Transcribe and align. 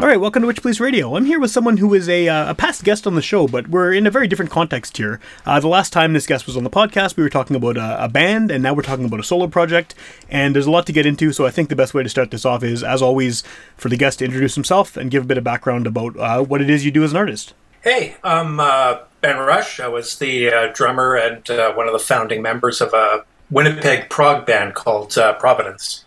All 0.00 0.06
right, 0.06 0.18
welcome 0.18 0.40
to 0.40 0.48
Witchpolice 0.48 0.80
Radio. 0.80 1.14
I'm 1.14 1.26
here 1.26 1.38
with 1.38 1.50
someone 1.50 1.76
who 1.76 1.92
is 1.92 2.08
a, 2.08 2.26
uh, 2.26 2.52
a 2.52 2.54
past 2.54 2.84
guest 2.84 3.06
on 3.06 3.16
the 3.16 3.20
show, 3.20 3.46
but 3.46 3.68
we're 3.68 3.92
in 3.92 4.06
a 4.06 4.10
very 4.10 4.26
different 4.26 4.50
context 4.50 4.96
here. 4.96 5.20
Uh, 5.44 5.60
the 5.60 5.68
last 5.68 5.92
time 5.92 6.14
this 6.14 6.26
guest 6.26 6.46
was 6.46 6.56
on 6.56 6.64
the 6.64 6.70
podcast, 6.70 7.18
we 7.18 7.22
were 7.22 7.28
talking 7.28 7.54
about 7.54 7.76
a, 7.76 8.04
a 8.04 8.08
band, 8.08 8.50
and 8.50 8.62
now 8.62 8.72
we're 8.72 8.80
talking 8.80 9.04
about 9.04 9.20
a 9.20 9.22
solo 9.22 9.46
project. 9.46 9.94
And 10.30 10.54
there's 10.54 10.64
a 10.64 10.70
lot 10.70 10.86
to 10.86 10.94
get 10.94 11.04
into, 11.04 11.34
so 11.34 11.44
I 11.44 11.50
think 11.50 11.68
the 11.68 11.76
best 11.76 11.92
way 11.92 12.02
to 12.02 12.08
start 12.08 12.30
this 12.30 12.46
off 12.46 12.64
is, 12.64 12.82
as 12.82 13.02
always, 13.02 13.42
for 13.76 13.90
the 13.90 13.96
guest 13.98 14.20
to 14.20 14.24
introduce 14.24 14.54
himself 14.54 14.96
and 14.96 15.10
give 15.10 15.24
a 15.24 15.26
bit 15.26 15.36
of 15.36 15.44
background 15.44 15.86
about 15.86 16.16
uh, 16.16 16.42
what 16.42 16.62
it 16.62 16.70
is 16.70 16.82
you 16.82 16.90
do 16.90 17.04
as 17.04 17.10
an 17.10 17.18
artist. 17.18 17.52
Hey, 17.82 18.16
I'm 18.24 18.58
uh, 18.58 19.00
Ben 19.20 19.36
Rüsch. 19.36 19.84
I 19.84 19.88
was 19.88 20.18
the 20.18 20.50
uh, 20.50 20.72
drummer 20.72 21.14
and 21.14 21.48
uh, 21.50 21.74
one 21.74 21.86
of 21.86 21.92
the 21.92 21.98
founding 21.98 22.40
members 22.40 22.80
of 22.80 22.94
a 22.94 23.26
Winnipeg 23.50 24.08
prog 24.08 24.46
band 24.46 24.72
called 24.72 25.12
Providence. 25.38 26.06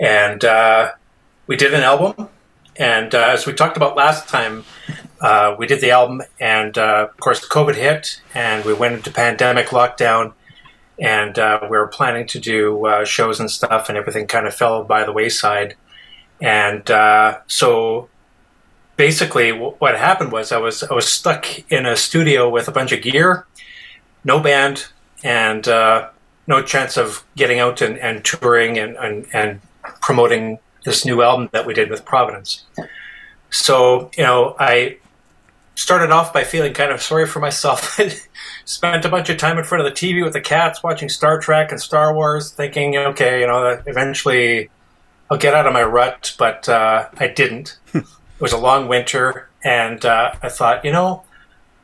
And 0.00 0.42
we 1.46 1.54
did 1.54 1.72
an 1.74 1.84
album. 1.84 2.28
And 2.76 3.14
uh, 3.14 3.18
as 3.18 3.46
we 3.46 3.52
talked 3.52 3.76
about 3.76 3.96
last 3.96 4.28
time, 4.28 4.64
uh, 5.20 5.54
we 5.58 5.66
did 5.66 5.80
the 5.80 5.90
album, 5.90 6.22
and 6.40 6.76
uh, 6.76 7.08
of 7.10 7.16
course, 7.18 7.46
COVID 7.46 7.76
hit, 7.76 8.20
and 8.34 8.64
we 8.64 8.74
went 8.74 8.94
into 8.94 9.10
pandemic 9.10 9.68
lockdown. 9.68 10.32
And 10.98 11.38
uh, 11.38 11.60
we 11.62 11.70
were 11.70 11.88
planning 11.88 12.26
to 12.28 12.38
do 12.38 12.86
uh, 12.86 13.04
shows 13.04 13.40
and 13.40 13.50
stuff, 13.50 13.88
and 13.88 13.98
everything 13.98 14.26
kind 14.26 14.46
of 14.46 14.54
fell 14.54 14.84
by 14.84 15.04
the 15.04 15.12
wayside. 15.12 15.76
And 16.40 16.88
uh, 16.90 17.38
so 17.46 18.08
basically 18.96 19.50
w- 19.50 19.74
what 19.78 19.96
happened 19.98 20.30
was 20.30 20.52
I 20.52 20.58
was 20.58 20.84
I 20.84 20.94
was 20.94 21.08
stuck 21.08 21.46
in 21.70 21.84
a 21.84 21.96
studio 21.96 22.48
with 22.48 22.68
a 22.68 22.70
bunch 22.70 22.92
of 22.92 23.02
gear, 23.02 23.46
no 24.24 24.38
band, 24.38 24.86
and 25.24 25.66
no 26.46 26.62
chance 26.62 26.96
of 26.96 27.24
getting 27.36 27.58
out 27.58 27.80
and, 27.80 27.98
and 27.98 28.24
touring 28.24 28.78
and, 28.78 28.96
and, 28.96 29.26
and 29.32 29.60
promoting 30.00 30.58
this 30.84 31.04
new 31.04 31.22
album 31.22 31.48
that 31.52 31.66
we 31.66 31.74
did 31.74 31.90
with 31.90 32.04
Providence. 32.04 32.64
So 33.50 34.10
you 34.16 34.24
know 34.24 34.56
I 34.58 34.98
started 35.74 36.10
off 36.10 36.32
by 36.32 36.44
feeling 36.44 36.72
kind 36.72 36.92
of 36.92 37.02
sorry 37.02 37.26
for 37.26 37.40
myself. 37.40 37.98
Spent 38.64 39.04
a 39.04 39.08
bunch 39.08 39.28
of 39.28 39.36
time 39.36 39.58
in 39.58 39.64
front 39.64 39.84
of 39.84 39.92
the 39.92 39.98
TV 39.98 40.22
with 40.22 40.32
the 40.32 40.40
cats 40.40 40.82
watching 40.82 41.08
Star 41.08 41.38
Trek 41.38 41.70
and 41.70 41.80
Star 41.80 42.14
Wars, 42.14 42.50
thinking, 42.50 42.96
okay, 42.96 43.40
you 43.40 43.46
know, 43.46 43.82
eventually 43.86 44.70
I'll 45.30 45.38
get 45.38 45.54
out 45.54 45.66
of 45.66 45.72
my 45.72 45.82
rut, 45.82 46.34
but 46.38 46.68
uh, 46.68 47.08
I 47.18 47.28
didn't. 47.28 47.78
it 47.94 48.04
was 48.40 48.52
a 48.52 48.58
long 48.58 48.88
winter, 48.88 49.48
and 49.62 50.04
uh, 50.04 50.34
I 50.42 50.48
thought, 50.48 50.84
you 50.84 50.92
know, 50.92 51.24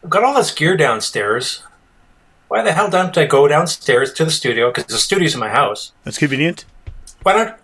I've 0.03 0.11
got 0.11 0.25
all 0.25 0.35
this 0.35 0.53
gear 0.53 0.77
downstairs. 0.77 1.63
Why 2.49 2.63
the 2.63 2.73
hell 2.73 2.91
don't 2.91 3.17
I 3.17 3.27
go 3.27 3.47
downstairs 3.47 4.13
to 4.15 4.25
the 4.25 4.31
studio? 4.31 4.71
Because 4.71 4.87
the 4.87 4.99
studio's 4.99 5.35
in 5.35 5.41
my 5.41 5.51
house. 5.51 5.93
That's 6.05 6.19
convenient. 6.19 6.65
Why 7.23 7.33
don't, 7.33 7.57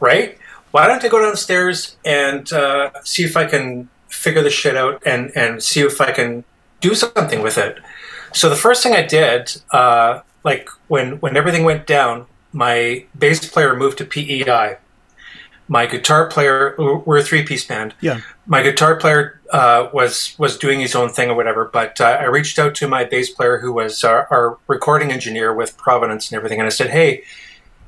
right? 0.00 0.38
Why 0.70 0.86
don't 0.86 1.02
I 1.04 1.08
go 1.08 1.20
downstairs 1.20 1.96
and 2.04 2.50
uh, 2.52 2.90
see 3.04 3.24
if 3.24 3.36
I 3.36 3.46
can 3.46 3.88
figure 4.08 4.42
this 4.42 4.54
shit 4.54 4.76
out 4.76 5.02
and, 5.06 5.32
and 5.34 5.62
see 5.62 5.80
if 5.80 6.00
I 6.00 6.12
can 6.12 6.44
do 6.80 6.94
something 6.94 7.42
with 7.42 7.58
it? 7.58 7.78
So 8.32 8.48
the 8.48 8.56
first 8.56 8.82
thing 8.82 8.92
I 8.94 9.02
did, 9.02 9.60
uh, 9.72 10.20
like 10.44 10.68
when 10.88 11.12
when 11.20 11.36
everything 11.36 11.64
went 11.64 11.86
down, 11.86 12.26
my 12.52 13.04
bass 13.18 13.48
player 13.48 13.74
moved 13.76 13.98
to 13.98 14.04
PEI 14.04 14.76
my 15.68 15.84
guitar 15.86 16.26
player 16.28 16.74
we're 16.78 17.18
a 17.18 17.22
three 17.22 17.42
piece 17.42 17.64
band 17.64 17.94
Yeah. 18.00 18.20
my 18.46 18.62
guitar 18.62 18.96
player 18.96 19.40
uh, 19.52 19.88
was 19.92 20.34
was 20.38 20.56
doing 20.56 20.80
his 20.80 20.94
own 20.94 21.10
thing 21.10 21.30
or 21.30 21.34
whatever 21.34 21.66
but 21.66 22.00
uh, 22.00 22.16
i 22.20 22.24
reached 22.24 22.58
out 22.58 22.74
to 22.76 22.88
my 22.88 23.04
bass 23.04 23.30
player 23.30 23.58
who 23.58 23.72
was 23.72 24.02
our, 24.02 24.26
our 24.30 24.58
recording 24.66 25.12
engineer 25.12 25.52
with 25.54 25.76
providence 25.76 26.30
and 26.30 26.36
everything 26.36 26.58
and 26.58 26.66
i 26.66 26.70
said 26.70 26.90
hey 26.90 27.22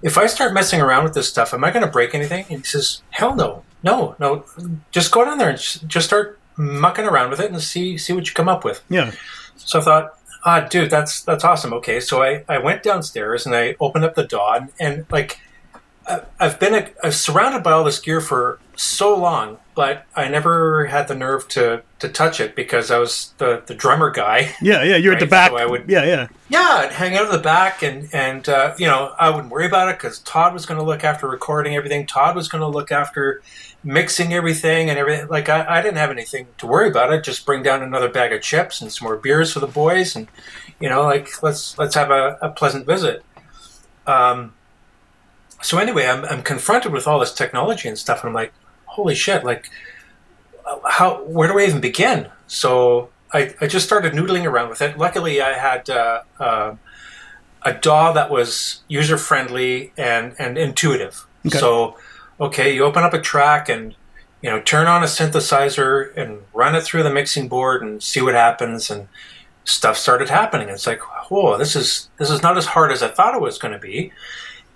if 0.03 0.17
i 0.19 0.27
start 0.27 0.53
messing 0.55 0.81
around 0.81 1.05
with 1.05 1.15
this 1.15 1.29
stuff 1.29 1.53
am 1.55 1.65
i 1.65 1.71
going 1.71 1.85
to 1.85 1.91
break 1.91 2.15
anything 2.15 2.45
and 2.49 2.59
he 2.61 2.65
says 2.65 3.03
hell 3.11 3.35
no 3.35 3.63
no 3.83 4.15
no 4.19 4.45
just 4.91 5.11
go 5.13 5.25
down 5.25 5.39
there 5.39 5.51
and 5.51 5.59
just 5.59 6.07
start 6.07 6.39
mucking 6.57 7.05
around 7.07 7.31
with 7.31 7.41
it 7.41 7.51
and 7.51 7.61
see 7.63 7.97
see 7.97 8.13
what 8.13 8.27
you 8.29 8.35
come 8.35 8.49
up 8.49 8.65
with 8.65 8.83
Yeah. 8.91 9.13
so 9.57 9.79
I 9.81 9.83
thought, 9.83 10.19
ah, 10.45 10.61
dude, 10.61 10.91
that's 10.91 11.23
that's 11.23 11.45
awesome. 11.45 11.73
Okay, 11.75 12.01
so 12.01 12.23
I, 12.23 12.45
I 12.49 12.59
went 12.59 12.83
downstairs 12.83 13.47
and 13.47 13.55
I 13.55 13.77
opened 13.81 14.05
up 14.05 14.15
the 14.15 14.25
DAW 14.27 14.55
and, 14.55 14.69
and 14.79 15.07
like 15.11 15.39
I've 16.39 16.59
been 16.61 16.75
a, 16.75 16.89
I'm 17.05 17.13
surrounded 17.13 17.63
by 17.63 17.73
all 17.73 17.85
this 17.85 17.99
gear 18.01 18.21
for 18.21 18.59
so 18.77 19.15
long, 19.17 19.59
but 19.75 20.07
I 20.17 20.29
never 20.29 20.87
had 20.87 21.07
the 21.09 21.15
nerve 21.15 21.47
to 21.49 21.83
to 21.99 22.09
touch 22.09 22.41
it 22.41 22.57
because 22.57 22.91
I 22.91 22.99
was 22.99 23.35
the 23.39 23.63
the 23.67 23.75
drummer 23.75 24.11
guy. 24.11 24.55
Yeah, 24.63 24.83
yeah, 24.83 24.97
you're 24.97 25.13
at 25.15 25.21
the 25.21 25.27
back. 25.27 25.51
so 25.51 25.57
I 25.59 25.67
would- 25.67 25.89
yeah, 25.89 26.05
yeah. 26.05 26.29
Yeah, 26.49 26.61
I'd 26.85 26.93
hang 26.93 27.17
out 27.17 27.27
in 27.27 27.33
the 27.33 27.39
back, 27.39 27.83
and 27.83 28.09
and 28.15 28.49
uh, 28.49 28.75
you 28.79 28.87
know 28.87 29.15
I 29.19 29.31
wouldn't 29.31 29.51
worry 29.53 29.67
about 29.67 29.89
it 29.89 29.97
because 29.99 30.19
Todd 30.21 30.53
was 30.55 30.65
going 30.67 30.79
to 30.79 30.85
look 30.85 31.05
after 31.05 31.29
recording 31.29 31.77
everything. 31.77 32.07
Todd 32.07 32.35
was 32.37 32.49
going 32.49 32.63
to 32.63 32.69
look 32.69 32.91
after 32.91 33.43
mixing 33.85 34.33
everything 34.35 34.91
and 34.91 34.99
everything. 34.99 35.29
Like 35.29 35.49
I, 35.49 35.79
I 35.79 35.83
didn't 35.83 35.99
have 35.99 36.11
anything 36.11 36.47
to 36.59 36.67
worry 36.67 36.89
about. 36.89 37.13
I'd 37.13 37.25
just 37.25 37.45
bring 37.47 37.63
down 37.63 37.83
another 37.83 38.09
bag 38.09 38.33
of 38.33 38.41
chips 38.43 38.81
and 38.81 38.91
some 38.93 39.07
more 39.07 39.17
beers 39.17 39.53
for 39.53 39.61
the 39.61 39.67
boys, 39.67 40.17
and 40.17 40.27
you 40.81 40.89
know, 40.89 41.03
like 41.03 41.43
let's 41.43 41.77
let's 41.79 41.95
have 41.95 42.11
a, 42.11 42.39
a 42.43 42.49
pleasant 42.51 42.87
visit. 42.87 43.23
Um, 44.07 44.55
so 45.63 45.79
anyway, 45.79 46.07
I'm 46.07 46.25
I'm 46.25 46.43
confronted 46.43 46.93
with 46.93 47.07
all 47.07 47.19
this 47.19 47.33
technology 47.33 47.89
and 47.89 47.99
stuff, 47.99 48.21
and 48.21 48.29
I'm 48.29 48.35
like, 48.35 48.53
holy 48.87 49.15
shit! 49.15 49.45
Like, 49.45 49.71
how 50.85 51.23
where 51.25 51.49
do 51.49 51.59
I 51.59 51.65
even 51.65 51.81
begin? 51.81 52.29
So 52.47 53.11
I, 53.33 53.55
I 53.61 53.67
just 53.67 53.87
started 53.87 54.13
noodling 54.13 54.45
around 54.45 54.71
with 54.71 54.83
it. 54.83 54.99
Luckily, 54.99 55.41
I 55.41 55.53
had 55.53 55.89
uh, 55.89 56.23
uh, 56.39 56.75
a 57.63 57.73
DAW 57.75 58.13
that 58.13 58.31
was 58.31 58.83
user 58.89 59.17
friendly 59.17 59.93
and, 59.97 60.35
and 60.39 60.59
intuitive. 60.59 61.27
Okay. 61.47 61.59
So, 61.59 61.97
okay, 62.41 62.75
you 62.75 62.85
open 62.85 63.05
up 63.05 63.15
a 63.15 63.21
track 63.21 63.69
and 63.69 63.95
you 64.43 64.51
know 64.51 64.61
turn 64.61 64.87
on 64.87 65.03
a 65.03 65.07
synthesizer 65.07 66.17
and 66.17 66.43
run 66.53 66.75
it 66.75 66.83
through 66.83 67.03
the 67.03 67.13
mixing 67.13 67.49
board 67.49 67.83
and 67.83 68.03
see 68.03 68.21
what 68.21 68.35
happens. 68.35 68.91
And 68.91 69.09
stuff 69.65 69.97
started 69.97 70.29
happening. 70.29 70.69
It's 70.69 70.87
like, 70.87 71.01
whoa, 71.31 71.57
this 71.57 71.77
is 71.77 72.11
this 72.19 72.31
is 72.31 72.43
not 72.43 72.57
as 72.57 72.67
hard 72.67 72.91
as 72.93 73.03
I 73.03 73.09
thought 73.09 73.35
it 73.35 73.41
was 73.41 73.59
going 73.59 73.73
to 73.73 73.79
be. 73.79 74.13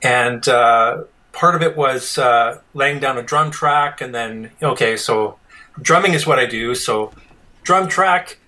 And 0.02 0.46
uh, 0.48 1.04
part 1.32 1.54
of 1.54 1.62
it 1.62 1.76
was 1.76 2.18
uh, 2.18 2.60
laying 2.74 3.00
down 3.00 3.18
a 3.18 3.22
drum 3.22 3.50
track, 3.50 4.00
and 4.00 4.14
then 4.14 4.50
okay, 4.62 4.96
so 4.96 5.38
drumming 5.80 6.12
is 6.14 6.26
what 6.26 6.38
I 6.38 6.46
do. 6.46 6.74
So 6.74 7.12
drum 7.62 7.88
track. 7.88 8.38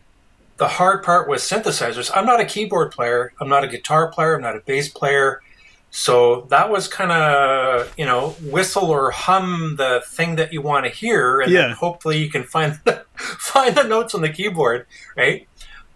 The 0.58 0.69
hard 0.69 1.02
part 1.04 1.28
was 1.28 1.43
synthesizers. 1.43 2.10
I'm 2.14 2.25
not 2.25 2.40
a 2.40 2.44
keyboard 2.46 2.90
player. 2.90 3.32
I'm 3.40 3.48
not 3.48 3.62
a 3.62 3.69
guitar 3.69 4.10
player. 4.10 4.37
I'm 4.37 4.40
not 4.43 4.56
a 4.56 4.60
bass 4.60 4.88
player. 4.88 5.43
So 5.90 6.46
that 6.50 6.70
was 6.70 6.88
kind 6.88 7.12
of, 7.12 7.92
you 7.99 8.04
know, 8.06 8.31
whistle 8.42 8.90
or 8.90 9.10
hum 9.10 9.76
the 9.76 10.02
thing 10.06 10.37
that 10.37 10.52
you 10.54 10.60
want 10.62 10.84
to 10.84 10.90
hear, 10.90 11.40
and 11.40 11.50
Yeah. 11.52 11.62
then 11.62 11.70
hopefully 11.72 12.19
you 12.19 12.31
can 12.31 12.42
find 12.44 12.78
find 13.16 13.75
the 13.75 13.84
notes 13.84 14.14
on 14.14 14.20
the 14.22 14.28
keyboard, 14.31 14.87
right? 15.16 15.46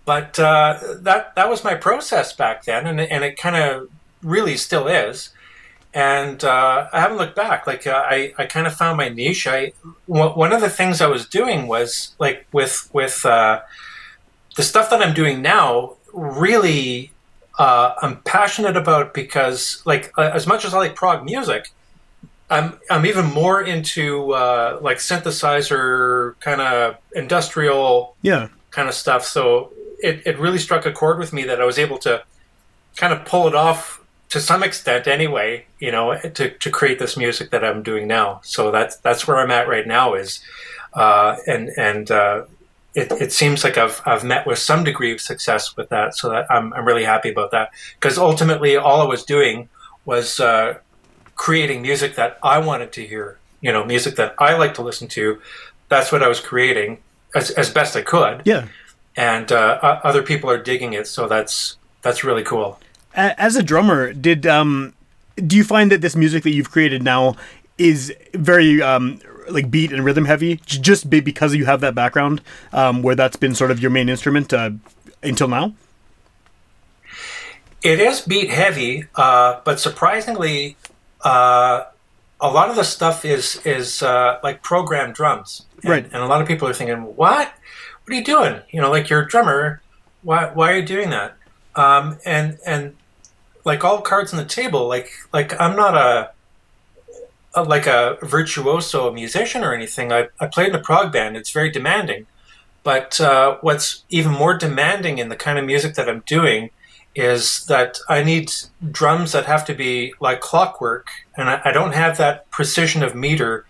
But 0.05 0.39
uh, 0.39 0.79
that 1.03 1.35
that 1.37 1.49
was 1.51 1.65
my 1.65 1.75
process 1.75 2.33
back 2.35 2.65
then, 2.65 2.87
and 2.87 3.01
and 3.01 3.25
it 3.25 3.37
kind 3.39 3.57
of 3.57 3.89
really 4.23 4.57
still 4.57 4.89
is. 4.89 5.31
And 5.93 6.45
uh, 6.45 6.89
I 6.93 7.01
haven't 7.01 7.17
looked 7.19 7.35
back. 7.35 7.67
Like 7.67 7.87
uh, 7.87 8.05
I, 8.07 8.33
I 8.39 8.47
kind 8.47 8.67
of 8.67 8.75
found 8.75 8.97
my 8.97 9.09
niche. 9.09 9.47
I 9.47 9.73
one 10.07 10.31
one 10.31 10.53
of 10.53 10.61
the 10.61 10.71
things 10.71 11.01
I 11.01 11.09
was 11.09 11.27
doing 11.27 11.67
was 11.67 12.15
like 12.21 12.47
with 12.53 12.89
with 12.93 13.27
uh, 13.27 13.63
the 14.57 14.63
stuff 14.63 14.89
that 14.91 15.03
I'm 15.03 15.15
doing 15.15 15.43
now. 15.43 15.97
Really, 16.13 17.13
uh, 17.59 17.95
I'm 18.03 18.21
passionate 18.23 18.77
about 18.77 19.15
because, 19.15 19.81
like, 19.85 20.13
uh, 20.19 20.31
as 20.35 20.47
much 20.47 20.65
as 20.65 20.75
I 20.75 20.79
like 20.79 20.95
prog 20.97 21.25
music, 21.25 21.71
I'm 22.51 22.79
I'm 22.91 23.07
even 23.07 23.27
more 23.27 23.61
into 23.63 24.33
uh, 24.33 24.79
like 24.81 24.99
synthesizer 24.99 26.35
kind 26.41 26.61
of 26.61 26.97
industrial 27.15 28.15
Yeah. 28.23 28.49
kind 28.71 28.89
of 28.89 28.95
stuff. 28.95 29.25
So 29.25 29.73
it, 30.03 30.23
it 30.27 30.39
really 30.39 30.59
struck 30.59 30.87
a 30.87 30.93
chord 30.93 31.19
with 31.19 31.33
me 31.33 31.45
that 31.45 31.61
I 31.61 31.65
was 31.65 31.79
able 31.79 31.99
to 31.99 32.23
kind 32.97 33.13
of 33.13 33.25
pull 33.25 33.47
it 33.47 33.55
off 33.55 34.00
to 34.31 34.41
some 34.41 34.63
extent 34.63 35.07
anyway, 35.07 35.67
you 35.79 35.93
know, 35.93 36.17
to, 36.19 36.51
to 36.51 36.71
create 36.71 36.99
this 36.99 37.17
music 37.17 37.51
that 37.51 37.65
I'm 37.65 37.83
doing 37.83 38.07
now. 38.07 38.41
So 38.45 38.71
that's 38.71 38.97
that's 38.97 39.27
where 39.27 39.39
I'm 39.39 39.51
at 39.51 39.69
right 39.69 39.87
now 39.87 40.15
is 40.15 40.41
uh, 40.95 41.37
and 41.47 41.71
and 41.77 42.11
uh, 42.11 42.45
it, 42.95 43.13
it 43.13 43.33
seems 43.33 43.63
like 43.65 43.77
I've 43.79 44.01
I've 44.07 44.25
met 44.25 44.47
with 44.47 44.59
some 44.59 44.85
degree 44.85 45.13
of 45.13 45.21
success 45.21 45.77
with 45.77 45.89
that. 45.91 46.17
So 46.17 46.31
that 46.31 46.47
I'm 46.51 46.73
I'm 46.75 46.85
really 46.85 47.05
happy 47.05 47.31
about 47.31 47.51
that. 47.51 47.71
Because 47.95 48.19
ultimately 48.19 48.77
all 48.77 49.01
I 49.03 49.05
was 49.07 49.25
doing 49.25 49.69
was 50.05 50.41
uh, 50.41 50.79
creating 51.35 51.83
music 51.83 52.15
that 52.17 52.39
I 52.43 52.59
wanted 52.59 52.93
to 52.93 53.07
hear, 53.07 53.39
you 53.61 53.73
know, 53.73 53.85
music 53.85 54.17
that 54.17 54.35
I 54.39 54.57
like 54.57 54.75
to 54.75 54.83
listen 54.83 55.09
to. 55.09 55.41
That's 55.89 56.13
what 56.13 56.23
I 56.23 56.29
was 56.29 56.41
creating 56.41 56.99
as, 57.35 57.51
as 57.51 57.69
best 57.71 57.97
I 57.97 58.03
could 58.03 58.43
Yeah. 58.45 58.67
and 59.17 59.51
uh, 59.53 60.01
other 60.05 60.23
people 60.23 60.49
are 60.51 60.63
digging 60.63 60.93
it. 60.95 61.07
So 61.07 61.27
that's 61.29 61.77
that's 62.03 62.23
really 62.25 62.43
cool. 62.45 62.79
As 63.15 63.57
a 63.57 63.63
drummer, 63.63 64.13
did 64.13 64.47
um, 64.47 64.95
do 65.37 65.57
you 65.57 65.65
find 65.65 65.91
that 65.91 66.01
this 66.01 66.15
music 66.15 66.43
that 66.45 66.51
you've 66.51 66.71
created 66.71 67.03
now 67.03 67.37
is 67.77 68.15
very 68.35 68.81
um, 68.83 69.21
like 69.49 69.71
beat 69.71 69.93
and 69.93 70.05
rhythm 70.05 70.27
heavy, 70.27 70.61
just 70.65 71.11
because 71.11 71.55
you 71.55 71.65
have 71.67 71.81
that 71.81 71.95
background 71.95 72.41
um, 72.73 73.03
where 73.03 73.15
that's 73.15 73.37
been 73.37 73.55
sort 73.55 73.71
of 73.71 73.81
your 73.81 73.91
main 73.91 74.09
instrument 74.09 74.53
uh, 74.53 74.71
until 75.23 75.49
now? 75.49 75.75
It 77.83 77.99
is 77.99 78.21
beat 78.21 78.51
heavy, 78.51 79.07
uh, 79.15 79.61
but 79.65 79.81
surprisingly, 79.81 80.77
uh, 81.23 81.85
a 82.41 82.49
lot 82.49 82.69
of 82.69 82.77
the 82.77 82.85
stuff 82.85 83.25
is 83.25 83.61
is 83.65 84.03
uh, 84.03 84.39
like 84.43 84.63
programmed 84.63 85.15
drums. 85.15 85.67
And, 85.83 85.91
Right. 85.91 86.05
And 86.05 86.23
a 86.23 86.27
lot 86.27 86.43
of 86.43 86.49
people 86.49 86.69
are 86.69 86.75
thinking, 86.75 86.99
"What? 87.17 87.53
What 88.05 88.13
are 88.13 88.15
you 88.15 88.25
doing? 88.25 88.61
You 88.71 88.81
know, 88.83 88.91
like 88.91 89.09
you're 89.09 89.23
a 89.23 89.29
drummer. 89.29 89.81
Why? 90.23 90.51
Why 90.53 90.73
are 90.73 90.77
you 90.77 90.87
doing 90.87 91.11
that?" 91.11 91.37
Um, 91.75 92.19
and 92.27 92.59
and 92.67 92.97
like 93.65 93.85
all 93.85 94.01
cards 94.01 94.33
on 94.33 94.39
the 94.39 94.45
table, 94.45 94.89
like 94.89 95.11
like 95.33 95.59
I'm 95.61 95.77
not 95.77 95.97
a, 95.97 96.31
a 97.55 97.63
like 97.65 97.87
a 97.87 98.19
virtuoso 98.23 99.13
musician 99.13 99.65
or 99.65 99.75
anything. 99.75 100.13
I, 100.13 100.29
I 100.39 100.47
played 100.47 100.69
in 100.69 100.75
a 100.75 100.81
prog 100.81 101.13
band. 101.13 101.37
It's 101.37 101.51
very 101.51 101.71
demanding. 101.71 102.27
But 102.83 103.21
uh, 103.21 103.59
what's 103.61 104.05
even 104.09 104.33
more 104.33 104.57
demanding 104.57 105.19
in 105.19 105.29
the 105.29 105.37
kind 105.37 105.59
of 105.59 105.67
music 105.67 105.95
that 105.97 106.09
I'm 106.09 106.23
doing 106.27 106.71
is 107.15 107.67
that 107.67 107.99
I 108.09 108.23
need 108.23 108.53
drums 108.91 109.33
that 109.33 109.45
have 109.45 109.65
to 109.67 109.75
be 109.75 110.15
like 110.21 110.41
clockwork, 110.41 111.09
and 111.37 111.51
I, 111.51 111.61
I 111.67 111.73
don't 111.73 111.93
have 111.93 112.17
that 112.19 112.49
precision 112.51 113.03
of 113.03 113.15
meter 113.15 113.67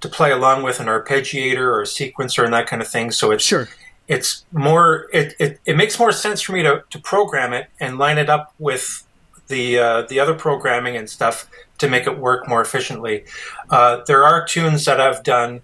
to 0.00 0.08
play 0.08 0.30
along 0.30 0.62
with 0.62 0.80
an 0.80 0.86
arpeggiator 0.86 1.58
or 1.58 1.80
a 1.82 1.86
sequencer 1.86 2.44
and 2.44 2.52
that 2.54 2.66
kind 2.66 2.80
of 2.80 2.88
thing. 2.88 3.10
So 3.10 3.30
it's 3.32 3.44
Sure. 3.44 3.68
it's 4.06 4.44
more 4.52 5.08
it, 5.12 5.34
it, 5.38 5.60
it 5.64 5.76
makes 5.76 5.98
more 5.98 6.12
sense 6.12 6.40
for 6.40 6.52
me 6.52 6.62
to, 6.62 6.84
to 6.90 6.98
program 6.98 7.52
it 7.52 7.68
and 7.80 7.98
line 7.98 8.18
it 8.18 8.28
up 8.28 8.54
with 8.58 9.04
the 9.48 9.78
uh, 9.78 10.02
the 10.02 10.20
other 10.20 10.34
programming 10.34 10.96
and 10.96 11.08
stuff 11.08 11.48
to 11.78 11.88
make 11.88 12.06
it 12.06 12.18
work 12.18 12.48
more 12.48 12.60
efficiently. 12.60 13.24
Uh, 13.70 14.02
there 14.06 14.24
are 14.24 14.44
tunes 14.44 14.84
that 14.84 15.00
I've 15.00 15.22
done 15.22 15.62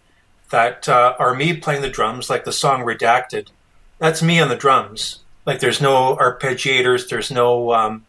that 0.51 0.89
uh, 0.89 1.15
are 1.19 1.35
me 1.35 1.57
playing 1.57 1.83
the 1.83 1.91
drums, 1.91 2.29
like 2.29 2.45
the 2.45 2.53
song 2.53 2.83
"Redacted." 2.83 3.49
That's 3.99 4.23
me 4.23 4.41
on 4.41 4.49
the 4.49 4.57
drums. 4.57 5.21
Like 5.47 5.61
there's 5.61 5.81
no 5.81 6.17
arpeggiators, 6.17 7.09
there's 7.09 7.31
no 7.31 7.73
um, 7.73 8.07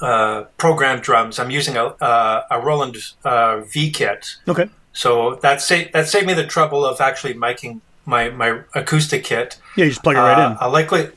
uh, 0.00 0.44
programmed 0.56 1.02
drums. 1.02 1.38
I'm 1.38 1.50
using 1.50 1.76
a, 1.76 1.84
uh, 1.84 2.44
a 2.50 2.60
Roland 2.60 2.96
uh, 3.24 3.60
V 3.60 3.90
kit. 3.90 4.36
Okay. 4.48 4.68
So 4.92 5.36
that 5.36 5.60
sa- 5.60 5.84
that 5.92 6.08
saved 6.08 6.26
me 6.26 6.34
the 6.34 6.46
trouble 6.46 6.84
of 6.84 7.00
actually 7.00 7.34
miking 7.34 7.80
my, 8.04 8.30
my 8.30 8.60
acoustic 8.74 9.24
kit. 9.24 9.58
Yeah, 9.76 9.84
you 9.84 9.90
just 9.90 10.02
plug 10.02 10.16
it 10.16 10.20
right 10.20 10.50
in. 10.50 10.56
I'll 10.60 10.70
likely, 10.70 11.10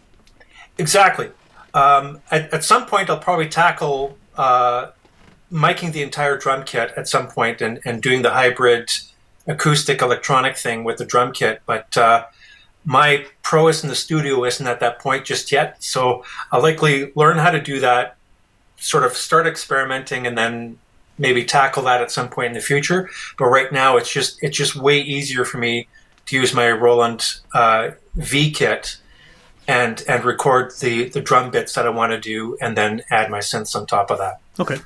exactly. 0.77 1.29
Um, 1.75 2.22
at, 2.31 2.51
at 2.54 2.63
some 2.63 2.88
point, 2.88 3.10
I'll 3.10 3.19
probably 3.19 3.50
tackle 3.50 4.18
uh, 4.38 4.92
miking 5.51 5.92
the 5.92 6.01
entire 6.01 6.38
drum 6.38 6.63
kit 6.63 6.92
at 6.98 7.07
some 7.07 7.27
point 7.27 7.62
and, 7.62 7.80
and 7.86 8.01
doing 8.01 8.22
the 8.22 8.31
hybrid 8.31 8.89
acoustic 9.45 10.01
electronic 10.01 10.57
thing 10.57 10.83
with 10.83 10.98
the 10.98 11.06
drum 11.06 11.33
kit. 11.33 11.62
But 11.66 11.95
uh, 11.98 12.25
my 12.86 13.25
prowess 13.44 13.83
in 13.83 13.89
the 13.89 13.95
studio 13.95 14.45
isn't 14.45 14.66
at 14.66 14.80
that 14.80 15.00
point 15.00 15.25
just 15.25 15.51
yet. 15.51 15.83
So 15.83 16.24
I'll 16.51 16.62
likely 16.62 17.12
learn 17.13 17.38
how 17.38 17.51
to 17.51 17.62
do 17.62 17.80
that, 17.81 18.16
sort 18.77 19.04
of 19.04 19.13
start 19.13 19.45
experimenting, 19.45 20.25
and 20.25 20.38
then 20.38 20.80
maybe 21.18 21.44
tackle 21.44 21.83
that 21.83 22.01
at 22.01 22.10
some 22.10 22.30
point 22.30 22.48
in 22.48 22.54
the 22.54 22.62
future. 22.62 23.10
But 23.38 23.45
right 23.45 23.72
now, 23.72 23.98
it's 23.98 24.12
just 24.12 24.42
it's 24.42 24.57
just 24.57 24.75
way 24.77 25.01
easier 25.01 25.44
for 25.44 25.57
me 25.57 25.88
to 26.27 26.38
use 26.38 26.54
my 26.54 26.72
Roland 26.72 27.25
uh, 27.54 27.92
V 28.16 28.51
kit 28.51 28.98
and 29.67 30.03
and 30.07 30.23
record 30.23 30.73
the 30.79 31.09
the 31.09 31.21
drum 31.21 31.51
bits 31.51 31.73
that 31.73 31.85
I 31.85 31.89
want 31.89 32.12
to 32.12 32.19
do, 32.19 32.57
and 32.62 32.77
then 32.77 33.03
add 33.09 33.29
my 33.29 33.39
synths 33.39 33.75
on 33.75 33.85
top 33.85 34.12
of 34.12 34.17
that. 34.19 34.39
Okay. 34.59 34.77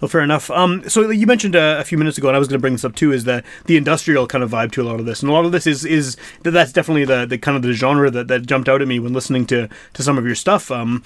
Well, 0.00 0.08
fair 0.10 0.20
enough. 0.20 0.50
Um, 0.50 0.86
so 0.90 1.10
you 1.10 1.26
mentioned 1.26 1.56
uh, 1.56 1.76
a 1.78 1.84
few 1.84 1.96
minutes 1.96 2.18
ago, 2.18 2.28
and 2.28 2.36
I 2.36 2.38
was 2.38 2.48
going 2.48 2.58
to 2.58 2.60
bring 2.60 2.74
this 2.74 2.84
up 2.84 2.94
too, 2.94 3.12
is 3.12 3.24
the 3.24 3.42
the 3.64 3.78
industrial 3.78 4.26
kind 4.26 4.44
of 4.44 4.50
vibe 4.50 4.72
to 4.72 4.82
a 4.82 4.84
lot 4.84 5.00
of 5.00 5.06
this, 5.06 5.22
and 5.22 5.30
a 5.30 5.32
lot 5.32 5.46
of 5.46 5.52
this 5.52 5.66
is 5.66 5.84
is 5.84 6.16
that's 6.42 6.72
definitely 6.72 7.06
the 7.06 7.24
the 7.24 7.38
kind 7.38 7.56
of 7.56 7.62
the 7.62 7.72
genre 7.72 8.10
that, 8.10 8.28
that 8.28 8.46
jumped 8.46 8.68
out 8.68 8.82
at 8.82 8.88
me 8.88 8.98
when 8.98 9.14
listening 9.14 9.46
to 9.46 9.68
to 9.94 10.02
some 10.02 10.18
of 10.18 10.26
your 10.26 10.34
stuff. 10.34 10.70
Um, 10.70 11.02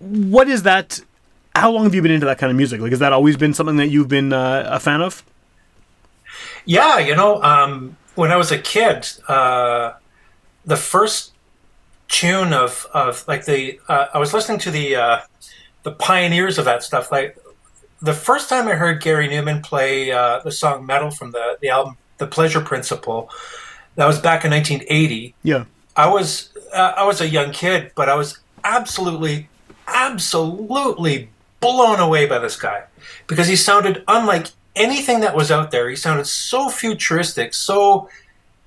what 0.00 0.48
is 0.48 0.64
that? 0.64 1.00
How 1.54 1.70
long 1.70 1.84
have 1.84 1.94
you 1.94 2.02
been 2.02 2.10
into 2.10 2.26
that 2.26 2.38
kind 2.38 2.50
of 2.50 2.56
music? 2.56 2.80
Like, 2.80 2.90
has 2.90 2.98
that 2.98 3.12
always 3.12 3.36
been 3.36 3.54
something 3.54 3.76
that 3.76 3.88
you've 3.88 4.08
been 4.08 4.32
uh, 4.32 4.66
a 4.68 4.80
fan 4.80 5.00
of? 5.00 5.22
Yeah, 6.64 6.98
you 6.98 7.14
know, 7.14 7.40
um, 7.42 7.96
when 8.16 8.32
I 8.32 8.36
was 8.36 8.50
a 8.50 8.58
kid, 8.58 9.08
uh, 9.28 9.92
the 10.64 10.76
first 10.76 11.33
tune 12.08 12.52
of, 12.52 12.86
of 12.94 13.26
like 13.28 13.44
the 13.44 13.80
uh, 13.88 14.06
I 14.14 14.18
was 14.18 14.32
listening 14.32 14.58
to 14.60 14.70
the 14.70 14.96
uh, 14.96 15.20
the 15.82 15.92
pioneers 15.92 16.58
of 16.58 16.64
that 16.64 16.82
stuff. 16.82 17.10
Like 17.10 17.36
the 18.02 18.12
first 18.12 18.48
time 18.48 18.68
I 18.68 18.74
heard 18.74 19.02
Gary 19.02 19.28
Numan 19.28 19.62
play 19.62 20.12
uh, 20.12 20.40
the 20.40 20.52
song 20.52 20.86
"Metal" 20.86 21.10
from 21.10 21.32
the 21.32 21.58
the 21.60 21.70
album 21.70 21.96
"The 22.18 22.26
Pleasure 22.26 22.60
Principle," 22.60 23.30
that 23.96 24.06
was 24.06 24.20
back 24.20 24.44
in 24.44 24.50
1980. 24.50 25.34
Yeah. 25.42 25.64
I 25.96 26.08
was 26.08 26.50
uh, 26.72 26.92
I 26.96 27.04
was 27.04 27.20
a 27.20 27.28
young 27.28 27.52
kid, 27.52 27.92
but 27.94 28.08
I 28.08 28.14
was 28.14 28.38
absolutely, 28.64 29.48
absolutely 29.86 31.28
blown 31.60 32.00
away 32.00 32.26
by 32.26 32.38
this 32.38 32.56
guy 32.56 32.84
because 33.26 33.48
he 33.48 33.56
sounded 33.56 34.04
unlike 34.08 34.48
anything 34.76 35.20
that 35.20 35.36
was 35.36 35.50
out 35.50 35.70
there. 35.70 35.88
He 35.88 35.96
sounded 35.96 36.26
so 36.26 36.68
futuristic, 36.68 37.54
so 37.54 38.08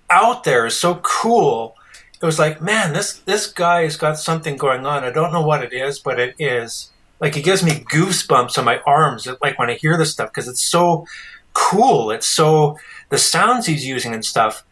out 0.10 0.44
there, 0.44 0.70
so 0.70 0.96
cool. 1.04 1.76
It 2.22 2.26
was 2.26 2.40
like, 2.40 2.62
man, 2.62 2.94
this 2.94 3.14
this 3.20 3.48
guy 3.48 3.84
has 3.84 3.98
got 3.98 4.18
something 4.18 4.58
going 4.58 4.86
on. 4.86 5.04
I 5.04 5.12
don't 5.12 5.32
know 5.32 5.46
what 5.46 5.64
it 5.64 5.74
is, 5.74 6.00
but 6.00 6.20
it 6.20 6.36
is 6.40 6.92
like 7.20 7.38
it 7.38 7.44
gives 7.44 7.64
me 7.64 7.86
goosebumps 7.92 8.58
on 8.58 8.66
my 8.66 8.80
arms. 8.86 9.28
Like 9.42 9.60
when 9.60 9.70
I 9.70 9.76
hear 9.76 9.98
this 9.98 10.12
stuff 10.12 10.30
because 10.30 10.48
it's 10.48 10.64
so 10.64 11.06
cool. 11.54 12.12
It's 12.12 12.28
so 12.28 12.78
the 13.10 13.18
sounds 13.18 13.66
he's 13.66 13.86
using 13.86 14.14
and 14.14 14.26
stuff. 14.26 14.64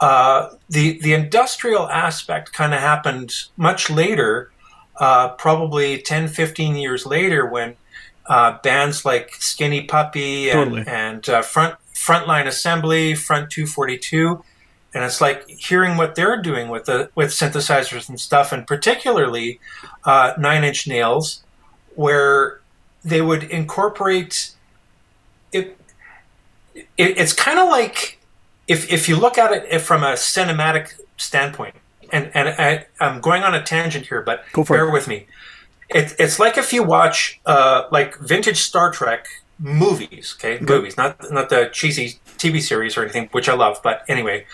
Uh, 0.00 0.50
the 0.68 0.98
the 1.00 1.14
industrial 1.14 1.88
aspect 1.88 2.52
kind 2.52 2.74
of 2.74 2.80
happened 2.80 3.32
much 3.56 3.88
later, 3.88 4.50
uh, 4.98 5.28
probably 5.30 6.00
10, 6.02 6.28
15 6.28 6.76
years 6.76 7.06
later, 7.06 7.46
when 7.46 7.76
uh, 8.26 8.58
bands 8.62 9.04
like 9.04 9.34
Skinny 9.38 9.82
Puppy 9.82 10.50
and, 10.50 10.70
Totally. 10.70 10.84
and 10.86 11.28
uh, 11.28 11.42
Front 11.42 11.76
Frontline 11.94 12.46
Assembly, 12.46 13.14
Front 13.14 13.50
242, 13.50 14.44
and 14.94 15.02
it's 15.04 15.20
like 15.20 15.48
hearing 15.48 15.96
what 15.96 16.14
they're 16.14 16.40
doing 16.40 16.68
with 16.68 16.84
the 16.84 17.10
with 17.14 17.30
synthesizers 17.30 18.08
and 18.08 18.18
stuff, 18.20 18.52
and 18.52 18.66
particularly 18.66 19.60
uh, 20.04 20.34
Nine 20.38 20.64
Inch 20.64 20.86
Nails, 20.86 21.42
where 21.94 22.60
they 23.04 23.20
would 23.20 23.42
incorporate 23.44 24.52
it. 25.52 25.76
it 26.74 26.86
it's 26.96 27.32
kind 27.32 27.58
of 27.58 27.68
like 27.68 28.20
if 28.68 28.90
if 28.90 29.08
you 29.08 29.16
look 29.16 29.36
at 29.36 29.52
it 29.52 29.80
from 29.80 30.02
a 30.02 30.12
cinematic 30.12 30.94
standpoint, 31.16 31.74
and 32.12 32.30
and 32.34 32.48
I, 32.48 32.86
I'm 33.00 33.20
going 33.20 33.42
on 33.42 33.54
a 33.54 33.62
tangent 33.62 34.06
here, 34.06 34.22
but 34.22 34.44
Go 34.52 34.64
for 34.64 34.76
bear 34.76 34.88
it. 34.88 34.92
with 34.92 35.08
me. 35.08 35.26
It, 35.90 36.14
it's 36.18 36.38
like 36.38 36.56
if 36.56 36.72
you 36.72 36.82
watch 36.82 37.40
uh, 37.44 37.84
like 37.92 38.16
vintage 38.18 38.58
Star 38.58 38.90
Trek 38.90 39.26
movies, 39.58 40.34
okay, 40.38 40.58
movies, 40.64 40.96
not 40.96 41.30
not 41.30 41.50
the 41.50 41.68
cheesy 41.72 42.18
TV 42.38 42.60
series 42.60 42.96
or 42.96 43.02
anything, 43.02 43.28
which 43.32 43.48
I 43.48 43.54
love, 43.54 43.80
but 43.82 44.02
anyway, 44.08 44.46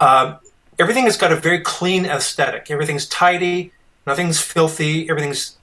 um, 0.00 0.38
everything 0.78 1.04
has 1.04 1.16
got 1.16 1.32
a 1.32 1.36
very 1.36 1.60
clean 1.60 2.06
aesthetic. 2.06 2.70
Everything's 2.70 3.06
tidy, 3.06 3.72
nothing's 4.06 4.40
filthy. 4.40 5.08
Everything's 5.08 5.56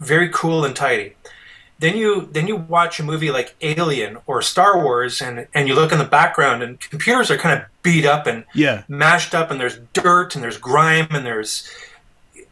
very 0.00 0.28
cool 0.28 0.64
and 0.64 0.76
tidy 0.76 1.14
then 1.80 1.96
you 1.96 2.28
then 2.32 2.46
you 2.48 2.56
watch 2.56 2.98
a 2.98 3.04
movie 3.04 3.30
like 3.30 3.54
Alien 3.60 4.18
or 4.26 4.42
Star 4.42 4.82
Wars 4.82 5.22
and 5.22 5.46
and 5.54 5.68
you 5.68 5.74
look 5.74 5.92
in 5.92 5.98
the 5.98 6.04
background 6.04 6.62
and 6.62 6.78
computers 6.80 7.30
are 7.30 7.36
kind 7.36 7.60
of 7.60 7.66
beat 7.82 8.04
up 8.04 8.26
and 8.26 8.44
Yeah. 8.54 8.82
mashed 8.88 9.34
up 9.34 9.50
and 9.50 9.60
there's 9.60 9.78
dirt 9.92 10.34
and 10.34 10.42
there's 10.42 10.58
grime 10.58 11.08
and 11.10 11.24
there's 11.24 11.68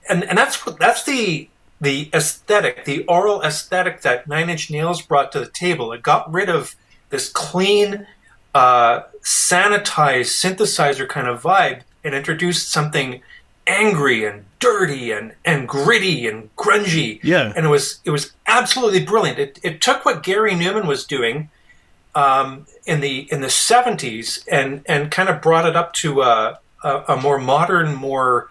and 0.08 0.24
and 0.24 0.38
that's 0.38 0.64
what 0.64 0.78
that's 0.78 1.04
the 1.04 1.48
the 1.80 2.08
aesthetic, 2.14 2.84
the 2.86 3.04
aural 3.06 3.42
aesthetic 3.42 4.00
that 4.00 4.26
Nine 4.26 4.48
Inch 4.48 4.70
Nails 4.70 5.02
brought 5.02 5.30
to 5.32 5.40
the 5.40 5.46
table. 5.50 5.92
It 5.92 6.02
got 6.02 6.32
rid 6.32 6.48
of 6.48 6.74
this 7.10 7.28
clean, 7.28 8.06
uh, 8.54 9.02
sanitized 9.26 10.30
synthesizer 10.30 11.08
kind 11.08 11.26
of 11.26 11.42
vibe 11.42 11.80
and 12.04 12.14
introduced 12.14 12.70
something 12.70 13.20
angry 13.66 14.24
and 14.24 14.44
dirty 14.60 15.10
and, 15.10 15.32
and 15.44 15.66
gritty 15.66 16.28
and 16.28 16.54
grungy. 16.54 17.18
Yeah. 17.24 17.52
And 17.56 17.66
it 17.66 17.68
was 17.68 17.98
it 18.04 18.10
was 18.10 18.32
absolutely 18.46 19.04
brilliant. 19.04 19.40
It, 19.40 19.58
it 19.64 19.80
took 19.80 20.04
what 20.04 20.22
Gary 20.22 20.52
Numan 20.52 20.86
was 20.86 21.04
doing 21.04 21.50
um, 22.14 22.68
in 22.86 23.00
the 23.00 23.26
in 23.32 23.40
the 23.40 23.50
seventies 23.50 24.44
and 24.48 24.82
and 24.86 25.10
kind 25.10 25.28
of 25.28 25.42
brought 25.42 25.66
it 25.66 25.74
up 25.74 25.92
to 25.94 26.22
a, 26.22 26.60
a, 26.84 27.02
a 27.08 27.16
more 27.16 27.38
modern, 27.38 27.96
more 27.96 28.48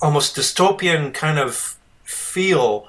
almost 0.00 0.36
dystopian 0.36 1.12
kind 1.12 1.40
of 1.40 1.76
feel 2.04 2.86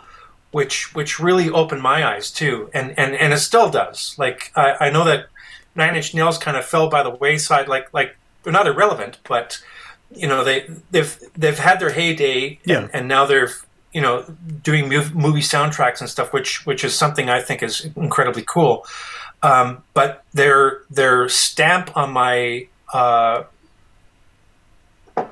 which 0.51 0.93
which 0.93 1.19
really 1.19 1.49
opened 1.49 1.81
my 1.81 2.05
eyes 2.05 2.29
too 2.29 2.69
and 2.75 2.97
and 2.97 3.15
and 3.15 3.33
it 3.33 3.39
still 3.39 3.69
does 3.69 4.15
like 4.17 4.51
i, 4.55 4.87
I 4.87 4.89
know 4.89 5.03
that 5.03 5.27
nine 5.75 5.95
inch 5.95 6.13
nails 6.13 6.37
kind 6.37 6.57
of 6.57 6.65
fell 6.65 6.89
by 6.89 7.03
the 7.03 7.09
wayside 7.09 7.67
like 7.67 7.93
like 7.93 8.17
they're 8.43 8.53
not 8.53 8.67
irrelevant 8.67 9.17
but 9.27 9.61
you 10.13 10.27
know 10.27 10.43
they 10.43 10.67
they've 10.91 11.17
they've 11.37 11.59
had 11.59 11.79
their 11.79 11.91
heyday 11.91 12.59
Yeah. 12.65 12.79
and, 12.79 12.89
and 12.93 13.07
now 13.07 13.25
they're 13.25 13.49
you 13.93 14.01
know 14.01 14.23
doing 14.63 14.87
movie 14.89 15.41
soundtracks 15.41 15.99
and 16.01 16.09
stuff 16.09 16.33
which 16.33 16.65
which 16.65 16.83
is 16.83 16.93
something 16.95 17.29
i 17.29 17.41
think 17.41 17.61
is 17.63 17.85
incredibly 17.95 18.43
cool 18.47 18.85
um, 19.43 19.83
but 19.93 20.23
their 20.33 20.81
their 20.91 21.27
stamp 21.29 21.95
on 21.97 22.11
my 22.11 22.67
uh, 22.93 23.43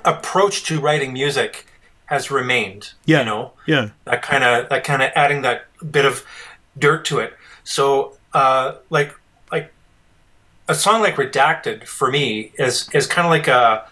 approach 0.06 0.64
to 0.64 0.80
writing 0.80 1.14
music 1.14 1.66
has 2.06 2.32
remained 2.32 2.94
Yeah. 3.06 3.20
you 3.20 3.26
know 3.26 3.52
Yeah. 3.66 3.90
that 4.06 4.22
kind 4.22 4.44
of 4.44 4.70
that 4.70 4.84
kind 4.84 5.02
of 5.04 5.12
adding 5.16 5.42
that 5.44 5.66
bit 5.92 6.06
of 6.06 6.26
dirt 6.78 7.06
to 7.06 7.20
it. 7.20 7.34
So 7.64 8.18
uh, 8.34 8.76
like 8.90 9.10
like 9.10 9.19
a 10.70 10.76
song 10.76 11.02
like 11.02 11.16
Redacted 11.16 11.84
for 11.86 12.10
me 12.10 12.54
is 12.58 12.88
is 12.94 13.08
kind 13.08 13.26
of 13.26 13.32
like 13.32 13.48
a 13.48 13.86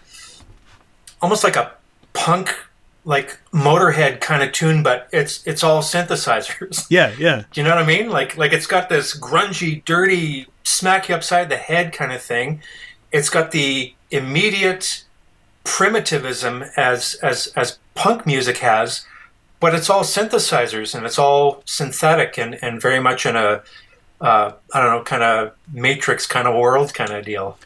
almost 1.20 1.44
like 1.44 1.56
a 1.56 1.72
punk 2.14 2.56
like 3.04 3.38
Motorhead 3.52 4.20
kind 4.20 4.42
of 4.42 4.52
tune, 4.52 4.82
but 4.82 5.08
it's 5.12 5.44
it's 5.46 5.64
all 5.64 5.82
synthesizers. 5.82 6.86
Yeah. 6.88 7.12
Yeah. 7.18 7.44
Do 7.50 7.60
you 7.60 7.64
know 7.66 7.74
what 7.74 7.82
I 7.82 7.86
mean? 7.86 8.08
Like 8.08 8.36
like 8.36 8.52
it's 8.52 8.66
got 8.66 8.88
this 8.88 9.18
grungy, 9.18 9.84
dirty, 9.84 10.46
smack 10.62 11.08
you 11.08 11.14
upside 11.14 11.48
the 11.48 11.56
head 11.56 11.92
kind 11.92 12.12
of 12.12 12.22
thing. 12.22 12.62
It's 13.10 13.28
got 13.28 13.50
the 13.50 13.94
immediate 14.10 15.04
primitivism 15.64 16.64
as 16.76 17.14
as 17.22 17.48
as 17.56 17.78
punk 17.94 18.24
music 18.24 18.58
has, 18.58 19.04
but 19.58 19.74
it's 19.74 19.90
all 19.90 20.02
synthesizers 20.02 20.94
and 20.94 21.04
it's 21.04 21.18
all 21.18 21.62
synthetic 21.64 22.38
and, 22.38 22.62
and 22.62 22.80
very 22.80 23.00
much 23.00 23.26
in 23.26 23.34
a 23.34 23.62
uh, 24.20 24.52
I 24.74 24.80
don't 24.80 24.90
know 24.90 25.02
kind 25.02 25.22
of 25.22 25.54
matrix 25.72 26.26
kind 26.26 26.48
of 26.48 26.54
world 26.54 26.94
kind 26.94 27.12
of 27.12 27.24
deal. 27.24 27.58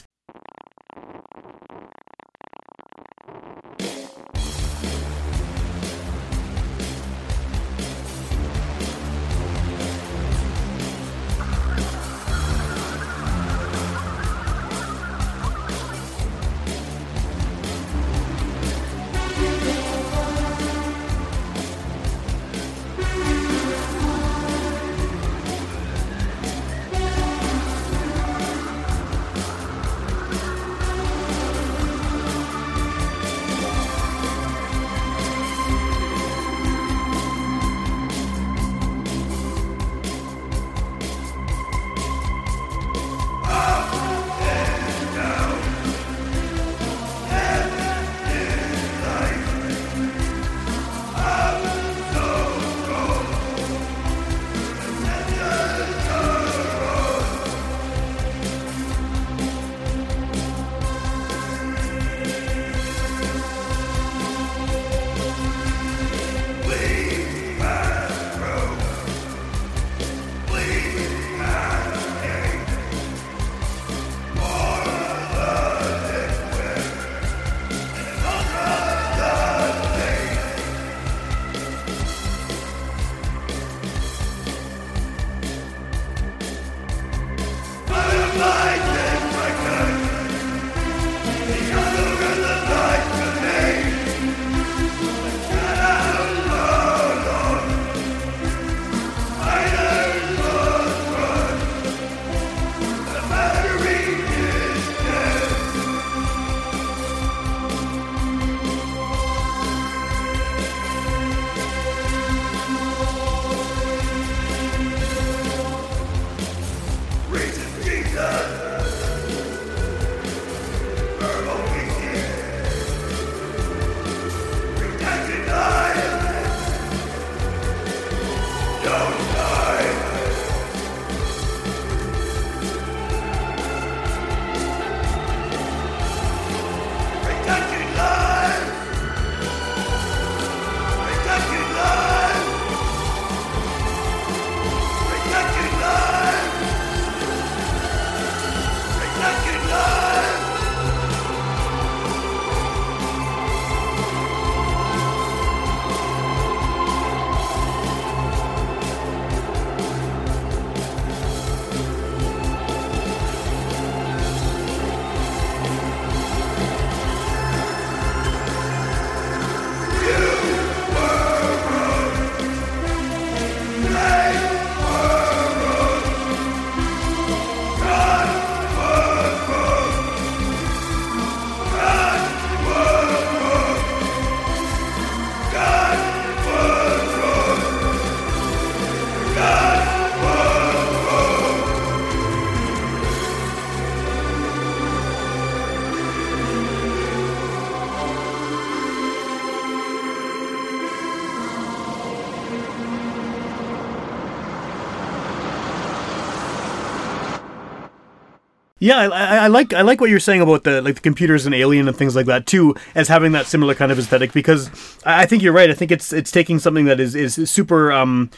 Yeah, 208.82 208.98
I, 209.12 209.44
I, 209.44 209.46
like 209.46 209.72
I 209.72 209.82
like 209.82 210.00
what 210.00 210.10
you're 210.10 210.18
saying 210.18 210.40
about 210.40 210.64
the 210.64 210.82
like 210.82 210.96
the 210.96 211.00
computers 211.00 211.46
and 211.46 211.54
Alien 211.54 211.86
and 211.86 211.96
things 211.96 212.16
like 212.16 212.26
that 212.26 212.46
too, 212.46 212.74
as 212.96 213.06
having 213.06 213.30
that 213.30 213.46
similar 213.46 213.76
kind 213.76 213.92
of 213.92 213.98
aesthetic. 214.00 214.32
Because 214.32 214.70
I 215.06 215.22
I 215.22 215.26
think 215.26 215.40
you're 215.40 215.52
right. 215.52 215.70
I 215.70 215.74
think 215.74 215.92
it's 215.92 216.12
it's 216.12 216.32
taking 216.32 216.58
something 216.58 216.86
that 216.86 216.98
is 216.98 217.14
is 217.14 217.48
super. 217.48 217.92
Um, 217.92 218.30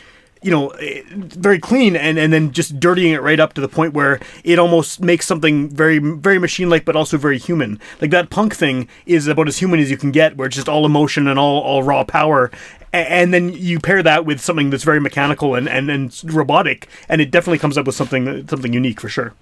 you 0.43 0.51
know, 0.51 0.69
eh, 0.73 1.01
very 1.07 1.59
clean, 1.59 1.97
and, 1.97 2.19
and 2.19 2.31
then 2.31 2.53
just 2.53 2.79
dirtying 2.79 3.15
it 3.15 3.23
right 3.23 3.41
up 3.41 3.55
to 3.55 3.63
the 3.63 3.69
point 3.69 3.95
where 3.95 4.21
it 4.45 4.59
almost 4.59 5.01
makes 5.01 5.27
something 5.27 5.71
very 5.71 5.99
very 5.99 6.39
machine 6.39 6.69
like, 6.69 6.85
but 6.85 6.95
also 6.95 7.17
very 7.17 7.39
human. 7.39 7.81
Like 8.03 8.11
that 8.11 8.29
punk 8.29 8.55
thing 8.55 8.87
is 9.07 9.27
about 9.27 9.49
as 9.49 9.57
human 9.57 9.81
as 9.81 9.91
you 9.91 9.97
can 9.97 10.11
get, 10.11 10.37
where 10.37 10.47
it's 10.47 10.57
just 10.57 10.69
all 10.69 10.85
emotion 10.85 11.27
and 11.27 11.39
all 11.39 11.63
all 11.63 11.83
raw 11.83 12.05
power, 12.05 12.51
and 12.93 13.33
then 13.33 13.49
you 13.49 13.81
pair 13.81 14.03
that 14.03 14.27
with 14.27 14.43
something 14.43 14.69
that's 14.69 14.85
very 14.85 15.01
mechanical 15.01 15.55
and, 15.55 15.71
and, 15.71 15.91
and 15.91 16.23
robotic, 16.35 16.87
and 17.09 17.23
it 17.23 17.31
definitely 17.31 17.59
comes 17.59 17.79
up 17.79 17.87
with 17.87 17.95
something 17.95 18.47
something 18.47 18.75
unique 18.75 19.01
for 19.01 19.09
sure. 19.09 19.33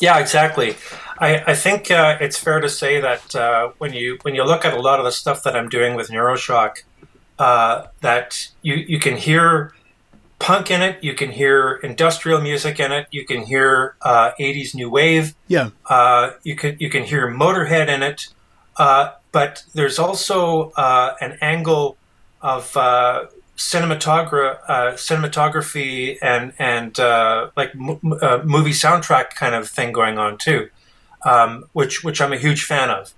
Yeah, 0.00 0.18
exactly. 0.18 0.76
I, 1.18 1.42
I 1.46 1.54
think 1.54 1.90
uh, 1.90 2.18
it's 2.20 2.38
fair 2.38 2.60
to 2.60 2.68
say 2.68 3.00
that 3.00 3.34
uh, 3.34 3.70
when 3.78 3.92
you 3.92 4.18
when 4.22 4.34
you 4.34 4.44
look 4.44 4.64
at 4.64 4.74
a 4.74 4.80
lot 4.80 4.98
of 4.98 5.04
the 5.04 5.12
stuff 5.12 5.42
that 5.44 5.54
I'm 5.56 5.68
doing 5.68 5.94
with 5.94 6.08
Neuroshock, 6.08 6.82
uh, 7.38 7.86
that 8.00 8.48
you 8.62 8.74
you 8.74 8.98
can 8.98 9.16
hear 9.16 9.72
punk 10.38 10.70
in 10.70 10.82
it, 10.82 11.02
you 11.02 11.14
can 11.14 11.30
hear 11.30 11.74
industrial 11.82 12.40
music 12.40 12.80
in 12.80 12.92
it, 12.92 13.06
you 13.10 13.24
can 13.24 13.42
hear 13.42 13.96
uh, 14.02 14.32
80s 14.38 14.74
new 14.74 14.90
wave, 14.90 15.34
Yeah, 15.48 15.70
uh, 15.86 16.32
you 16.42 16.56
can 16.56 16.76
you 16.78 16.90
can 16.90 17.04
hear 17.04 17.28
Motorhead 17.28 17.88
in 17.88 18.02
it, 18.02 18.28
uh, 18.76 19.12
but 19.32 19.64
there's 19.72 19.98
also 19.98 20.70
uh, 20.72 21.14
an 21.20 21.38
angle 21.40 21.96
of 22.42 22.76
uh, 22.76 23.26
cinematogra- 23.56 24.58
uh, 24.68 24.92
cinematography 24.94 26.18
and 26.22 26.52
and 26.58 26.98
uh, 26.98 27.50
like 27.56 27.70
m- 27.74 28.00
uh, 28.20 28.40
movie 28.44 28.70
soundtrack 28.72 29.30
kind 29.30 29.54
of 29.54 29.68
thing 29.68 29.92
going 29.92 30.18
on 30.18 30.38
too, 30.38 30.68
um, 31.24 31.64
which 31.72 32.02
which 32.04 32.20
I'm 32.20 32.32
a 32.32 32.38
huge 32.38 32.64
fan 32.64 32.90
of. 32.90 33.12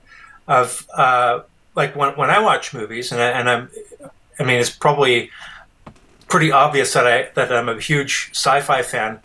Of 0.49 0.87
uh, 0.95 1.41
like 1.75 1.97
when 1.97 2.11
when 2.17 2.31
I 2.31 2.39
watch 2.39 2.73
movies, 2.73 3.11
and, 3.13 3.21
I, 3.21 3.31
and 3.31 3.51
I'm, 3.51 3.71
I 4.39 4.45
mean, 4.45 4.59
it's 4.61 4.71
probably 4.71 5.31
pretty 6.29 6.53
obvious 6.53 6.93
that 6.93 7.07
I 7.07 7.29
that 7.35 7.53
I'm 7.53 7.69
a 7.69 7.81
huge 7.81 8.31
sci-fi 8.33 8.83
fan. 8.83 9.19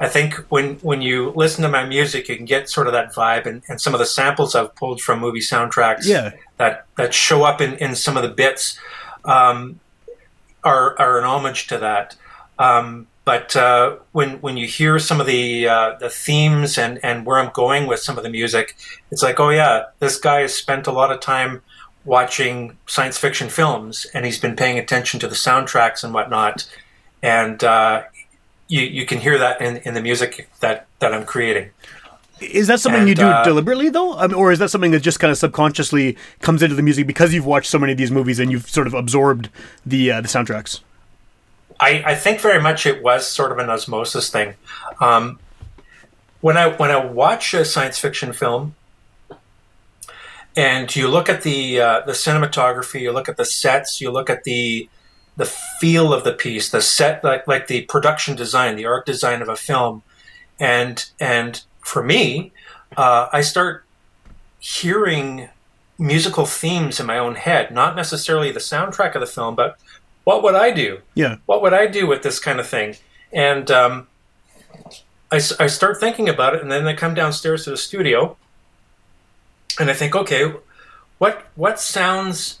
I 0.00 0.06
think 0.08 0.34
when 0.50 0.74
when 0.76 1.02
you 1.02 1.30
listen 1.34 1.62
to 1.62 1.68
my 1.68 1.84
music, 1.84 2.28
you 2.28 2.36
can 2.36 2.44
get 2.44 2.70
sort 2.70 2.86
of 2.86 2.92
that 2.92 3.12
vibe, 3.12 3.46
and, 3.46 3.62
and 3.68 3.80
some 3.80 3.92
of 3.94 3.98
the 3.98 4.06
samples 4.06 4.54
I've 4.54 4.72
pulled 4.76 5.00
from 5.00 5.18
movie 5.18 5.40
soundtracks 5.40 6.04
Yeah. 6.04 6.30
that 6.58 6.86
that 6.96 7.12
show 7.12 7.42
up 7.42 7.60
in, 7.60 7.74
in 7.78 7.96
some 7.96 8.16
of 8.16 8.22
the 8.22 8.28
bits 8.28 8.78
um, 9.24 9.80
are 10.64 10.98
are 10.98 11.18
an 11.18 11.24
homage 11.24 11.66
to 11.68 11.78
that. 11.78 12.16
Um, 12.58 13.06
but 13.24 13.54
uh, 13.56 13.96
when 14.12 14.40
when 14.40 14.56
you 14.56 14.66
hear 14.66 14.98
some 14.98 15.20
of 15.20 15.26
the 15.26 15.68
uh, 15.68 15.96
the 15.98 16.08
themes 16.08 16.78
and, 16.78 16.98
and 17.04 17.26
where 17.26 17.38
I'm 17.38 17.52
going 17.52 17.86
with 17.86 18.00
some 18.00 18.16
of 18.16 18.24
the 18.24 18.30
music, 18.30 18.76
it's 19.10 19.22
like, 19.22 19.38
oh 19.38 19.50
yeah, 19.50 19.84
this 19.98 20.18
guy 20.18 20.40
has 20.40 20.54
spent 20.54 20.86
a 20.86 20.92
lot 20.92 21.12
of 21.12 21.20
time 21.20 21.62
watching 22.04 22.76
science 22.86 23.18
fiction 23.18 23.50
films, 23.50 24.06
and 24.14 24.24
he's 24.24 24.38
been 24.38 24.56
paying 24.56 24.78
attention 24.78 25.20
to 25.20 25.28
the 25.28 25.34
soundtracks 25.34 26.02
and 26.02 26.14
whatnot, 26.14 26.66
and 27.22 27.62
uh, 27.62 28.02
you 28.68 28.82
you 28.82 29.04
can 29.04 29.18
hear 29.18 29.38
that 29.38 29.60
in, 29.60 29.78
in 29.78 29.94
the 29.94 30.02
music 30.02 30.48
that, 30.60 30.86
that 31.00 31.12
I'm 31.12 31.24
creating. 31.24 31.70
Is 32.40 32.66
that 32.68 32.80
something 32.80 33.00
And, 33.00 33.08
you 33.08 33.14
do 33.14 33.26
uh, 33.26 33.42
deliberately 33.44 33.88
though, 33.88 34.16
I 34.16 34.26
mean, 34.26 34.34
or 34.34 34.52
is 34.52 34.58
that 34.58 34.70
something 34.70 34.90
that 34.92 35.00
just 35.00 35.20
kind 35.20 35.30
of 35.30 35.38
subconsciously 35.38 36.16
comes 36.40 36.62
into 36.62 36.74
the 36.74 36.82
music 36.82 37.06
because 37.06 37.34
you've 37.34 37.46
watched 37.46 37.70
so 37.70 37.78
many 37.78 37.92
of 37.92 37.98
these 37.98 38.10
movies 38.10 38.38
and 38.38 38.50
you've 38.50 38.68
sort 38.68 38.86
of 38.86 38.94
absorbed 38.94 39.48
the 39.84 40.12
uh, 40.12 40.20
the 40.20 40.28
soundtracks? 40.28 40.80
I, 41.80 42.02
I 42.06 42.14
think 42.14 42.40
very 42.40 42.60
much 42.60 42.86
it 42.86 43.02
was 43.02 43.26
sort 43.26 43.52
of 43.52 43.58
an 43.58 43.70
osmosis 43.70 44.30
thing. 44.30 44.54
Um, 45.00 45.38
when 46.40 46.56
I 46.56 46.68
when 46.68 46.90
I 46.90 47.04
watch 47.04 47.54
a 47.54 47.64
science 47.64 47.98
fiction 47.98 48.32
film, 48.32 48.74
and 50.56 50.94
you 50.94 51.08
look 51.08 51.28
at 51.28 51.42
the 51.42 51.80
uh, 51.80 52.00
the 52.06 52.12
cinematography, 52.12 53.00
you 53.00 53.12
look 53.12 53.28
at 53.28 53.36
the 53.36 53.44
sets, 53.44 54.00
you 54.00 54.10
look 54.10 54.30
at 54.30 54.44
the 54.44 54.88
the 55.36 55.46
feel 55.46 56.12
of 56.12 56.24
the 56.24 56.32
piece, 56.32 56.70
the 56.70 56.82
set, 56.82 57.22
like 57.22 57.46
like 57.46 57.68
the 57.68 57.82
production 57.82 58.34
design, 58.34 58.76
the 58.76 58.86
art 58.86 59.06
design 59.06 59.40
of 59.40 59.48
a 59.48 59.56
film, 59.56 60.02
and 60.58 61.10
and 61.20 61.62
for 61.88 62.02
me, 62.02 62.52
uh, 62.96 63.28
I 63.32 63.40
start 63.40 63.84
hearing 64.60 65.48
musical 65.98 66.46
themes 66.46 67.00
in 67.00 67.06
my 67.06 67.18
own 67.18 67.34
head, 67.34 67.72
not 67.72 67.96
necessarily 67.96 68.52
the 68.52 68.60
soundtrack 68.60 69.14
of 69.14 69.20
the 69.20 69.26
film, 69.26 69.54
but 69.56 69.78
what 70.24 70.42
would 70.42 70.54
I 70.54 70.70
do? 70.70 71.00
Yeah, 71.14 71.36
what 71.46 71.62
would 71.62 71.72
I 71.72 71.86
do 71.86 72.06
with 72.06 72.22
this 72.22 72.38
kind 72.38 72.60
of 72.60 72.68
thing? 72.68 72.96
And 73.32 73.70
um, 73.70 74.06
I, 75.32 75.36
I 75.36 75.66
start 75.66 75.98
thinking 75.98 76.28
about 76.28 76.54
it, 76.54 76.62
and 76.62 76.70
then 76.70 76.86
I 76.86 76.94
come 76.94 77.14
downstairs 77.14 77.64
to 77.64 77.70
the 77.70 77.76
studio, 77.76 78.36
and 79.80 79.90
I 79.90 79.94
think, 79.94 80.14
okay, 80.14 80.52
what 81.18 81.46
what 81.56 81.80
sounds 81.80 82.60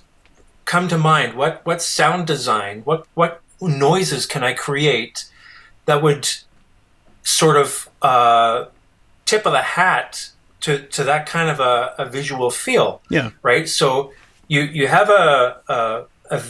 come 0.64 0.88
to 0.88 0.98
mind? 0.98 1.34
What 1.34 1.64
what 1.64 1.82
sound 1.82 2.26
design? 2.26 2.82
What 2.84 3.06
what 3.14 3.42
noises 3.60 4.26
can 4.26 4.42
I 4.42 4.54
create 4.54 5.26
that 5.86 6.02
would 6.02 6.28
sort 7.22 7.56
of 7.56 7.88
uh, 8.02 8.66
tip 9.28 9.44
of 9.46 9.52
the 9.52 9.62
hat 9.62 10.30
to, 10.60 10.78
to 10.88 11.04
that 11.04 11.26
kind 11.26 11.50
of 11.50 11.60
a, 11.60 11.94
a 11.98 12.06
visual 12.06 12.50
feel? 12.50 13.02
yeah, 13.10 13.30
right? 13.42 13.68
So 13.68 14.12
you 14.48 14.62
you 14.62 14.88
have 14.88 15.10
a 15.10 15.60
a, 15.68 16.04
a 16.30 16.42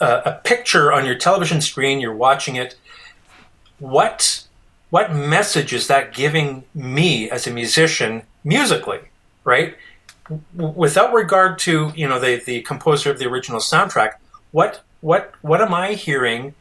a 0.00 0.40
picture 0.42 0.92
on 0.92 1.04
your 1.04 1.14
television 1.14 1.60
screen. 1.60 2.00
You're 2.00 2.14
watching 2.14 2.56
it. 2.56 2.76
What 3.78 4.44
what 4.90 5.14
message 5.14 5.72
is 5.72 5.86
that 5.88 6.14
giving 6.14 6.64
me 6.74 7.30
as 7.30 7.46
a 7.46 7.50
musician 7.50 8.22
musically, 8.42 9.00
right? 9.44 9.76
Without 10.54 11.12
regard 11.12 11.58
to 11.60 11.92
you 11.94 12.08
know 12.08 12.18
the 12.18 12.42
the 12.44 12.62
composer 12.62 13.10
of 13.10 13.18
the 13.18 13.26
original 13.26 13.60
soundtrack, 13.60 14.12
what 14.50 14.82
what 15.00 15.32
what 15.42 15.60
am 15.60 15.74
I 15.74 15.92
hearing 15.92 16.54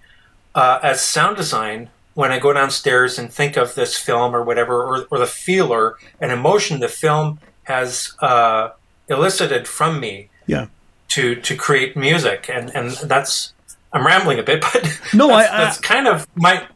uh, 0.54 0.80
as 0.84 1.02
sound 1.02 1.38
design 1.38 1.89
when 2.13 2.32
I 2.32 2.39
go 2.39 2.54
downstairs 2.54 3.17
and 3.17 3.32
think 3.32 3.58
of 3.58 3.76
this 3.76 3.97
film 3.97 4.36
or 4.36 4.43
whatever, 4.43 4.84
or, 4.84 5.08
or 5.10 5.17
the 5.19 5.26
feel 5.28 5.71
or 5.73 5.97
an 6.19 6.30
emotion 6.30 6.80
the 6.80 6.88
film 6.88 7.39
has 7.63 8.13
uh, 8.21 8.69
elicited 9.10 9.67
from 9.67 9.99
me 9.99 10.30
yeah. 10.47 10.67
to 11.10 11.36
to 11.36 11.56
create 11.56 11.95
music, 11.95 12.49
and 12.49 12.69
and 12.76 12.91
that's 12.91 13.54
I'm 13.91 14.06
rambling 14.06 14.39
a 14.39 14.43
bit, 14.43 14.62
but 14.73 14.84
No, 15.13 15.28
that's, 15.28 15.49
I- 15.49 15.56
I- 15.56 15.63
that's 15.63 15.80
kind 15.80 16.08
of 16.08 16.28
my 16.36 16.67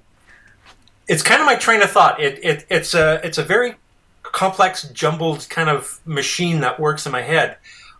it's 1.07 1.23
kind 1.23 1.41
of 1.41 1.45
my 1.45 1.55
train 1.55 1.81
of 1.81 1.89
thought. 1.91 2.19
It, 2.19 2.39
it 2.43 2.65
it's 2.69 2.93
a 2.93 3.21
it's 3.23 3.37
a 3.37 3.43
very 3.43 3.75
complex, 4.23 4.83
jumbled 4.89 5.47
kind 5.49 5.69
of 5.69 5.99
machine 6.05 6.59
that 6.61 6.79
works 6.79 7.05
in 7.05 7.11
my 7.11 7.21
head, 7.21 7.57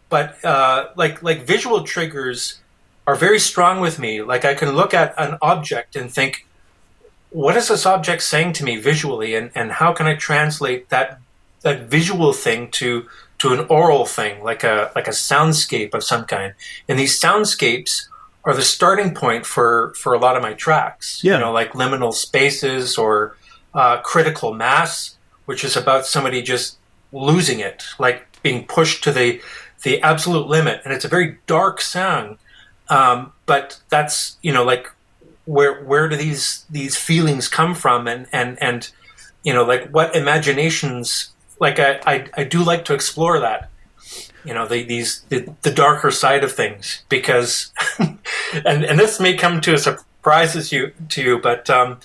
but 0.10 0.43
uh, 0.43 0.89
like 0.95 1.21
like 1.23 1.45
visual 1.45 1.84
triggers 1.84 2.60
are 3.06 3.15
very 3.15 3.39
strong 3.39 3.80
with 3.80 4.00
me. 4.00 4.21
Like 4.21 4.43
I 4.43 4.54
can 4.54 4.71
look 4.71 4.93
at 4.93 5.13
an 5.17 5.38
object 5.41 5.95
and 5.95 6.12
think, 6.12 6.45
what 7.32 7.58
is 7.58 7.68
this 7.68 7.86
object 7.86 8.24
saying 8.24 8.54
to 8.54 8.63
me 8.63 8.78
visually, 8.78 9.36
and, 9.36 9.52
and 9.54 9.72
how 9.72 9.94
can 9.94 10.08
I 10.08 10.16
translate 10.16 10.90
that 10.90 11.20
that 11.62 11.84
visual 11.90 12.34
thing 12.34 12.70
to 12.72 13.08
to 13.40 13.54
an 13.54 13.68
aural 13.68 14.06
thing, 14.06 14.44
like 14.44 14.63
a 14.63 14.92
like 14.96 15.08
a 15.08 15.12
soundscape 15.12 15.94
of 15.94 16.04
some 16.04 16.26
kind. 16.26 16.54
And 16.88 16.98
these 16.98 17.20
soundscapes 17.20 18.08
are 18.44 18.56
the 18.56 18.62
starting 18.62 19.13
point 19.13 19.46
for 19.46 19.94
for 19.96 20.13
a 20.13 20.20
lot 20.20 20.36
of 20.36 20.42
my 20.42 20.54
tracks. 20.54 21.24
Yeah. 21.24 21.34
You 21.34 21.40
know, 21.40 21.52
like 21.52 21.74
liminal 21.74 22.13
spaces 22.13 22.98
or 22.98 23.36
uh, 23.74 23.98
critical 24.02 24.54
mass, 24.54 25.18
which 25.46 25.63
is 25.63 25.76
about 25.76 26.06
somebody 26.06 26.42
just 26.42 26.78
losing 27.12 27.60
it, 27.60 27.84
like 28.00 28.26
being 28.42 28.66
pushed 28.66 29.04
to 29.04 29.12
the 29.12 29.42
the 29.84 30.02
absolute 30.02 30.48
limit. 30.48 30.82
And 30.84 30.94
it's 30.94 31.06
a 31.06 31.10
very 31.10 31.38
dark 31.46 31.82
sound, 31.82 32.38
um, 32.90 33.34
but 33.46 33.80
that's 33.90 34.38
you 34.42 34.52
know 34.52 34.63
like 34.63 34.92
where 35.48 35.84
where 35.84 36.08
do 36.08 36.16
these 36.16 36.66
these 36.70 36.96
feelings 36.96 37.48
come 37.48 37.74
from? 37.74 38.08
And 38.08 38.28
and 38.32 38.62
and 38.62 38.90
you 39.44 39.54
know 39.54 39.64
like 39.64 39.90
what 39.90 40.16
imaginations 40.16 41.32
like 41.60 41.80
I, 41.80 42.00
I, 42.06 42.26
I 42.36 42.44
do 42.44 42.64
like 42.64 42.86
to 42.86 42.94
explore 42.94 43.40
that 43.40 43.70
you 44.44 44.54
know 44.54 44.68
the, 44.68 44.84
these 44.84 45.22
the, 45.30 45.48
the 45.62 45.72
darker 45.72 46.12
side 46.12 46.44
of 46.44 46.52
things 46.52 47.04
because 47.10 47.72
and 48.00 48.86
and 48.86 49.00
this 49.00 49.20
may 49.20 49.36
come 49.36 49.62
to 49.62 49.74
a 49.74 49.78
surprise 49.78 50.72
you 50.72 50.92
to 51.10 51.22
you 51.22 51.40
but 51.40 51.70
um, 51.70 52.00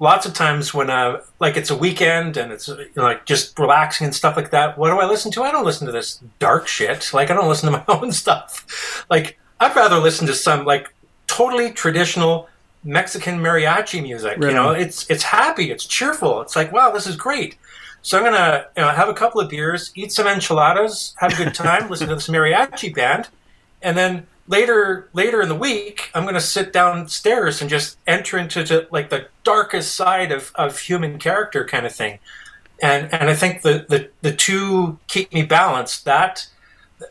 lots 0.00 0.26
of 0.26 0.34
times 0.34 0.72
when 0.72 0.90
uh 0.90 1.20
like 1.40 1.56
it's 1.56 1.70
a 1.70 1.76
weekend 1.76 2.36
and 2.36 2.52
it's 2.52 2.68
you 2.68 2.88
know, 2.96 3.02
like 3.02 3.26
just 3.26 3.58
relaxing 3.58 4.06
and 4.06 4.14
stuff 4.14 4.36
like 4.36 4.50
that 4.50 4.78
what 4.78 4.90
do 4.90 4.98
I 4.98 5.06
listen 5.06 5.30
to? 5.32 5.42
I 5.42 5.52
don't 5.52 5.64
listen 5.64 5.86
to 5.86 5.92
this 5.92 6.22
dark 6.38 6.66
shit. 6.66 7.12
Like 7.12 7.30
I 7.30 7.34
don't 7.34 7.48
listen 7.48 7.72
to 7.72 7.78
my 7.88 7.94
own 7.94 8.12
stuff. 8.12 9.04
Like 9.10 9.38
I'd 9.60 9.76
rather 9.76 9.98
listen 9.98 10.26
to 10.26 10.34
some 10.34 10.64
like 10.64 10.92
totally 11.26 11.70
traditional 11.70 12.48
Mexican 12.84 13.38
mariachi 13.38 14.02
music. 14.02 14.38
Right 14.38 14.48
you 14.48 14.54
know, 14.54 14.70
it's 14.72 15.08
it's 15.10 15.22
happy, 15.22 15.70
it's 15.70 15.86
cheerful. 15.86 16.40
It's 16.42 16.54
like, 16.54 16.72
wow, 16.72 16.90
this 16.90 17.06
is 17.06 17.16
great. 17.16 17.56
So 18.02 18.18
I'm 18.18 18.24
gonna 18.24 18.66
you 18.76 18.82
know, 18.82 18.90
have 18.90 19.08
a 19.08 19.14
couple 19.14 19.40
of 19.40 19.48
beers, 19.48 19.90
eat 19.94 20.12
some 20.12 20.26
enchiladas, 20.26 21.14
have 21.18 21.32
a 21.32 21.36
good 21.36 21.54
time, 21.54 21.88
listen 21.90 22.08
to 22.08 22.14
this 22.14 22.28
mariachi 22.28 22.94
band, 22.94 23.28
and 23.82 23.96
then 23.96 24.26
later 24.46 25.08
later 25.14 25.40
in 25.40 25.48
the 25.48 25.54
week, 25.54 26.10
I'm 26.14 26.24
gonna 26.24 26.40
sit 26.40 26.72
downstairs 26.72 27.60
and 27.60 27.70
just 27.70 27.96
enter 28.06 28.36
into 28.38 28.64
to, 28.64 28.86
like 28.90 29.08
the 29.08 29.28
darkest 29.42 29.94
side 29.94 30.32
of, 30.32 30.52
of 30.54 30.78
human 30.78 31.18
character 31.18 31.64
kind 31.64 31.86
of 31.86 31.92
thing. 31.92 32.18
and 32.82 33.12
and 33.14 33.30
I 33.30 33.34
think 33.34 33.62
the 33.62 33.86
the 33.88 34.10
the 34.20 34.32
two 34.32 34.98
keep 35.08 35.32
me 35.32 35.42
balanced. 35.42 36.04
That 36.04 36.46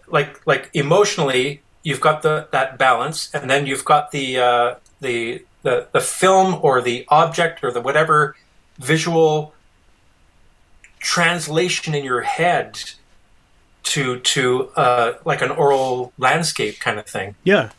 like 0.07 0.45
like 0.45 0.69
emotionally, 0.73 1.62
you've 1.83 2.01
got 2.01 2.21
the 2.21 2.47
that 2.51 2.77
balance, 2.77 3.33
and 3.33 3.49
then 3.49 3.65
you've 3.65 3.86
got 3.86 4.12
the 4.12 4.38
uh, 4.38 4.75
the 5.01 5.43
the 5.63 5.88
the 5.91 5.99
film 5.99 6.60
or 6.62 6.82
the 6.82 7.06
object 7.10 7.63
or 7.63 7.71
the 7.71 7.82
whatever 7.82 8.36
visual 8.78 9.54
translation 10.99 11.93
in 11.93 12.04
your 12.04 12.21
head 12.21 12.80
to 13.84 14.19
to 14.19 14.69
uh, 14.76 15.13
like 15.26 15.41
an 15.41 15.52
aural 15.52 16.13
landscape 16.17 16.80
kind 16.80 16.99
of 16.99 17.06
thing. 17.06 17.36
Yeah. 17.43 17.71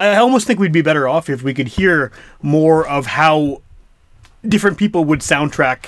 I 0.00 0.16
almost 0.16 0.46
think 0.46 0.60
we'd 0.60 0.72
be 0.72 0.82
better 0.82 1.08
off 1.08 1.28
if 1.28 1.42
we 1.42 1.54
could 1.54 1.68
hear 1.68 2.12
more 2.40 2.86
of 2.86 3.06
how 3.06 3.62
different 4.46 4.78
people 4.78 5.04
would 5.04 5.20
soundtrack 5.20 5.86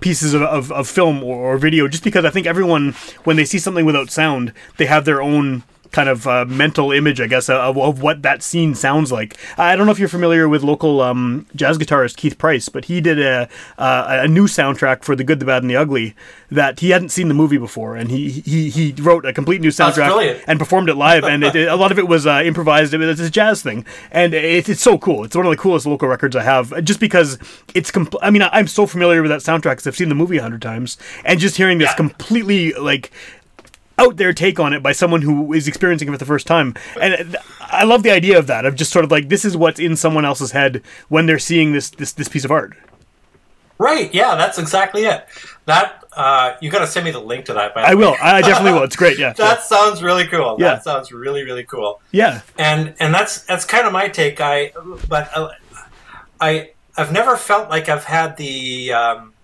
pieces 0.00 0.34
of, 0.34 0.42
of, 0.42 0.70
of 0.70 0.88
film 0.88 1.22
or, 1.22 1.36
or 1.36 1.58
video 1.58 1.88
just 1.88 2.04
because 2.04 2.24
I 2.24 2.30
think 2.30 2.46
everyone 2.46 2.92
when 3.24 3.36
they 3.36 3.44
see 3.44 3.58
something 3.58 3.84
without 3.84 4.10
sound 4.10 4.52
they 4.76 4.86
have 4.86 5.04
their 5.06 5.22
own 5.22 5.62
kind 5.96 6.08
of 6.10 6.26
uh, 6.26 6.44
mental 6.44 6.92
image, 6.92 7.20
I 7.20 7.26
guess, 7.26 7.48
of, 7.48 7.76
of 7.78 8.02
what 8.02 8.20
that 8.22 8.42
scene 8.42 8.74
sounds 8.74 9.10
like. 9.10 9.36
I 9.56 9.74
don't 9.76 9.86
know 9.86 9.92
if 9.92 9.98
you're 9.98 10.08
familiar 10.18 10.46
with 10.48 10.62
local 10.62 11.00
um, 11.00 11.46
jazz 11.56 11.78
guitarist 11.78 12.16
Keith 12.16 12.36
Price, 12.38 12.68
but 12.68 12.84
he 12.84 13.00
did 13.00 13.18
a 13.18 13.48
uh, 13.78 14.20
a 14.26 14.28
new 14.28 14.46
soundtrack 14.46 15.04
for 15.04 15.16
The 15.16 15.24
Good, 15.24 15.40
the 15.40 15.46
Bad, 15.46 15.62
and 15.62 15.70
the 15.70 15.76
Ugly 15.76 16.14
that 16.50 16.78
he 16.80 16.90
hadn't 16.90 17.08
seen 17.08 17.28
the 17.28 17.34
movie 17.42 17.58
before, 17.58 17.96
and 17.96 18.10
he 18.10 18.28
he, 18.52 18.70
he 18.70 18.94
wrote 19.00 19.24
a 19.24 19.32
complete 19.32 19.60
new 19.60 19.70
soundtrack 19.70 20.10
and 20.46 20.58
performed 20.58 20.88
it 20.88 20.94
live, 20.94 21.24
and 21.24 21.42
it, 21.42 21.56
it- 21.56 21.68
a 21.68 21.76
lot 21.76 21.90
of 21.90 21.98
it 21.98 22.06
was 22.08 22.26
uh, 22.26 22.42
improvised. 22.44 22.92
It 22.94 22.98
was 22.98 23.18
a 23.20 23.30
jazz 23.30 23.62
thing, 23.62 23.84
and 24.12 24.34
it, 24.34 24.68
it's 24.68 24.82
so 24.82 24.98
cool. 24.98 25.24
It's 25.24 25.34
one 25.34 25.46
of 25.46 25.50
the 25.50 25.56
coolest 25.56 25.86
local 25.86 26.08
records 26.08 26.36
I 26.36 26.42
have, 26.42 26.66
just 26.84 27.00
because 27.00 27.38
it's. 27.74 27.90
Compl- 27.90 28.18
I 28.22 28.30
mean, 28.30 28.42
I- 28.42 28.50
I'm 28.52 28.68
so 28.68 28.86
familiar 28.86 29.22
with 29.22 29.30
that 29.30 29.40
soundtrack 29.40 29.76
because 29.76 29.86
I've 29.88 29.96
seen 29.96 30.08
the 30.10 30.14
movie 30.14 30.36
a 30.36 30.42
hundred 30.42 30.62
times, 30.62 30.98
and 31.24 31.40
just 31.40 31.56
hearing 31.56 31.78
this 31.78 31.90
Yeah. 31.90 31.96
completely 31.96 32.72
like 32.74 33.10
out 33.98 34.16
there 34.16 34.32
take 34.32 34.60
on 34.60 34.72
it 34.72 34.82
by 34.82 34.92
someone 34.92 35.22
who 35.22 35.52
is 35.52 35.66
experiencing 35.66 36.08
it 36.08 36.12
for 36.12 36.18
the 36.18 36.24
first 36.26 36.46
time. 36.46 36.74
And 37.00 37.36
I 37.60 37.84
love 37.84 38.02
the 38.02 38.10
idea 38.10 38.38
of 38.38 38.46
that 38.48 38.64
of 38.64 38.74
just 38.74 38.92
sort 38.92 39.04
of 39.04 39.10
like 39.10 39.28
this 39.28 39.44
is 39.44 39.56
what's 39.56 39.80
in 39.80 39.96
someone 39.96 40.24
else's 40.24 40.52
head 40.52 40.82
when 41.08 41.26
they're 41.26 41.38
seeing 41.38 41.72
this 41.72 41.90
this 41.90 42.12
this 42.12 42.28
piece 42.28 42.44
of 42.44 42.50
art. 42.50 42.76
Right. 43.78 44.12
Yeah, 44.14 44.36
that's 44.36 44.58
exactly 44.58 45.04
it. 45.04 45.26
That 45.66 46.02
uh, 46.16 46.54
you 46.62 46.70
got 46.70 46.78
to 46.78 46.86
send 46.86 47.04
me 47.04 47.10
the 47.10 47.20
link 47.20 47.44
to 47.46 47.52
that. 47.54 47.74
By 47.74 47.82
I 47.82 47.90
way. 47.90 48.06
will. 48.06 48.16
I 48.22 48.40
definitely 48.40 48.72
will. 48.72 48.82
It's 48.84 48.96
great. 48.96 49.18
Yeah. 49.18 49.34
That 49.34 49.62
sounds 49.64 50.02
really 50.02 50.26
cool. 50.26 50.56
Yeah. 50.58 50.74
That 50.74 50.84
sounds 50.84 51.12
really 51.12 51.44
really 51.44 51.64
cool. 51.64 52.00
Yeah. 52.10 52.40
And 52.58 52.94
and 53.00 53.14
that's 53.14 53.42
that's 53.42 53.64
kind 53.64 53.86
of 53.86 53.92
my 53.92 54.08
take. 54.08 54.40
I 54.40 54.72
but 55.08 55.30
uh, 55.36 55.50
I 56.40 56.70
I've 56.96 57.12
never 57.12 57.36
felt 57.36 57.68
like 57.68 57.88
I've 57.88 58.04
had 58.04 58.36
the 58.38 58.92
um, 58.94 59.34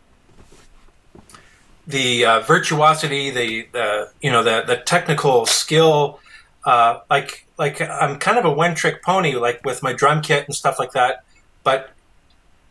the 1.87 2.25
uh, 2.25 2.41
virtuosity, 2.41 3.31
the 3.31 4.11
you 4.21 4.31
know 4.31 4.43
the 4.43 4.63
the 4.67 4.77
technical 4.77 5.47
skill. 5.47 6.21
Uh, 6.65 7.01
like 7.11 7.47
like 7.59 7.81
I'm 7.81 8.19
kind 8.19 8.39
of 8.39 8.45
a 8.45 8.53
one 8.53 8.75
trick 8.75 9.03
pony, 9.03 9.35
like 9.35 9.65
with 9.65 9.83
my 9.83 9.93
drum 9.93 10.23
kit 10.23 10.47
and 10.47 10.55
stuff 10.55 10.79
like 10.79 10.93
that. 10.93 11.25
But 11.65 11.91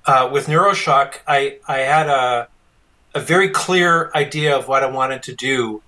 uh, 0.05 0.29
with 0.31 0.47
Neuroshock, 0.47 1.15
I 1.27 1.57
I 1.67 1.79
had 1.79 2.07
a 2.07 2.47
a 3.13 3.19
very 3.19 3.49
clear 3.49 4.11
idea 4.15 4.55
of 4.57 4.67
what 4.67 4.83
I 4.83 4.87
wanted 4.87 5.23
to 5.23 5.35
do, 5.35 5.81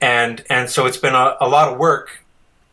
and 0.00 0.44
and 0.50 0.68
so 0.68 0.86
it's 0.86 0.96
been 0.96 1.14
a, 1.14 1.36
a 1.40 1.48
lot 1.48 1.72
of 1.72 1.78
work 1.78 2.24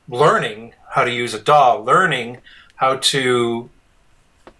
learning 0.09 0.73
how 0.89 1.03
to 1.03 1.11
use 1.11 1.33
a 1.33 1.39
DAW, 1.39 1.77
learning 1.77 2.39
how 2.75 2.97
to 2.97 3.69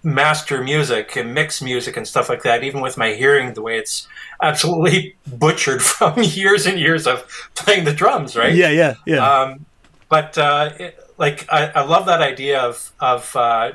master 0.03 0.63
music 0.63 1.15
and 1.15 1.33
mix 1.33 1.61
music 1.61 1.95
and 1.97 2.07
stuff 2.07 2.29
like 2.29 2.43
that. 2.43 2.63
Even 2.63 2.81
with 2.81 2.97
my 2.97 3.13
hearing, 3.13 3.53
the 3.53 3.61
way 3.61 3.77
it's 3.77 4.07
absolutely 4.41 5.15
butchered 5.27 5.81
from 5.81 6.21
years 6.23 6.65
and 6.65 6.79
years 6.79 7.05
of 7.07 7.23
playing 7.55 7.83
the 7.85 7.93
drums, 7.93 8.35
right? 8.35 8.53
Yeah. 8.55 8.69
Yeah. 8.69 8.95
Yeah. 9.05 9.17
Um, 9.41 9.65
but 10.09 10.37
uh, 10.37 10.71
it, 10.79 10.99
like 11.17 11.45
I, 11.51 11.67
I 11.75 11.81
love 11.83 12.05
that 12.07 12.21
idea 12.21 12.59
of 12.61 12.91
of 12.99 13.35
uh, 13.35 13.73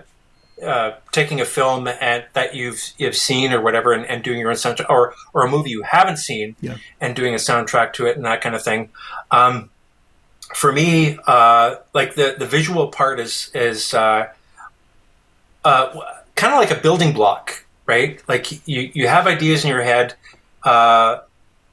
uh, 0.63 0.93
taking 1.13 1.41
a 1.41 1.45
film 1.45 1.87
and 1.87 2.25
that 2.33 2.55
you've 2.55 2.83
you've 2.99 3.17
seen 3.17 3.53
or 3.53 3.61
whatever, 3.61 3.93
and, 3.93 4.05
and 4.07 4.23
doing 4.25 4.39
your 4.41 4.51
own 4.51 4.57
soundtrack, 4.57 4.91
or 4.91 5.15
or 5.33 5.47
a 5.47 5.51
movie 5.51 5.71
you 5.71 5.83
haven't 5.83 6.17
seen, 6.19 6.57
Yeah. 6.61 6.77
and 7.01 7.15
doing 7.15 7.33
a 7.35 7.39
soundtrack 7.39 7.93
to 7.95 8.07
it 8.07 8.17
and 8.17 8.25
that 8.27 8.41
kind 8.41 8.55
of 8.55 8.63
thing. 8.63 8.91
Um, 9.31 9.71
for 10.55 10.73
me, 10.73 11.19
uh, 11.27 11.77
like 11.95 12.15
the 12.17 12.35
the 12.39 12.47
visual 12.47 12.89
part 12.89 13.19
is 13.21 13.51
is 13.55 13.95
uh, 13.95 14.29
uh, 15.65 16.01
kind 16.37 16.53
of 16.53 16.61
like 16.61 16.71
a 16.71 16.81
building 16.81 17.13
block, 17.13 17.65
right? 17.87 18.23
Like 18.29 18.53
you 18.69 18.91
you 18.95 19.09
have 19.09 19.27
ideas 19.27 19.65
in 19.65 19.71
your 19.71 19.83
head. 19.83 20.15
Uh, 20.63 21.21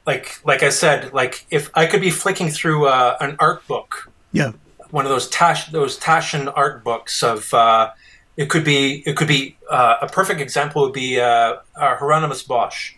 like 0.05 0.39
like 0.43 0.63
I 0.63 0.69
said, 0.69 1.13
like 1.13 1.45
if 1.51 1.69
I 1.75 1.85
could 1.85 2.01
be 2.01 2.09
flicking 2.09 2.49
through 2.49 2.87
uh, 2.87 3.17
an 3.21 3.37
art 3.39 3.65
book 3.67 4.09
yeah. 4.33 4.51
one 4.91 5.05
of 5.05 5.11
those 5.11 5.29
Tash 5.29 5.67
those 5.67 5.97
Taschen 5.97 6.51
art 6.53 6.83
books 6.83 7.23
of 7.23 7.53
uh, 7.53 7.91
it 8.35 8.49
could 8.49 8.65
be 8.65 9.03
it 9.05 9.15
could 9.15 9.29
be 9.29 9.55
uh, 9.69 9.97
a 10.01 10.07
perfect 10.07 10.41
example 10.41 10.81
would 10.81 10.93
be 10.93 11.21
uh, 11.21 11.23
uh, 11.25 11.95
Hieronymus 11.95 12.43
Bosch 12.43 12.95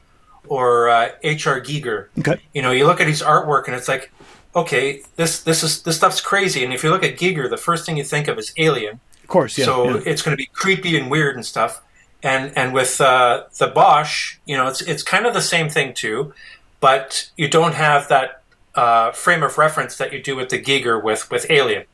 or 0.48 0.90
uh, 0.90 1.10
H.R. 1.24 1.60
Giger. 1.62 2.08
Okay. 2.20 2.40
You 2.54 2.62
know, 2.62 2.72
you 2.72 2.86
look 2.86 3.02
at 3.02 3.08
his 3.08 3.22
artwork 3.22 3.66
and 3.66 3.76
it's 3.76 3.88
like, 3.88 4.12
okay, 4.56 5.02
this 5.18 5.44
this 5.44 5.62
is 5.62 5.84
this 5.84 5.98
stuff's 5.98 6.22
crazy. 6.22 6.64
And 6.64 6.74
if 6.74 6.84
you 6.84 6.90
look 6.90 7.04
at 7.04 7.18
Giger, 7.18 7.50
the 7.50 7.58
first 7.58 7.86
thing 7.86 7.98
you 7.98 8.04
think 8.04 8.28
of 8.28 8.40
is 8.40 8.54
Alien. 8.58 9.00
Of 9.26 9.30
course. 9.30 9.58
Yeah. 9.58 9.66
so 9.66 9.90
yeah. 9.90 10.02
it's 10.06 10.22
going 10.22 10.38
to 10.38 10.38
be 10.38 10.46
creepy 10.54 10.96
and 11.00 11.10
weird 11.10 11.36
and 11.36 11.44
stuff. 11.44 11.82
And 12.22 12.56
and 12.56 12.76
with 12.76 13.02
uh, 13.02 13.46
the 13.58 13.66
Bosch, 13.66 14.38
you 14.46 14.56
know, 14.56 14.68
it's 14.68 14.82
it's 14.82 15.02
kind 15.02 15.26
of 15.26 15.34
the 15.34 15.42
same 15.42 15.68
thing 15.68 15.96
too, 15.96 16.32
but 16.80 17.32
you 17.36 17.48
don't 17.48 17.74
have 17.74 18.08
that 18.10 18.44
uh, 18.76 19.14
frame 19.14 19.42
of 19.42 19.58
reference 19.58 19.98
that 19.98 20.14
you 20.14 20.22
do 20.22 20.36
with 20.36 20.50
the 20.50 20.62
Giger 20.62 21.04
with 21.04 21.32
with 21.32 21.50
Alien. 21.50 21.86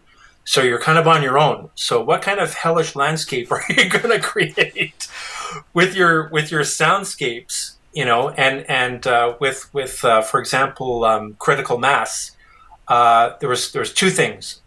So 0.44 0.62
you're 0.62 0.80
kind 0.82 0.98
of 0.98 1.08
on 1.08 1.24
your 1.24 1.40
own. 1.40 1.70
So 1.76 2.04
what 2.04 2.22
kind 2.22 2.42
of 2.42 2.54
hellish 2.54 2.98
landscape 2.98 3.50
are 3.52 3.64
you 3.70 3.90
going 3.90 4.10
to 4.10 4.20
create 4.20 5.08
with 5.74 5.96
your 5.96 6.28
with 6.30 6.52
your 6.52 6.64
soundscapes? 6.64 7.76
You 7.94 8.04
know, 8.04 8.32
and 8.32 8.70
and 8.70 9.08
uh, 9.08 9.36
with 9.40 9.74
with 9.74 10.04
uh, 10.04 10.22
for 10.22 10.42
example, 10.42 11.06
um, 11.06 11.36
critical 11.40 11.78
mass. 11.78 12.36
Uh, 12.90 13.38
there 13.40 13.48
was 13.48 13.72
there 13.72 13.80
was 13.80 13.94
two 13.94 14.10
things 14.10 14.61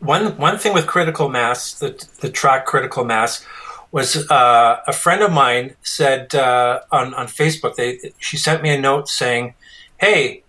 one 0.00 0.36
one 0.36 0.58
thing 0.58 0.72
with 0.72 0.86
critical 0.86 1.28
mass, 1.28 1.74
the 1.74 2.06
the 2.20 2.30
track 2.30 2.66
critical 2.66 3.04
mass, 3.04 3.44
was 3.90 4.30
uh, 4.30 4.80
a 4.86 4.92
friend 4.92 5.22
of 5.22 5.32
mine 5.32 5.76
said 5.82 6.34
uh, 6.34 6.80
on 6.90 7.14
on 7.14 7.26
Facebook. 7.26 7.76
They 7.76 8.12
she 8.18 8.36
sent 8.36 8.62
me 8.62 8.70
a 8.70 8.80
note 8.80 9.08
saying, 9.08 9.54
"Hey, 9.98 10.42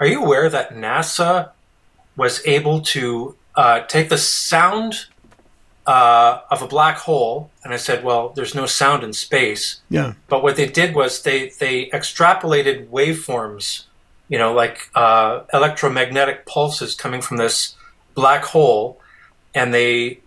are 0.00 0.06
you 0.06 0.22
aware 0.22 0.48
that 0.48 0.74
NASA 0.74 1.50
was 2.16 2.44
able 2.46 2.80
to 2.80 3.36
uh, 3.54 3.80
take 3.80 4.08
the 4.08 4.18
sound 4.18 5.06
uh, 5.86 6.40
of 6.50 6.62
a 6.62 6.66
black 6.66 6.98
hole?" 6.98 7.50
And 7.64 7.72
I 7.72 7.76
said, 7.76 8.04
"Well, 8.04 8.30
there's 8.30 8.54
no 8.54 8.66
sound 8.66 9.04
in 9.04 9.12
space." 9.12 9.80
yeah. 9.88 10.14
But 10.28 10.42
what 10.42 10.56
they 10.56 10.66
did 10.66 10.94
was 10.94 11.22
they 11.22 11.52
they 11.60 11.88
extrapolated 11.90 12.88
waveforms, 12.88 13.84
you 14.28 14.38
know, 14.38 14.52
like 14.52 14.90
uh, 14.94 15.42
electromagnetic 15.52 16.46
pulses 16.46 16.94
coming 16.94 17.22
from 17.22 17.36
this 17.36 17.76
black 18.14 18.44
hole, 18.44 19.00
and 19.54 19.72
they 19.72 20.20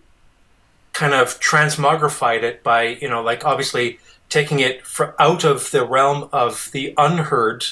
kind 0.92 1.12
of 1.12 1.38
transmogrified 1.40 2.42
it 2.42 2.62
by, 2.62 2.82
you 2.84 3.08
know, 3.08 3.22
like 3.22 3.44
obviously 3.44 3.98
taking 4.28 4.60
it 4.60 4.82
out 5.18 5.44
of 5.44 5.70
the 5.70 5.84
realm 5.84 6.28
of 6.32 6.70
the 6.72 6.94
unheard 6.96 7.64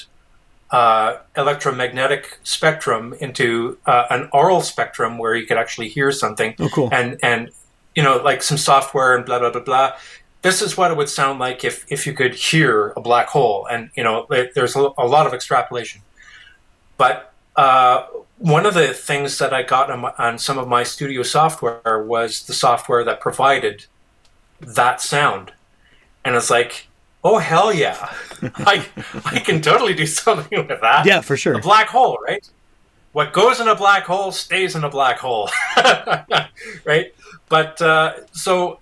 uh, 0.71 1.17
electromagnetic 1.35 2.39
spectrum 2.43 3.15
into 3.19 3.77
uh, 3.85 4.05
an 4.09 4.29
aural 4.33 4.61
spectrum 4.61 5.17
where 5.17 5.35
you 5.35 5.45
could 5.45 5.57
actually 5.57 5.89
hear 5.89 6.11
something. 6.11 6.55
Oh, 6.59 6.69
cool. 6.69 6.89
and 6.91 7.19
and 7.23 7.49
you 7.95 8.03
know 8.03 8.17
like 8.17 8.43
some 8.43 8.57
software 8.57 9.15
and 9.15 9.25
blah 9.25 9.39
blah 9.39 9.51
blah 9.51 9.61
blah. 9.61 9.93
This 10.41 10.61
is 10.61 10.77
what 10.77 10.91
it 10.91 10.97
would 10.97 11.09
sound 11.09 11.39
like 11.39 11.63
if 11.63 11.85
if 11.89 12.05
you 12.05 12.13
could 12.13 12.35
hear 12.35 12.93
a 12.95 13.01
black 13.01 13.27
hole. 13.27 13.67
And 13.71 13.89
you 13.95 14.03
know 14.03 14.27
there's 14.29 14.75
a 14.75 14.81
lot 14.81 15.27
of 15.27 15.33
extrapolation. 15.33 16.01
But 16.97 17.33
uh, 17.55 18.05
one 18.37 18.65
of 18.65 18.73
the 18.73 18.93
things 18.93 19.37
that 19.37 19.53
I 19.53 19.63
got 19.63 19.89
on, 19.89 20.01
my, 20.01 20.13
on 20.17 20.37
some 20.37 20.57
of 20.57 20.67
my 20.67 20.83
studio 20.83 21.23
software 21.23 22.03
was 22.03 22.43
the 22.43 22.53
software 22.53 23.03
that 23.05 23.19
provided 23.21 23.85
that 24.61 25.01
sound 25.01 25.51
and 26.23 26.35
it's 26.35 26.49
like 26.49 26.87
oh 27.23 27.37
hell 27.37 27.73
yeah 27.73 28.09
I, 28.41 28.85
I 29.25 29.39
can 29.39 29.61
totally 29.61 29.93
do 29.93 30.05
something 30.23 30.67
with 30.67 30.81
that 30.81 31.05
Yeah. 31.05 31.21
For 31.21 31.37
sure. 31.37 31.55
a 31.55 31.61
black 31.61 31.87
hole, 31.87 32.17
right? 32.25 32.47
What 33.13 33.31
goes 33.31 33.59
in 33.61 33.67
a 33.69 33.75
black 33.75 34.03
hole 34.03 34.31
stays 34.33 34.75
in 34.75 34.83
a 34.83 34.89
black 34.89 35.19
hole, 35.19 35.49
right? 36.85 37.13
But 37.47 37.81
uh, 37.81 38.25
so, 38.33 38.79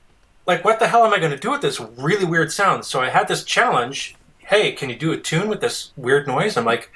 like, 0.47 0.65
what 0.65 0.79
the 0.79 0.87
hell 0.87 1.05
am 1.05 1.13
I 1.13 1.19
going 1.19 1.31
to 1.31 1.37
do 1.37 1.51
with 1.51 1.61
this 1.61 1.79
really 1.79 2.25
weird 2.25 2.51
sound? 2.51 2.83
So 2.85 2.99
I 2.99 3.09
had 3.09 3.27
this 3.27 3.43
challenge. 3.43 4.15
Hey, 4.39 4.71
can 4.71 4.89
you 4.89 4.95
do 4.95 5.11
a 5.11 5.17
tune 5.17 5.47
with 5.49 5.61
this 5.61 5.91
weird 5.97 6.25
noise? 6.25 6.57
I'm 6.57 6.65
like, 6.65 6.89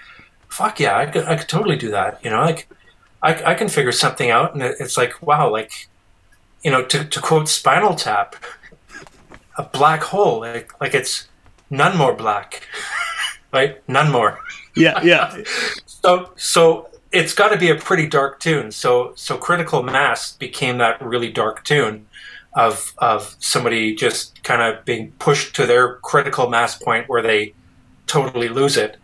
fuck 0.49 0.79
yeah, 0.79 0.97
I 0.97 1.05
could, 1.05 1.25
I 1.25 1.35
could 1.35 1.49
totally 1.49 1.75
do 1.75 1.91
that. 1.91 2.23
You 2.23 2.31
know, 2.31 2.41
like, 2.41 2.67
I, 3.21 3.51
I 3.51 3.53
can 3.55 3.69
figure 3.69 3.91
something 3.91 4.29
out. 4.29 4.53
And 4.53 4.63
it's 4.63 4.97
like, 4.97 5.21
wow, 5.21 5.51
like, 5.51 5.89
you 6.63 6.71
know, 6.71 6.83
to, 6.85 7.05
to 7.05 7.21
quote 7.21 7.47
Spinal 7.47 7.95
Tap, 7.95 8.35
a 9.57 9.63
black 9.63 10.03
hole, 10.03 10.39
like, 10.39 10.79
like 10.79 10.93
it's 10.93 11.27
none 11.69 11.97
more 11.97 12.13
black, 12.13 12.67
right? 13.53 13.87
None 13.87 14.11
more 14.11 14.39
Yeah. 14.75 15.01
Yeah. 15.03 15.43
so 15.85 16.31
so 16.35 16.89
it's 17.11 17.33
got 17.33 17.49
to 17.49 17.57
be 17.57 17.69
a 17.69 17.75
pretty 17.75 18.07
dark 18.07 18.39
tune. 18.39 18.71
So 18.71 19.13
so 19.15 19.37
critical 19.37 19.83
mass 19.83 20.33
became 20.33 20.77
that 20.77 21.01
really 21.01 21.31
dark 21.31 21.63
tune 21.63 22.07
of 22.53 22.93
of 22.97 23.35
somebody 23.39 23.95
just 23.95 24.43
kind 24.43 24.61
of 24.61 24.83
being 24.85 25.11
pushed 25.13 25.55
to 25.55 25.65
their 25.65 25.95
critical 25.95 26.49
mass 26.49 26.77
point 26.77 27.07
where 27.09 27.21
they 27.21 27.53
totally 28.07 28.49
lose 28.49 28.77
it. 28.77 28.97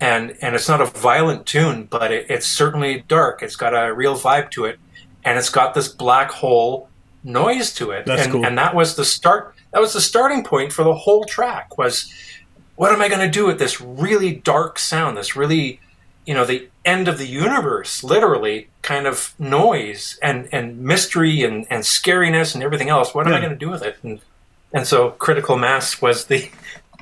And 0.00 0.36
and 0.40 0.54
it's 0.54 0.68
not 0.68 0.80
a 0.80 0.86
violent 0.86 1.46
tune, 1.46 1.84
but 1.84 2.12
it, 2.12 2.26
it's 2.30 2.46
certainly 2.46 3.04
dark. 3.08 3.42
It's 3.42 3.56
got 3.56 3.74
a 3.74 3.92
real 3.92 4.16
vibe 4.16 4.50
to 4.52 4.64
it, 4.64 4.78
and 5.24 5.38
it's 5.38 5.50
got 5.50 5.74
this 5.74 5.88
black 5.88 6.30
hole 6.30 6.88
noise 7.24 7.74
to 7.74 7.90
it. 7.90 8.06
That's 8.06 8.24
and, 8.24 8.32
cool. 8.32 8.46
and 8.46 8.56
that 8.58 8.74
was 8.74 8.94
the 8.94 9.04
start. 9.04 9.54
That 9.72 9.80
was 9.80 9.92
the 9.92 10.00
starting 10.00 10.44
point 10.44 10.72
for 10.72 10.84
the 10.84 10.94
whole 10.94 11.24
track. 11.24 11.76
Was 11.78 12.12
what 12.76 12.92
am 12.92 13.02
I 13.02 13.08
going 13.08 13.20
to 13.20 13.30
do 13.30 13.44
with 13.44 13.58
this 13.58 13.80
really 13.80 14.36
dark 14.36 14.78
sound? 14.78 15.16
This 15.16 15.34
really 15.34 15.80
you 16.26 16.34
know 16.34 16.44
the 16.44 16.68
end 16.84 17.08
of 17.08 17.18
the 17.18 17.26
universe, 17.26 18.04
literally, 18.04 18.68
kind 18.82 19.06
of 19.06 19.34
noise 19.38 20.18
and 20.22 20.48
and 20.52 20.78
mystery 20.78 21.42
and 21.42 21.66
and 21.70 21.82
scariness 21.82 22.54
and 22.54 22.62
everything 22.62 22.88
else. 22.88 23.14
What 23.14 23.26
am 23.26 23.34
I 23.34 23.40
going 23.40 23.50
to 23.50 23.56
do 23.56 23.70
with 23.70 23.82
it? 23.82 23.96
And 24.02 24.20
and 24.72 24.86
so 24.86 25.10
critical 25.12 25.56
mass 25.56 26.02
was 26.02 26.26
the 26.26 26.50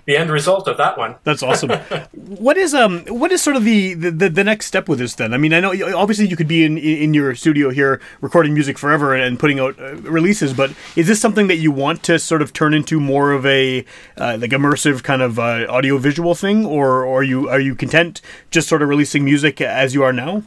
the 0.06 0.16
end 0.16 0.30
result 0.30 0.68
of 0.68 0.76
that 0.76 0.96
one. 0.96 1.16
That's 1.24 1.42
awesome. 1.42 1.70
what 2.12 2.56
is 2.56 2.74
um 2.74 3.00
what 3.06 3.32
is 3.32 3.42
sort 3.42 3.56
of 3.56 3.64
the, 3.64 3.94
the 3.94 4.28
the 4.30 4.44
next 4.44 4.66
step 4.66 4.88
with 4.88 5.00
this 5.00 5.14
then? 5.14 5.34
I 5.34 5.36
mean, 5.36 5.52
I 5.52 5.60
know 5.60 5.72
obviously 5.96 6.28
you 6.28 6.36
could 6.36 6.48
be 6.48 6.64
in 6.64 6.78
in 6.78 7.12
your 7.12 7.34
studio 7.34 7.70
here 7.70 8.00
recording 8.20 8.54
music 8.54 8.78
forever 8.78 9.14
and 9.14 9.38
putting 9.38 9.58
out 9.58 9.78
uh, 9.80 9.96
releases, 9.96 10.54
but 10.54 10.72
is 10.94 11.08
this 11.08 11.20
something 11.20 11.48
that 11.48 11.56
you 11.56 11.72
want 11.72 12.02
to 12.04 12.18
sort 12.18 12.40
of 12.40 12.52
turn 12.52 12.72
into 12.72 13.00
more 13.00 13.32
of 13.32 13.44
a 13.44 13.84
uh, 14.16 14.38
like 14.40 14.50
immersive 14.50 15.02
kind 15.02 15.22
of 15.22 15.38
uh, 15.38 15.66
audio 15.68 15.98
visual 15.98 16.34
thing, 16.34 16.64
or, 16.64 17.04
or 17.04 17.20
are 17.20 17.22
you 17.24 17.48
are 17.48 17.60
you 17.60 17.74
content 17.74 18.20
just 18.50 18.68
sort 18.68 18.82
of 18.82 18.88
releasing 18.88 19.24
music 19.24 19.60
as 19.60 19.92
you 19.92 20.04
are 20.04 20.12
now? 20.12 20.44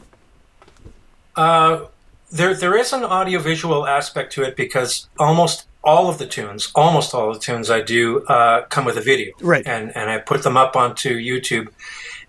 Uh, 1.36 1.86
there 2.32 2.54
there 2.54 2.76
is 2.76 2.92
an 2.92 3.04
audiovisual 3.04 3.86
aspect 3.86 4.32
to 4.32 4.42
it 4.42 4.56
because 4.56 5.08
almost 5.18 5.66
all 5.82 6.08
of 6.10 6.18
the 6.18 6.26
tunes, 6.26 6.70
almost 6.74 7.14
all 7.14 7.30
of 7.30 7.34
the 7.36 7.40
tunes 7.40 7.70
I 7.70 7.80
do 7.80 8.24
uh, 8.26 8.62
come 8.66 8.84
with 8.84 8.96
a 8.96 9.00
video, 9.00 9.32
Right. 9.40 9.66
And 9.66 9.96
and 9.96 10.10
I 10.10 10.18
put 10.18 10.42
them 10.42 10.56
up 10.56 10.76
onto 10.76 11.18
YouTube, 11.18 11.68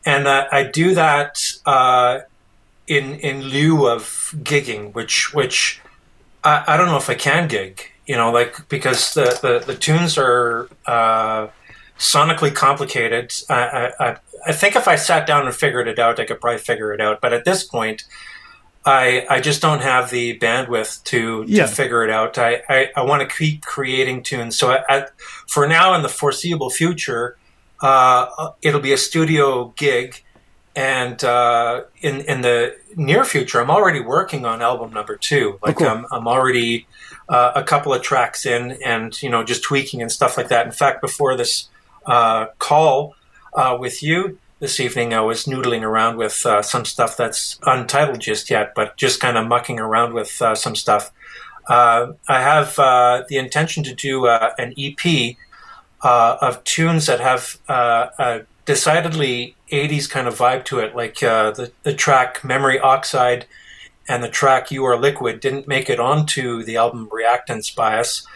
and 0.06 0.28
uh, 0.28 0.48
I 0.52 0.64
do 0.64 0.94
that 0.96 1.42
uh, 1.66 2.20
in 2.88 3.16
in 3.16 3.42
lieu 3.44 3.88
of 3.88 4.34
gigging, 4.44 4.94
which 4.94 5.34
which 5.34 5.82
I, 6.44 6.64
I 6.68 6.78
don't 6.78 6.88
know 6.88 6.98
if 6.98 7.10
I 7.10 7.16
can 7.16 7.48
gig, 7.48 7.82
you 8.08 8.16
know, 8.16 8.32
like 8.32 8.68
because 8.70 9.14
the 9.14 9.38
the, 9.42 9.66
the 9.66 9.76
tunes 9.78 10.18
are. 10.18 10.70
Uh, 10.86 11.48
sonically 12.00 12.52
complicated. 12.56 13.32
I, 13.48 13.54
I, 14.00 14.08
I- 14.10 14.18
I 14.44 14.54
think 14.54 14.76
if 14.76 14.88
I 14.88 14.96
sat 14.96 15.28
down 15.28 15.46
and 15.46 15.54
figured 15.54 15.88
it 15.88 16.00
out, 16.00 16.20
I 16.20 16.26
could 16.26 16.42
probably 16.42 16.58
figure 16.58 16.92
it 16.94 17.00
out. 17.00 17.22
But 17.22 17.32
at 17.32 17.46
this 17.46 17.64
point, 17.64 18.06
I 18.86 19.26
I 19.30 19.40
just 19.42 19.62
don't 19.62 19.82
have 19.82 20.10
the 20.10 20.38
bandwidth 20.40 21.04
to, 21.06 21.44
Yeah. 21.48 21.66
to 21.68 21.72
figure 21.72 22.04
it 22.04 22.10
out. 22.10 22.38
I, 22.38 22.62
I, 22.68 22.90
I 22.96 23.04
want 23.04 23.22
to 23.28 23.36
keep 23.36 23.64
creating 23.64 24.24
tunes. 24.24 24.58
So 24.58 24.72
I, 24.72 24.84
I, 24.90 25.06
for 25.48 25.68
now, 25.68 25.94
in 25.94 26.02
the 26.02 26.10
foreseeable 26.10 26.70
future, 26.72 27.38
uh, 27.82 28.50
it'll 28.62 28.80
be 28.80 28.94
a 28.94 28.98
studio 28.98 29.74
gig. 29.78 30.24
And 30.76 31.22
uh, 31.24 31.84
in 32.02 32.22
in 32.22 32.42
the 32.42 32.78
near 32.96 33.26
future, 33.26 33.60
I'm 33.60 33.70
already 33.70 34.00
working 34.00 34.46
on 34.46 34.62
album 34.62 34.94
number 34.94 35.18
two. 35.18 35.60
Like 35.62 35.76
cool. 35.78 35.88
I'm, 35.88 36.06
I'm 36.12 36.28
already 36.30 36.88
uh, 37.28 37.52
a 37.56 37.64
couple 37.64 37.94
of 37.94 38.02
tracks 38.02 38.46
in, 38.46 38.78
and 38.84 39.22
you 39.22 39.30
know, 39.30 39.44
just 39.44 39.64
tweaking 39.64 40.02
and 40.02 40.10
stuff 40.10 40.38
like 40.38 40.48
that. 40.48 40.66
In 40.66 40.72
fact, 40.72 41.02
before 41.02 41.36
this 41.36 41.68
uh, 42.06 42.46
call 42.58 43.16
uh, 43.54 43.76
with 43.78 44.02
you 44.02 44.40
this 44.62 44.80
evening, 44.80 45.12
I 45.12 45.22
was 45.22 45.46
noodling 45.46 45.82
around 45.82 46.18
with 46.18 46.46
uh, 46.46 46.62
some 46.62 46.86
stuff 46.86 47.18
that's 47.18 47.60
untitled 47.64 48.20
just 48.20 48.52
yet, 48.52 48.74
but 48.76 48.96
just 48.96 49.20
kind 49.20 49.36
of 49.36 49.48
mucking 49.48 49.80
around 49.80 50.14
with 50.14 50.40
uh, 50.40 50.54
some 50.54 50.76
stuff. 50.76 51.12
Uh, 51.68 52.14
I 52.30 52.42
have 52.42 52.78
uh, 52.78 53.24
the 53.28 53.38
intention 53.38 53.84
to 53.84 53.96
do 53.96 54.28
uh, 54.28 54.54
an 54.60 54.76
EP 54.78 55.36
uh, 56.04 56.38
of 56.42 56.64
tunes 56.64 57.08
that 57.08 57.20
have 57.20 57.58
a 57.68 58.42
decidedly 58.66 59.56
80s 59.72 60.08
kind 60.08 60.28
of 60.28 60.38
vibe 60.38 60.64
to 60.66 60.78
it, 60.78 60.96
like 60.96 61.20
the, 61.20 61.72
the 61.82 61.94
track 61.94 62.44
Memory 62.44 62.80
Oxide 62.80 63.48
and 64.08 64.24
the 64.24 64.30
track 64.30 64.70
You 64.70 64.86
Are 64.86 64.98
Liquid 64.98 65.40
didn't 65.40 65.68
make 65.68 65.90
it 65.90 66.00
onto 66.00 66.62
the 66.64 66.78
album 66.78 67.10
Reactance 67.10 67.76
Bias. 67.76 68.28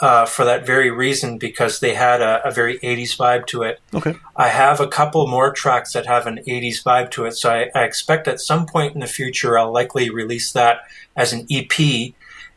Uh, 0.00 0.24
for 0.26 0.44
that 0.44 0.66
very 0.66 0.90
reason, 0.90 1.38
because 1.38 1.80
they 1.80 1.94
had 1.94 2.20
a, 2.20 2.46
a 2.46 2.50
very 2.50 2.78
80s 2.80 3.16
vibe 3.16 3.46
to 3.46 3.62
it. 3.62 3.80
Okay. 3.94 4.14
I 4.36 4.48
have 4.48 4.80
a 4.80 4.88
couple 4.88 5.26
more 5.26 5.52
tracks 5.52 5.92
that 5.92 6.06
have 6.06 6.26
an 6.26 6.40
80s 6.48 6.82
vibe 6.82 7.10
to 7.12 7.24
it, 7.26 7.32
so 7.36 7.50
I, 7.50 7.70
I 7.74 7.84
expect 7.84 8.26
at 8.26 8.40
some 8.40 8.66
point 8.66 8.94
in 8.94 9.00
the 9.00 9.06
future 9.06 9.58
I'll 9.58 9.72
likely 9.72 10.10
release 10.10 10.52
that 10.52 10.78
as 11.16 11.32
an 11.32 11.46
EP. 11.50 12.12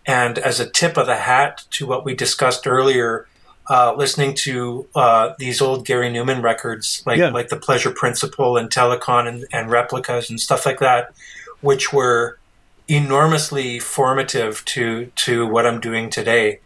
And 0.06 0.38
as 0.40 0.60
a 0.60 0.70
tip 0.70 0.96
of 0.98 1.06
the 1.06 1.18
hat 1.18 1.66
to 1.72 1.86
what 1.86 2.06
we 2.06 2.16
discussed 2.16 2.66
earlier, 2.66 3.28
uh, 3.70 3.94
listening 3.98 4.34
to 4.34 4.88
uh, 4.96 5.34
these 5.38 5.62
old 5.62 5.86
Gary 5.86 6.10
Numan 6.10 6.42
records, 6.42 7.04
like 7.06 7.18
Yeah. 7.20 7.30
like 7.30 7.50
the 7.50 7.58
Pleasure 7.58 7.92
Principle 7.92 8.56
and 8.58 8.70
Telekon 8.70 9.28
and, 9.28 9.46
and 9.52 9.70
replicas 9.70 10.30
and 10.30 10.40
stuff 10.40 10.66
like 10.66 10.80
that, 10.80 11.14
which 11.62 11.92
were 11.92 12.40
enormously 12.88 13.80
formative 13.80 14.64
to 14.66 15.12
to 15.18 15.46
what 15.46 15.66
I'm 15.66 15.80
doing 15.80 16.10
today. 16.10 16.60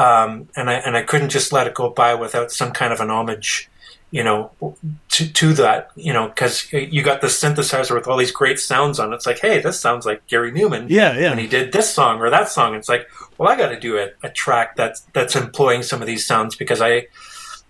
Um, 0.00 0.48
and 0.56 0.70
I 0.70 0.74
and 0.74 0.96
I 0.96 1.02
couldn't 1.02 1.28
just 1.28 1.52
let 1.52 1.66
it 1.66 1.74
go 1.74 1.90
by 1.90 2.14
without 2.14 2.50
some 2.50 2.72
kind 2.72 2.90
of 2.92 3.00
an 3.00 3.10
homage, 3.10 3.68
you 4.10 4.24
know, 4.24 4.50
to 5.10 5.30
to 5.30 5.52
that, 5.54 5.90
you 5.94 6.12
know, 6.14 6.28
because 6.28 6.72
you 6.72 7.02
got 7.02 7.20
the 7.20 7.26
synthesizer 7.26 7.94
with 7.94 8.08
all 8.08 8.16
these 8.16 8.32
great 8.32 8.58
sounds 8.58 8.98
on 8.98 9.12
it. 9.12 9.16
It's 9.16 9.26
like, 9.26 9.40
hey, 9.40 9.60
this 9.60 9.78
sounds 9.78 10.06
like 10.06 10.26
Gary 10.26 10.52
Numan 10.52 10.86
Yeah, 10.88 11.18
yeah. 11.18 11.30
when 11.30 11.38
he 11.38 11.46
did 11.46 11.72
this 11.72 11.92
song 11.92 12.20
or 12.20 12.30
that 12.30 12.48
song. 12.48 12.74
It's 12.74 12.88
like, 12.88 13.06
well, 13.36 13.50
I 13.50 13.56
got 13.56 13.68
to 13.68 13.78
do 13.78 13.98
a, 13.98 14.08
a 14.22 14.30
track 14.30 14.74
that's 14.74 15.00
that's 15.12 15.36
employing 15.36 15.82
some 15.82 16.00
of 16.00 16.06
these 16.06 16.26
sounds 16.26 16.56
because 16.56 16.80
I, 16.80 17.08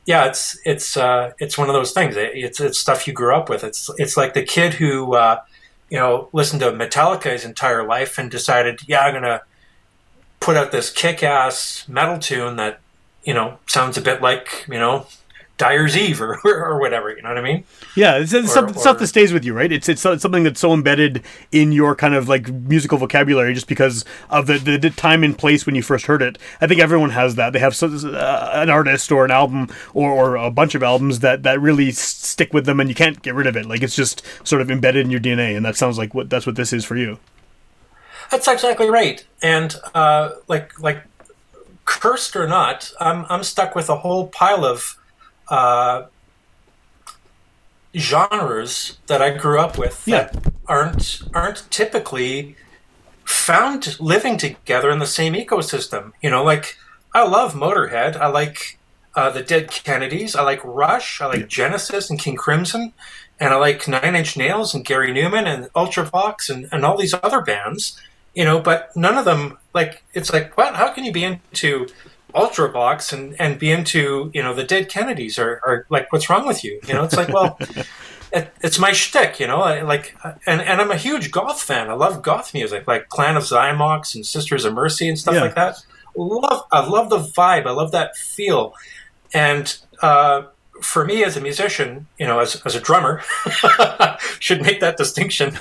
yeah, 0.07 0.27
it's 0.27 0.57
it's 0.65 0.97
uh, 0.97 1.33
it's 1.41 1.59
one 1.59 1.69
of 1.69 1.75
those 1.75 1.91
things. 1.91 2.15
It, 2.17 2.31
it's 2.35 2.61
it's 2.61 2.79
stuff 2.79 3.09
you 3.09 3.13
grew 3.13 3.35
up 3.35 3.49
with. 3.49 3.65
It's 3.65 3.91
it's 3.99 4.17
like 4.17 4.35
the 4.35 4.45
kid 4.45 4.75
who, 4.75 5.17
uh, 5.17 5.41
you 5.89 5.99
know, 5.99 6.29
listened 6.33 6.61
to 6.61 6.71
Metallica 6.71 7.33
his 7.33 7.45
entire 7.45 7.85
life 7.85 8.19
and 8.19 8.31
decided, 8.31 8.81
yeah, 8.87 9.01
I'm 9.01 9.15
gonna 9.15 9.43
put 10.51 10.57
out 10.57 10.73
this 10.73 10.91
kick-ass 10.91 11.85
metal 11.89 12.19
tune 12.19 12.57
that 12.57 12.81
you 13.25 13.33
know 13.35 13.59
sounds 13.67 13.97
a 13.97 14.01
bit 14.01 14.21
like 14.21 14.67
you 14.69 14.79
know 14.79 15.07
Dyer's 15.59 15.95
Eve 15.97 16.21
or 16.23 16.41
or 16.45 16.81
whatever. 16.81 17.15
You 17.15 17.23
know 17.23 17.29
what 17.29 17.39
I 17.39 17.43
mean? 17.43 17.65
Yeah, 17.95 18.17
it's, 18.17 18.33
it's 18.33 18.49
Or- 18.51 18.55
some- 18.69 18.75
stuff 18.75 18.99
that 18.99 19.07
stays 19.09 19.33
with 19.33 19.45
you, 19.45 19.53
right? 19.53 19.71
It's 19.71 19.89
it's 19.89 20.01
something 20.01 20.43
that's 20.43 20.59
so 20.59 20.73
embedded 20.73 21.23
in 21.53 21.71
your 21.71 21.95
kind 21.95 22.15
of 22.15 22.29
like 22.29 22.49
musical 22.49 22.99
vocabulary 22.99 23.53
just 23.55 23.69
because 23.69 24.05
of 24.31 24.47
the, 24.47 24.59
the, 24.59 24.77
the 24.79 24.91
time 24.91 25.23
and 25.23 25.37
place 25.39 25.67
when 25.67 25.75
you 25.75 25.83
first 25.83 26.07
heard 26.07 26.23
it. 26.23 26.39
I 26.61 26.67
think 26.67 26.81
everyone 26.81 27.11
has 27.11 27.35
that. 27.37 27.53
They 27.53 27.59
have 27.59 27.77
so, 27.77 27.87
uh, 27.89 28.51
an 28.55 28.71
artist 28.71 29.13
or 29.13 29.25
an 29.25 29.31
album 29.31 29.69
or, 29.95 30.11
or 30.11 30.37
a 30.37 30.51
bunch 30.51 30.75
of 30.75 30.83
albums 30.83 31.21
that, 31.21 31.43
that 31.43 31.61
really 31.61 31.93
stick 31.93 32.53
with 32.55 32.65
them 32.65 32.81
and 32.81 32.89
you 32.89 32.95
can't 32.95 33.21
get 33.23 33.35
rid 33.35 33.47
of 33.47 33.57
it. 33.57 33.67
Like 33.67 33.83
it's 33.83 33.95
just 33.95 34.23
sort 34.43 34.63
of 34.63 34.71
embedded 34.71 35.05
in 35.05 35.11
your 35.11 35.21
DNA, 35.21 35.57
and 35.57 35.65
that 35.65 35.77
sounds 35.77 35.99
like 35.99 36.15
what 36.15 36.29
that's 36.31 36.47
what 36.47 36.57
this 36.57 36.73
is 36.73 36.85
for 36.85 36.97
you. 36.97 37.19
That's 38.31 38.49
exactly 38.49 38.89
right. 38.89 39.25
And 39.43 39.75
uh, 39.95 40.33
like 40.49 40.81
like 40.81 41.03
cursed 41.85 42.37
or 42.37 42.47
not, 42.47 42.93
I'm 43.01 43.27
I'm 43.29 43.43
stuck 43.43 43.75
with 43.75 43.89
a 43.89 43.97
whole 43.97 44.29
pile 44.29 44.65
of 44.65 44.97
uh, 45.49 46.05
genres 47.97 48.99
that 49.09 49.21
I 49.21 49.37
grew 49.37 49.59
up 49.59 49.77
with 49.77 50.05
that 50.05 50.37
aren't 50.67 51.23
aren't 51.35 51.69
typically 51.71 52.57
found 53.25 53.99
living 54.01 54.37
together 54.37 54.91
in 54.91 54.99
the 54.99 55.07
same 55.07 55.35
ecosystem. 55.35 56.13
You 56.23 56.31
know, 56.31 56.45
like 56.45 56.77
I 57.15 57.27
love 57.27 57.55
Motorhead. 57.55 58.17
I 58.17 58.29
like 58.29 58.79
uh, 59.15 59.31
the 59.31 59.43
Dead 59.43 59.71
Kennedys. 59.71 60.37
I 60.37 60.43
like 60.43 60.61
Rush. 60.65 61.21
I 61.21 61.27
like 61.27 61.49
Genesis 61.49 62.11
and 62.11 62.19
King 62.19 62.37
Crimson. 62.37 62.93
And 63.41 63.55
I 63.55 63.57
like 63.57 63.89
Nine 63.89 64.15
Inch 64.15 64.37
Nails 64.37 64.75
and 64.75 64.85
Gary 64.85 65.13
Numan 65.13 65.47
and 65.47 65.65
Ultravox 65.73 66.51
and, 66.51 66.69
and 66.71 66.85
all 66.85 66.97
these 66.97 67.15
other 67.23 67.41
bands, 67.41 67.99
you 68.35 68.45
know, 68.45 68.61
but 68.61 68.95
none 68.97 69.17
of 69.19 69.25
them, 69.25 69.59
like, 69.75 70.03
it's 70.15 70.33
like, 70.33 70.57
what? 70.57 70.75
How 70.77 70.91
can 70.93 71.05
you 71.05 71.13
be 71.13 71.25
into 71.25 71.87
Ultravox 72.35 73.13
and, 73.13 73.35
and 73.41 73.59
be 73.59 73.71
into, 73.71 74.31
you 74.35 74.43
know, 74.43 74.55
the 74.55 74.65
Dead 74.65 74.89
Kennedys 74.89 75.39
or, 75.39 75.61
or 75.65 75.87
like, 75.91 76.13
what's 76.13 76.31
wrong 76.31 76.47
with 76.47 76.63
you? 76.65 76.81
You 76.87 76.95
know, 76.95 77.05
it's 77.05 77.17
like, 77.17 77.29
well, 77.29 77.59
it, 78.33 78.53
it's 78.63 78.79
my 78.79 78.93
shtick, 78.93 79.41
you 79.41 79.47
know, 79.47 79.61
I, 79.61 79.83
like, 79.83 80.17
and, 80.47 80.61
and 80.61 80.81
I'm 80.81 80.91
a 80.91 80.97
huge 80.97 81.31
goth 81.33 81.61
fan. 81.61 81.91
I 81.91 81.95
love 81.95 82.23
goth 82.23 82.55
music, 82.55 82.87
like 82.87 83.09
Clan 83.09 83.37
of 83.37 83.43
Xymox 83.43 84.15
and 84.15 84.25
Sisters 84.25 84.65
of 84.65 84.75
Mercy 84.75 85.09
and 85.09 85.19
stuff 85.19 85.35
Yeah. 85.35 85.41
like 85.43 85.55
that. 85.57 85.85
Love, 86.17 86.65
I 86.73 86.87
love 86.87 87.11
the 87.11 87.19
vibe. 87.19 87.67
I 87.67 87.71
love 87.73 87.93
that 87.93 88.17
feel. 88.17 88.75
And, 89.33 89.77
uh, 90.03 90.43
for 90.83 91.05
me 91.05 91.23
as 91.25 91.37
a 91.37 91.41
musician, 91.43 92.07
you 92.19 92.27
know, 92.27 92.39
as, 92.41 92.57
as 92.65 92.75
a 92.75 92.81
drummer, 92.81 93.21
should 94.39 94.63
make 94.63 94.81
that 94.81 94.97
distinction. 94.97 95.55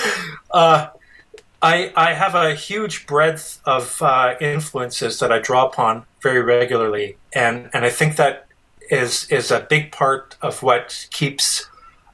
uh, 0.50 0.88
I, 1.60 1.92
I 1.96 2.14
have 2.14 2.34
a 2.34 2.54
huge 2.54 3.06
breadth 3.06 3.60
of 3.64 4.00
uh, 4.00 4.34
influences 4.40 5.18
that 5.18 5.32
I 5.32 5.38
draw 5.40 5.66
upon 5.66 6.04
very 6.22 6.40
regularly, 6.40 7.16
and, 7.32 7.68
and 7.72 7.84
I 7.84 7.90
think 7.90 8.16
that 8.16 8.46
is 8.90 9.26
is 9.30 9.50
a 9.50 9.60
big 9.60 9.92
part 9.92 10.36
of 10.40 10.62
what 10.62 11.08
keeps 11.10 11.68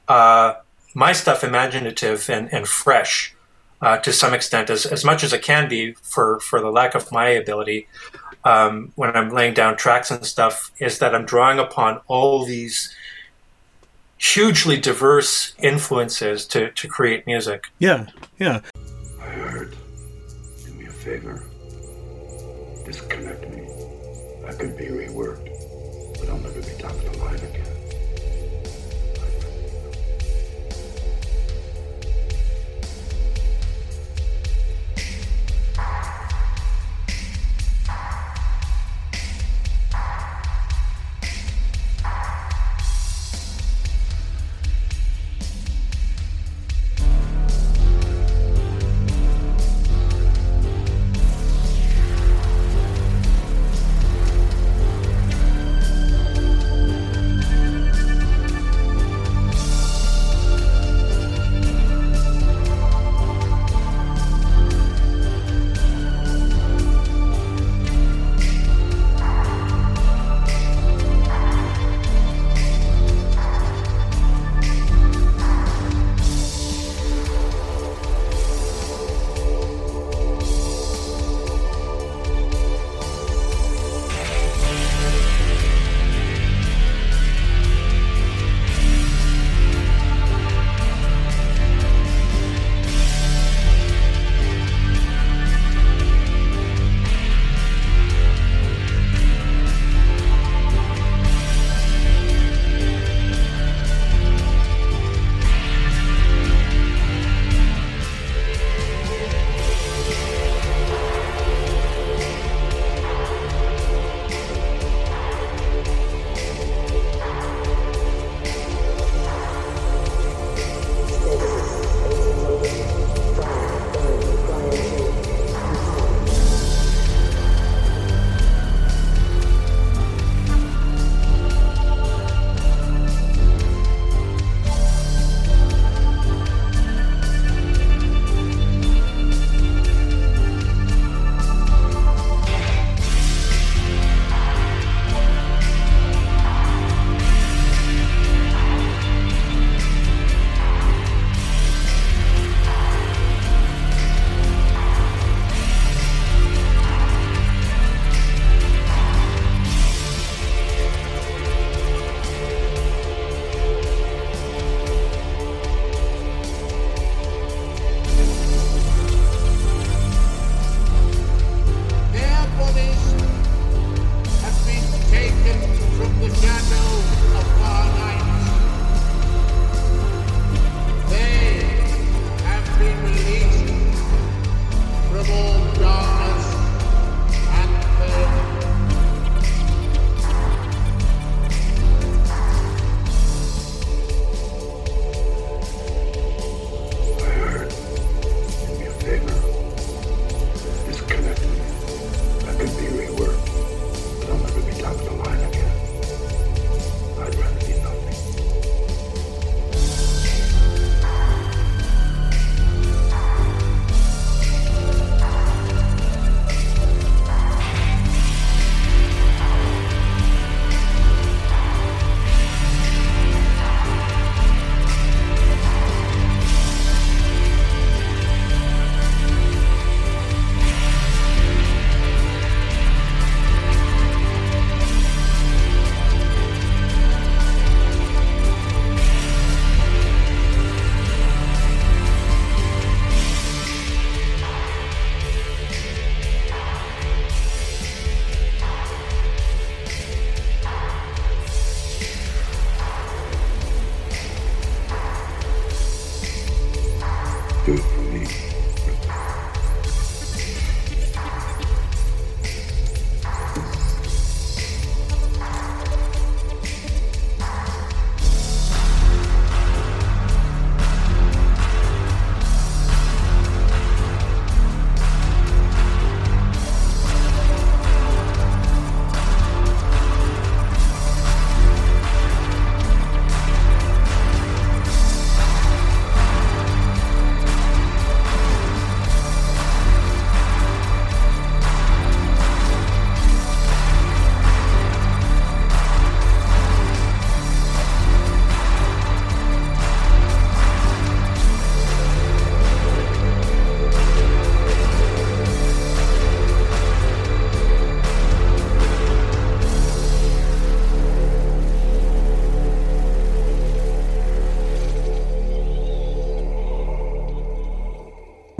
uh, 0.07 0.55
my 0.93 1.13
stuff 1.13 1.43
imaginative 1.43 2.29
and, 2.29 2.51
and 2.53 2.67
fresh 2.67 3.35
uh, 3.81 3.97
to 3.97 4.11
some 4.11 4.33
extent, 4.33 4.69
as, 4.69 4.85
as 4.85 5.03
much 5.03 5.23
as 5.23 5.33
it 5.33 5.41
can 5.41 5.69
be 5.69 5.93
for, 6.01 6.39
for 6.39 6.59
the 6.61 6.71
lack 6.71 6.95
of 6.95 7.11
my 7.11 7.27
ability 7.27 7.87
um, 8.43 8.91
when 8.95 9.15
I'm 9.15 9.29
laying 9.29 9.53
down 9.53 9.75
tracks 9.77 10.09
and 10.09 10.25
stuff, 10.25 10.71
is 10.79 10.99
that 10.99 11.13
I'm 11.13 11.25
drawing 11.25 11.59
upon 11.59 12.01
all 12.07 12.45
these 12.45 12.95
hugely 14.17 14.77
diverse 14.77 15.53
influences 15.61 16.45
to, 16.47 16.71
to 16.71 16.87
create 16.87 17.27
music. 17.27 17.65
Yeah, 17.79 18.07
yeah. 18.39 18.61
Favor. 21.05 21.43
Disconnect 22.83 23.47
me. 23.51 23.61
I 24.47 24.53
could 24.53 24.75
be 24.75 24.85
reworked, 24.85 25.04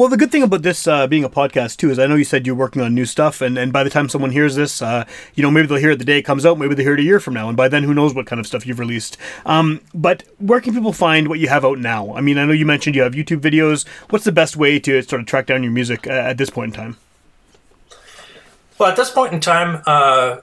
Well, 0.06 0.12
the 0.12 0.18
good 0.18 0.32
thing 0.32 0.44
about 0.44 0.62
this 0.62 0.86
uh, 0.86 1.08
being 1.08 1.24
a 1.24 1.30
podcast 1.32 1.78
too 1.78 1.90
is 1.90 1.98
I 1.98 2.06
know 2.06 2.14
you 2.14 2.26
said 2.26 2.46
you're 2.46 2.56
working 2.56 2.84
on 2.84 2.94
new 2.94 3.06
stuff, 3.06 3.42
and, 3.42 3.58
and 3.58 3.74
by 3.74 3.84
the 3.84 3.90
time 3.90 4.08
someone 4.08 4.30
hears 4.30 4.54
this, 4.54 4.80
uh, 4.80 5.04
you 5.34 5.42
know 5.42 5.50
maybe 5.50 5.66
they'll 5.66 5.80
hear 5.80 5.90
it 5.90 5.98
the 5.98 6.06
day 6.06 6.20
it 6.20 6.22
comes 6.22 6.46
out, 6.46 6.60
maybe 6.60 6.76
they'll 6.76 6.86
hear 6.86 6.94
it 6.94 7.00
a 7.00 7.04
year 7.04 7.20
from 7.20 7.34
now, 7.34 7.48
and 7.48 7.58
by 7.58 7.68
then 7.68 7.82
who 7.82 7.92
knows 7.92 8.14
what 8.14 8.28
kind 8.28 8.40
of 8.40 8.46
stuff 8.46 8.68
you've 8.68 8.78
released. 8.78 9.18
Um, 9.48 9.82
but 9.96 10.22
where 10.38 10.62
can 10.62 10.76
people 10.76 10.94
find 10.94 11.28
what 11.28 11.40
you 11.40 11.48
have 11.48 11.66
out 11.66 11.80
now? 11.80 12.14
I 12.14 12.22
mean, 12.22 12.38
I 12.38 12.46
know 12.46 12.52
you 12.52 12.68
mentioned 12.68 12.96
you 12.96 13.02
have 13.02 13.14
YouTube 13.14 13.40
videos. 13.40 13.88
What's 14.12 14.26
the 14.26 14.32
best 14.32 14.56
way 14.56 14.78
to 14.78 15.02
sort 15.02 15.22
of 15.22 15.26
track 15.26 15.48
down 15.48 15.64
your 15.64 15.72
music 15.72 16.06
uh, 16.06 16.12
at 16.12 16.38
this 16.38 16.52
point 16.52 16.76
in 16.76 16.80
time? 16.80 16.98
Well, 18.78 18.90
at 18.90 18.98
this 18.98 19.10
point 19.10 19.34
in 19.34 19.40
time, 19.40 19.82
uh, 19.88 20.42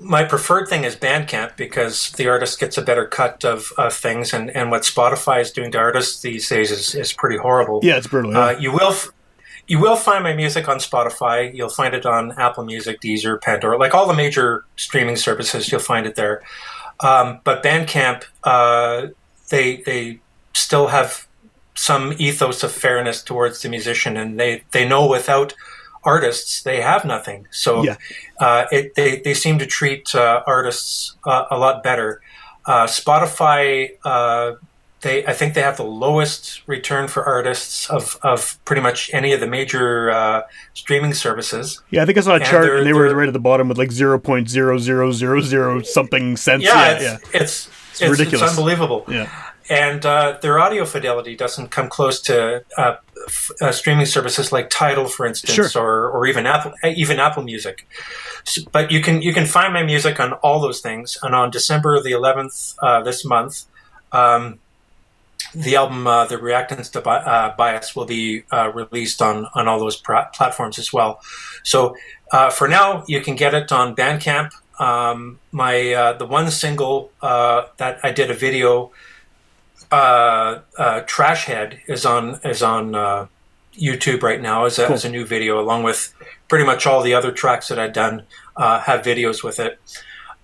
my 0.00 0.24
preferred 0.24 0.68
thing 0.68 0.84
is 0.84 0.94
Bandcamp 0.96 1.56
because 1.56 2.10
the 2.12 2.28
artist 2.28 2.60
gets 2.60 2.78
a 2.78 2.82
better 2.82 3.06
cut 3.06 3.44
of, 3.44 3.72
of 3.78 3.92
things, 3.92 4.32
and, 4.32 4.50
and 4.50 4.70
what 4.70 4.82
Spotify 4.82 5.40
is 5.40 5.50
doing 5.50 5.72
to 5.72 5.78
artists 5.78 6.22
these 6.22 6.48
days 6.48 6.70
is, 6.70 6.94
is 6.94 7.12
pretty 7.12 7.36
horrible. 7.36 7.80
Yeah, 7.82 7.96
it's 7.96 8.06
brutal. 8.06 8.32
Yeah. 8.32 8.38
Uh, 8.38 8.50
you 8.58 8.72
will 8.72 8.92
f- 8.92 9.10
you 9.66 9.78
will 9.78 9.96
find 9.96 10.24
my 10.24 10.32
music 10.32 10.66
on 10.66 10.78
Spotify. 10.78 11.54
You'll 11.54 11.68
find 11.68 11.94
it 11.94 12.06
on 12.06 12.32
Apple 12.38 12.64
Music, 12.64 13.00
Deezer, 13.02 13.40
Pandora, 13.40 13.76
like 13.76 13.94
all 13.94 14.08
the 14.08 14.14
major 14.14 14.64
streaming 14.76 15.16
services. 15.16 15.70
You'll 15.70 15.82
find 15.82 16.06
it 16.06 16.14
there. 16.14 16.42
Um, 17.00 17.40
but 17.44 17.62
Bandcamp, 17.62 18.24
uh, 18.44 19.08
they 19.50 19.82
they 19.84 20.20
still 20.54 20.88
have 20.88 21.26
some 21.74 22.14
ethos 22.18 22.62
of 22.62 22.72
fairness 22.72 23.22
towards 23.22 23.62
the 23.62 23.68
musician, 23.68 24.16
and 24.16 24.40
they 24.40 24.62
they 24.70 24.88
know 24.88 25.06
without 25.06 25.54
artists 26.04 26.62
they 26.62 26.80
have 26.80 27.04
nothing. 27.04 27.46
So 27.50 27.82
Yeah. 27.84 27.96
uh, 28.40 28.64
it, 28.70 28.94
they 28.94 29.20
they 29.20 29.34
seem 29.34 29.58
to 29.58 29.66
treat 29.66 30.14
uh, 30.14 30.42
artists 30.46 31.16
uh, 31.26 31.44
a 31.50 31.58
lot 31.58 31.82
better. 31.82 32.20
Uh, 32.66 32.86
Spotify, 32.86 33.90
uh, 34.04 34.52
they 35.00 35.24
I 35.26 35.32
think 35.32 35.54
they 35.54 35.62
have 35.62 35.76
the 35.76 35.84
lowest 35.84 36.62
return 36.66 37.08
for 37.08 37.24
artists 37.24 37.88
of, 37.88 38.18
of 38.22 38.58
pretty 38.64 38.82
much 38.82 39.10
any 39.14 39.32
of 39.32 39.40
the 39.40 39.46
major 39.46 40.10
uh, 40.10 40.42
streaming 40.74 41.14
services. 41.14 41.80
yeah, 41.90 42.02
I 42.02 42.06
think 42.06 42.18
I 42.18 42.20
saw 42.22 42.32
a 42.32 42.34
and 42.36 42.44
chart, 42.44 42.64
they're- 42.64 42.78
and 42.78 42.86
they 42.86 42.92
were 42.92 43.14
right 43.14 43.28
at 43.28 43.32
the 43.32 43.40
bottom 43.40 43.68
with 43.68 43.78
like 43.78 43.92
zero 43.92 44.18
point 44.18 44.48
zero 44.50 44.76
zero 44.78 45.12
zero 45.12 45.40
zero 45.40 45.82
something 45.82 46.36
cents. 46.36 46.64
Yeah, 46.64 46.74
yeah, 46.74 46.92
it's, 46.94 47.02
yeah. 47.02 47.40
it's 47.40 47.68
it's, 48.00 48.10
ridiculous. 48.10 48.42
It's 48.50 48.58
unbelievable. 48.58 49.04
Yeah. 49.08 49.28
And 49.70 50.04
uh, 50.06 50.38
their 50.40 50.58
audio 50.58 50.84
fidelity 50.84 51.36
doesn't 51.36 51.68
come 51.68 51.88
close 51.88 52.20
to 52.22 52.64
uh, 52.76 52.96
f- 53.26 53.50
uh, 53.60 53.72
streaming 53.72 54.06
services 54.06 54.52
like 54.52 54.70
Tidal, 54.70 55.06
for 55.08 55.26
instance, 55.26 55.52
Sure. 55.72 55.82
or 55.82 56.10
or 56.10 56.26
even 56.26 56.46
Apple, 56.46 56.72
even 56.84 57.18
Apple 57.20 57.42
Music. 57.42 57.86
S 58.46 58.58
but 58.72 58.90
you 58.90 59.00
can 59.02 59.20
you 59.22 59.32
can 59.34 59.46
find 59.46 59.72
my 59.74 59.82
music 59.82 60.18
on 60.20 60.32
all 60.34 60.60
those 60.60 60.80
things. 60.80 61.18
And 61.22 61.34
on 61.34 61.50
December 61.50 62.00
the 62.02 62.12
11th 62.12 62.74
uh, 62.82 63.02
this 63.02 63.24
month, 63.24 63.64
um, 64.12 64.58
the 65.54 65.76
album 65.76 66.06
uh, 66.06 66.24
"The 66.26 66.36
Reactance 66.36 66.90
to 66.92 67.00
Bi- 67.00 67.16
uh, 67.34 67.54
Bias" 67.56 67.94
will 67.96 68.06
be 68.06 68.44
uh, 68.52 68.70
released 68.74 69.20
on 69.22 69.46
on 69.54 69.68
all 69.68 69.78
those 69.78 69.96
pra- 69.96 70.30
platforms 70.34 70.78
as 70.78 70.92
well. 70.92 71.20
So 71.64 71.96
uh, 72.32 72.50
for 72.50 72.68
now, 72.68 73.04
you 73.06 73.20
can 73.20 73.36
get 73.36 73.54
it 73.54 73.72
on 73.72 73.94
Bandcamp. 73.94 74.50
Um, 74.80 75.40
my 75.52 75.92
uh, 75.92 76.12
the 76.18 76.26
one 76.26 76.50
single 76.50 77.10
uh, 77.22 77.62
that 77.78 77.98
I 78.02 78.12
did 78.12 78.30
a 78.30 78.34
video 78.34 78.90
uh, 79.90 80.60
uh, 80.78 81.00
Trash 81.06 81.44
Head 81.46 81.80
is 81.86 82.04
on 82.04 82.40
is 82.44 82.62
on 82.62 82.94
uh, 82.94 83.26
YouTube 83.74 84.22
right 84.22 84.40
now 84.40 84.64
as 84.64 84.78
a, 84.78 84.88
as 84.88 85.04
a 85.04 85.10
new 85.10 85.24
video, 85.24 85.60
along 85.60 85.82
with 85.82 86.14
pretty 86.48 86.64
much 86.64 86.86
all 86.86 87.02
the 87.02 87.14
other 87.14 87.32
tracks 87.32 87.68
that 87.68 87.78
I've 87.78 87.92
done 87.92 88.24
uh, 88.56 88.80
have 88.80 89.02
videos 89.02 89.42
with 89.42 89.60
it. 89.60 89.80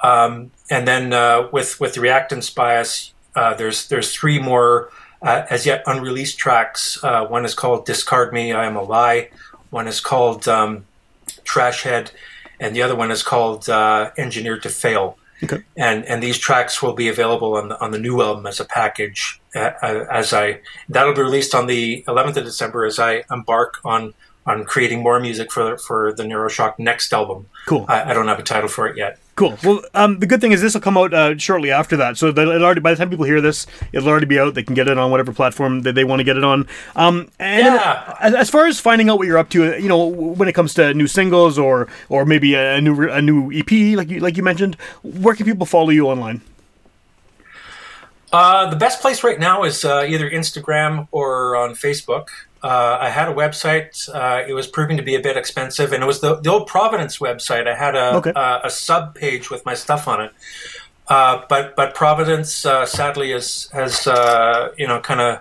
Um, 0.03 0.51
and 0.71 0.87
then 0.87 1.13
uh, 1.13 1.49
with 1.53 1.81
with 1.81 1.95
the 1.95 2.01
reactance 2.01 2.55
bias, 2.55 3.13
uh, 3.35 3.55
there's 3.55 3.89
there's 3.89 4.15
three 4.15 4.39
more 4.39 4.91
uh, 5.23 5.45
as 5.51 5.67
yet 5.67 5.83
unreleased 5.87 6.39
tracks. 6.39 7.03
Uh, 7.03 7.27
one 7.27 7.45
is 7.45 7.55
called 7.55 7.87
"Discard 7.87 8.33
Me, 8.33 8.53
I 8.53 8.67
Am 8.67 8.77
a 8.77 8.83
Lie." 8.83 9.31
One 9.71 9.89
is 9.89 10.01
called 10.01 10.47
um, 10.49 10.85
"Trash 11.45 11.83
Head," 11.83 12.13
and 12.61 12.75
the 12.75 12.83
other 12.83 12.95
one 12.95 13.11
is 13.11 13.23
called 13.23 13.69
uh, 13.69 14.11
"Engineered 14.17 14.63
to 14.63 14.69
Fail." 14.69 15.19
Okay. 15.43 15.63
and 15.77 16.05
and 16.05 16.23
these 16.23 16.39
tracks 16.39 16.83
will 16.83 16.95
be 16.95 17.09
available 17.09 17.57
on 17.57 17.69
the 17.69 17.81
on 17.81 17.91
the 17.91 17.99
new 17.99 18.23
album 18.23 18.47
as 18.47 18.61
a 18.61 18.65
package 18.65 19.41
uh, 19.57 19.71
uh, 19.83 20.07
as 20.11 20.33
I 20.33 20.61
that'll 20.89 21.15
be 21.15 21.23
released 21.23 21.55
on 21.55 21.67
the 21.67 22.05
11th 22.07 22.37
of 22.37 22.45
December 22.45 22.85
as 22.85 22.99
I 22.99 23.25
embark 23.31 23.79
on 23.85 24.15
on 24.47 24.65
creating 24.65 25.03
more 25.03 25.19
music 25.21 25.51
for 25.53 25.77
for 25.79 26.13
the 26.13 26.23
Neuroshock 26.23 26.79
next 26.79 27.13
album. 27.13 27.47
Cool. 27.67 27.87
I, 27.89 28.11
I 28.11 28.15
don't 28.15 28.29
have 28.29 28.39
a 28.39 28.43
title 28.43 28.69
for 28.69 28.87
it 28.87 28.97
yet. 28.97 29.19
Cool. 29.37 29.59
Well, 29.65 29.83
um, 29.95 30.21
the 30.21 30.27
good 30.27 30.41
thing 30.41 30.53
is 30.53 30.61
this 30.61 30.75
will 30.75 30.81
come 30.81 30.97
out 30.97 31.13
uh, 31.13 31.37
shortly 31.39 31.73
after 31.73 31.97
that, 31.97 32.17
so 32.17 32.31
that 32.31 32.47
already 32.47 32.81
by 32.81 32.93
the 32.93 32.97
time 32.97 33.11
people 33.11 33.25
hear 33.25 33.41
this, 33.41 33.67
it'll 33.93 34.09
already 34.09 34.27
be 34.27 34.39
out. 34.39 34.55
They 34.55 34.63
can 34.63 34.75
get 34.77 34.87
it 34.87 34.97
on 34.97 35.11
whatever 35.11 35.33
platform 35.33 35.83
that 35.83 35.95
they 35.97 36.05
want 36.05 36.21
to 36.21 36.25
get 36.25 36.37
it 36.37 36.45
on. 36.45 36.69
Um, 36.95 37.31
and 37.41 37.67
Yeah. 37.67 38.17
as, 38.21 38.33
as 38.35 38.51
far 38.51 38.67
as 38.67 38.79
finding 38.79 39.11
out 39.11 39.19
what 39.19 39.27
you're 39.27 39.39
up 39.39 39.49
to, 39.51 39.77
you 39.81 39.89
know, 39.89 40.07
when 40.07 40.49
it 40.49 40.53
comes 40.53 40.73
to 40.75 40.95
new 40.95 41.09
singles 41.09 41.59
or 41.59 41.89
or 42.09 42.25
maybe 42.25 42.55
a, 42.55 42.81
new 42.81 43.11
a 43.11 43.21
new 43.21 43.51
EP, 43.51 43.97
like 43.97 44.09
you 44.09 44.21
like 44.21 44.37
you 44.37 44.45
mentioned, 44.45 44.77
where 45.03 45.35
can 45.35 45.47
people 45.47 45.67
follow 45.67 45.91
you 45.91 46.07
online? 46.07 46.41
Uh, 48.33 48.69
the 48.69 48.77
best 48.77 49.01
place 49.01 49.23
right 49.23 49.39
now 49.39 49.63
is 49.65 49.85
uh, 49.85 50.05
either 50.09 50.29
Instagram 50.29 51.07
or 51.13 51.57
on 51.57 51.71
Facebook. 51.75 52.27
Uh, 52.65 52.97
I 52.99 53.11
had 53.11 53.29
a 53.29 53.35
website. 53.35 54.09
Uh, 54.09 54.43
it 54.49 54.55
was 54.55 54.67
proving 54.67 54.97
to 54.97 55.03
be 55.03 55.15
a 55.17 55.21
bit 55.21 55.37
expensive, 55.37 55.93
and 55.93 56.03
it 56.03 56.07
was 56.07 56.21
the, 56.21 56.37
the 56.37 56.51
old 56.51 56.67
Providence 56.67 57.19
website. 57.19 57.69
I 57.69 57.75
had 57.77 57.95
a, 57.95 58.15
Okay. 58.17 58.33
a, 58.35 58.61
a 58.65 58.71
sub 58.71 59.15
page 59.15 59.51
with 59.51 59.65
my 59.67 59.75
stuff 59.75 60.09
on 60.09 60.23
it. 60.23 60.33
Uh, 61.07 61.43
but 61.51 61.77
but 61.77 61.95
Providence 61.95 62.65
uh, 62.65 62.87
sadly 62.87 63.33
has 63.33 63.69
has 63.75 64.07
uh, 64.07 64.73
you 64.79 64.87
know 64.89 64.99
kind 65.01 65.21
of 65.21 65.41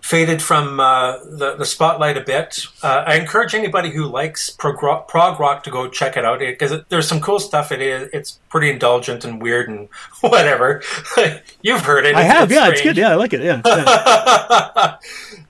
faded 0.00 0.40
from 0.40 0.80
uh, 0.80 1.18
the 1.24 1.56
the 1.58 1.66
spotlight 1.66 2.16
a 2.16 2.22
bit. 2.22 2.64
Uh, 2.82 3.04
I 3.06 3.16
encourage 3.16 3.54
anybody 3.54 3.90
who 3.90 4.06
likes 4.06 4.48
prog 4.48 4.82
rock, 4.82 5.06
prog 5.08 5.38
rock 5.38 5.62
to 5.64 5.70
go 5.70 5.86
check 5.88 6.16
it 6.16 6.24
out 6.24 6.38
because 6.38 6.72
there's 6.88 7.06
some 7.06 7.20
cool 7.20 7.38
stuff. 7.38 7.70
It 7.70 7.82
is 7.82 8.08
it's 8.14 8.38
pretty 8.48 8.70
indulgent 8.70 9.26
and 9.26 9.42
weird 9.42 9.68
and 9.68 9.90
whatever. 10.22 10.80
You've 11.62 11.82
heard 11.82 12.06
it. 12.06 12.16
I 12.16 12.20
It's- 12.22 12.32
have, 12.38 12.50
yeah, 12.50 12.70
it's 12.70 12.80
good. 12.80 12.96
Yeah, 12.96 13.10
I 13.10 13.16
like 13.16 13.34
it. 13.34 13.42
Yeah, 13.42 13.60
yeah. 13.66 14.96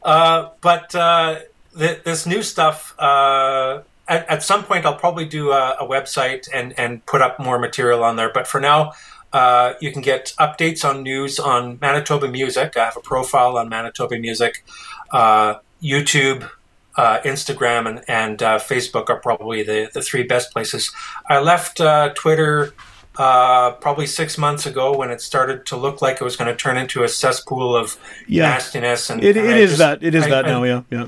Uh, 0.03 0.51
but 0.61 0.95
uh, 0.95 1.41
th- 1.77 2.03
this 2.03 2.27
new 2.27 2.43
stuff, 2.43 2.95
uh, 2.99 3.83
at, 4.09 4.29
at 4.29 4.43
some 4.43 4.65
point, 4.65 4.87
I'll 4.87 4.97
probably 4.97 5.27
do 5.27 5.51
a, 5.51 5.77
a 5.81 5.87
website 5.87 6.49
and, 6.53 6.79
and 6.79 7.05
put 7.07 7.23
up 7.23 7.39
more 7.39 7.59
material 7.59 8.03
on 8.05 8.17
there. 8.17 8.31
But 8.33 8.47
for 8.47 8.61
now, 8.61 8.93
uh, 9.33 9.75
you 9.81 9.93
can 9.93 10.03
get 10.03 10.35
updates 10.39 10.85
on 10.85 11.03
news 11.03 11.39
on 11.39 11.79
Manitoba 11.81 12.29
Music. 12.29 12.77
I 12.77 12.85
have 12.87 12.97
a 12.97 13.01
profile 13.01 13.57
on 13.57 13.69
Manitoba 13.69 14.19
Music. 14.19 14.65
Uh, 15.13 15.55
YouTube, 15.83 16.49
Instagram, 16.97 17.89
and, 17.89 18.05
and 18.07 18.39
Facebook 18.39 19.09
are 19.09 19.19
probably 19.21 19.63
the, 19.63 19.91
the 19.95 20.03
three 20.03 20.25
best 20.25 20.53
places. 20.53 20.93
I 21.29 21.39
left 21.39 21.81
Twitter 22.17 22.75
uh, 23.21 23.73
probably 23.73 24.07
six 24.07 24.39
months 24.39 24.64
ago 24.66 24.97
when 24.97 25.11
it 25.11 25.21
started 25.21 25.66
to 25.66 25.77
look 25.77 26.01
like 26.01 26.21
it 26.21 26.25
was 26.25 26.37
going 26.37 26.49
to 26.51 26.57
turn 26.57 26.77
into 26.79 27.03
a 27.05 27.09
cesspool 27.09 27.77
of 27.77 27.97
Yeah. 28.27 28.49
nastiness. 28.49 29.11
And 29.11 29.23
it, 29.23 29.37
it 29.37 29.66
just- 29.66 29.79
that. 29.79 30.03
It 30.03 30.14
is 30.14 30.25
I- 30.25 30.31
that 30.31 30.45
I- 30.47 30.49
now. 30.49 30.62
Yeah, 30.64 30.83
yeah. 30.91 31.07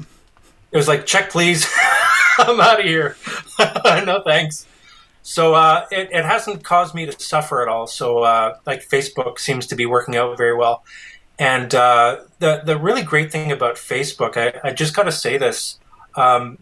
It 0.73 0.77
was 0.77 0.89
like, 0.89 1.05
check 1.07 1.31
please, 1.31 1.67
I'm 2.39 2.61
out 2.61 2.81
of 2.81 2.85
here. 2.87 3.17
no 4.07 4.23
thanks. 4.25 4.67
So 5.23 5.55
uh, 5.55 5.87
it, 5.91 6.09
it 6.13 6.25
hasn't 6.25 6.65
caused 6.65 6.95
me 6.95 7.07
to 7.07 7.13
suffer 7.19 7.63
at 7.63 7.69
all. 7.69 7.87
So 7.87 8.19
uh, 8.25 8.57
like 8.67 8.87
Facebook 8.89 9.39
seems 9.39 9.67
to 9.69 9.75
be 9.77 9.87
working 9.87 10.17
out 10.17 10.37
very 10.37 10.57
well. 10.57 10.83
And 11.39 11.75
uh, 11.75 12.21
the 12.41 12.63
the 12.65 12.77
really 12.79 13.03
great 13.03 13.31
thing 13.33 13.53
about 13.53 13.77
Facebook, 13.77 14.37
I, 14.37 14.69
I 14.69 14.73
just 14.73 14.95
got 14.95 15.05
to 15.05 15.13
say 15.13 15.39
this: 15.39 15.79
um, 16.17 16.59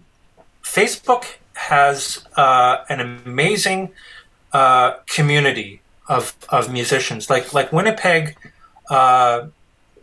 Facebook 0.63 1.25
has 1.55 2.25
uh, 2.37 2.79
an 2.89 3.01
amazing 3.01 3.91
uh, 4.53 4.95
community 5.07 5.81
of 6.09 6.35
of 6.49 6.73
musicians. 6.73 7.31
Like 7.31 7.53
like 7.53 7.73
Winnipeg 7.73 8.37
uh, 8.91 9.47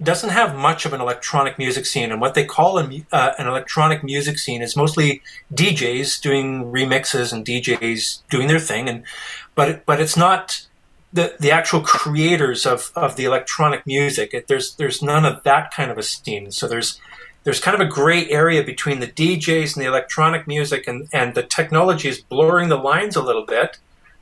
doesn't 0.02 0.30
have 0.30 0.56
much 0.56 0.86
of 0.86 0.94
an 0.94 1.02
electronic 1.02 1.58
music 1.58 1.86
scene, 1.86 2.12
and 2.12 2.22
what 2.22 2.34
they 2.34 2.46
call 2.46 2.80
a, 2.80 3.06
uh, 3.12 3.34
an 3.38 3.48
electronic 3.48 4.04
music 4.04 4.38
scene 4.38 4.62
is 4.62 4.76
mostly 4.76 5.22
DJs 5.54 6.22
doing 6.22 6.66
remixes 6.66 7.34
and 7.34 7.46
DJs 7.46 8.22
doing 8.30 8.48
their 8.48 8.60
thing, 8.60 8.88
and 8.88 9.04
but 9.56 9.86
but 9.86 10.00
it's 10.00 10.18
not 10.18 10.68
the 11.12 11.36
the 11.40 11.52
actual 11.52 11.82
creators 11.82 12.66
of, 12.66 12.92
of 12.96 13.16
the 13.16 13.26
electronic 13.26 13.86
music. 13.86 14.34
It, 14.34 14.48
there's 14.48 14.76
there's 14.76 15.02
none 15.02 15.26
of 15.26 15.44
that 15.44 15.74
kind 15.74 15.92
of 15.92 15.98
a 15.98 16.04
scene. 16.04 16.52
So 16.52 16.68
there's 16.68 17.00
there's 17.44 17.60
kind 17.60 17.80
of 17.80 17.88
a 17.88 17.90
gray 17.90 18.30
area 18.30 18.64
between 18.64 19.00
the 19.00 19.08
DJs 19.08 19.76
and 19.76 19.84
the 19.84 19.88
electronic 19.88 20.48
music, 20.48 20.88
and 20.88 21.08
and 21.12 21.34
the 21.34 21.44
technology 21.44 22.10
is 22.10 22.22
blurring 22.22 22.70
the 22.70 22.78
lines 22.78 23.16
a 23.16 23.22
little 23.22 23.46
bit, 23.46 23.78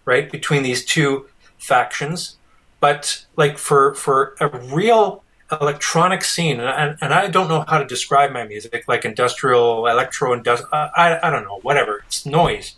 right, 0.06 0.32
between 0.32 0.64
these 0.64 0.86
two 0.86 1.28
factions. 1.58 2.38
But 2.80 3.26
like 3.36 3.58
for 3.58 3.96
for 3.96 4.36
a 4.40 4.48
real 4.48 5.24
electronic 5.52 6.24
scene, 6.24 6.60
and, 6.60 6.98
and 7.02 7.14
I 7.14 7.28
don't 7.28 7.48
know 7.48 7.64
how 7.68 7.78
to 7.78 7.86
describe 7.86 8.32
my 8.32 8.46
music, 8.46 8.86
like 8.88 9.06
industrial, 9.06 9.88
electro, 9.88 10.34
industrial, 10.34 10.70
I, 10.74 11.20
I 11.22 11.30
don't 11.30 11.44
know, 11.44 11.60
whatever, 11.62 12.04
it's 12.08 12.26
noise. 12.26 12.76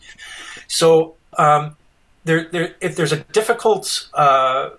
So 0.67 1.15
um, 1.37 1.77
there, 2.25 2.47
there, 2.51 2.75
if 2.81 2.95
there's 2.95 3.13
a 3.13 3.23
difficult 3.31 4.09
uh, 4.13 4.71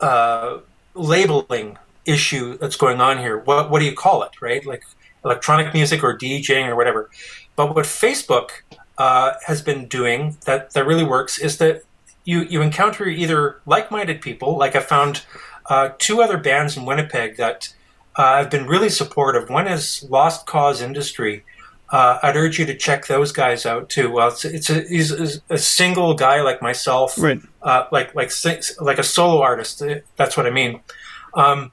uh, 0.00 0.58
labeling 0.94 1.78
issue 2.04 2.58
that's 2.58 2.76
going 2.76 3.00
on 3.00 3.18
here, 3.18 3.38
what, 3.38 3.70
what 3.70 3.78
do 3.78 3.84
you 3.84 3.94
call 3.94 4.22
it, 4.24 4.42
right? 4.42 4.64
Like 4.66 4.82
electronic 5.24 5.72
music 5.72 6.02
or 6.02 6.16
DJing 6.16 6.68
or 6.68 6.76
whatever. 6.76 7.10
But 7.54 7.74
what 7.74 7.84
Facebook 7.84 8.62
uh, 8.98 9.34
has 9.46 9.62
been 9.62 9.86
doing 9.86 10.36
that, 10.46 10.72
that 10.72 10.86
really 10.86 11.04
works 11.04 11.38
is 11.38 11.58
that 11.58 11.82
you, 12.24 12.42
you 12.42 12.62
encounter 12.62 13.06
either 13.06 13.60
like-minded 13.66 14.20
people, 14.20 14.58
like 14.58 14.74
I 14.74 14.80
found 14.80 15.24
uh, 15.66 15.90
two 15.98 16.22
other 16.22 16.38
bands 16.38 16.76
in 16.76 16.84
Winnipeg 16.84 17.36
that 17.36 17.72
uh, 18.16 18.38
have 18.38 18.50
been 18.50 18.66
really 18.66 18.88
supportive. 18.88 19.50
One 19.50 19.68
is 19.68 20.04
Lost 20.08 20.46
Cause 20.46 20.80
Industry, 20.80 21.44
uh, 21.90 22.18
I'd 22.22 22.36
urge 22.36 22.58
you 22.58 22.66
to 22.66 22.76
check 22.76 23.06
those 23.06 23.30
guys 23.32 23.64
out 23.64 23.88
too. 23.88 24.10
Well, 24.10 24.28
it's, 24.28 24.44
it's 24.44 24.70
a, 24.70 24.80
he's 24.80 25.40
a 25.48 25.58
single 25.58 26.14
guy 26.14 26.42
like 26.42 26.60
myself, 26.60 27.16
right? 27.18 27.40
Uh, 27.62 27.86
like 27.92 28.14
like 28.14 28.32
like 28.80 28.98
a 28.98 29.04
solo 29.04 29.40
artist. 29.40 29.82
That's 30.16 30.36
what 30.36 30.46
I 30.46 30.50
mean. 30.50 30.80
Um, 31.34 31.70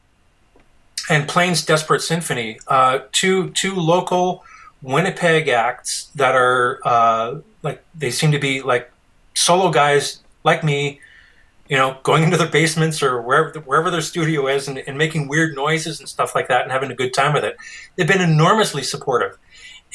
and 1.09 1.27
Plains 1.27 1.65
Desperate 1.65 2.01
Symphony, 2.01 2.59
uh, 2.67 2.99
two 3.11 3.49
two 3.51 3.75
local 3.75 4.43
Winnipeg 4.83 5.47
acts 5.47 6.11
that 6.15 6.35
are 6.35 6.79
uh, 6.85 7.39
like 7.63 7.83
they 7.95 8.11
seem 8.11 8.31
to 8.33 8.39
be 8.39 8.61
like 8.61 8.91
solo 9.33 9.71
guys 9.71 10.21
like 10.43 10.63
me, 10.63 10.99
you 11.67 11.77
know, 11.77 11.97
going 12.03 12.21
into 12.23 12.37
their 12.37 12.49
basements 12.49 13.01
or 13.01 13.21
wherever 13.21 13.59
wherever 13.61 13.89
their 13.89 14.01
studio 14.01 14.47
is 14.47 14.67
and, 14.67 14.77
and 14.77 14.97
making 14.97 15.27
weird 15.27 15.55
noises 15.55 15.99
and 15.99 16.07
stuff 16.07 16.35
like 16.35 16.49
that 16.49 16.63
and 16.63 16.71
having 16.71 16.91
a 16.91 16.95
good 16.95 17.13
time 17.13 17.33
with 17.33 17.43
it. 17.43 17.57
They've 17.95 18.07
been 18.07 18.21
enormously 18.21 18.83
supportive 18.83 19.39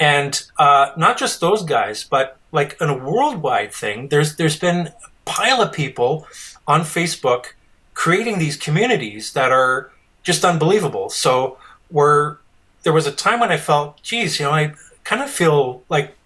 and 0.00 0.42
uh, 0.58 0.92
not 0.96 1.18
just 1.18 1.40
those 1.40 1.62
guys, 1.62 2.04
but 2.04 2.38
like 2.52 2.76
in 2.80 2.88
a 2.88 2.96
worldwide 2.96 3.72
thing, 3.72 4.08
there's 4.08 4.36
there's 4.36 4.58
been 4.58 4.88
a 4.88 4.92
pile 5.24 5.60
of 5.60 5.72
people 5.72 6.26
on 6.66 6.82
Facebook 6.82 7.52
creating 7.94 8.38
these 8.38 8.56
communities 8.56 9.32
that 9.32 9.50
are 9.50 9.90
just 10.22 10.44
unbelievable. 10.44 11.10
So 11.10 11.58
we're 11.90 12.36
there 12.82 12.92
was 12.92 13.06
a 13.06 13.12
time 13.12 13.40
when 13.40 13.50
I 13.50 13.56
felt, 13.56 14.02
geez, 14.02 14.38
you 14.38 14.46
know, 14.46 14.52
I 14.52 14.74
kind 15.04 15.22
of 15.22 15.30
feel 15.30 15.82
like 15.88 16.16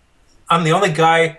I'm 0.49 0.65
the 0.65 0.73
only 0.73 0.93
guy 0.93 1.39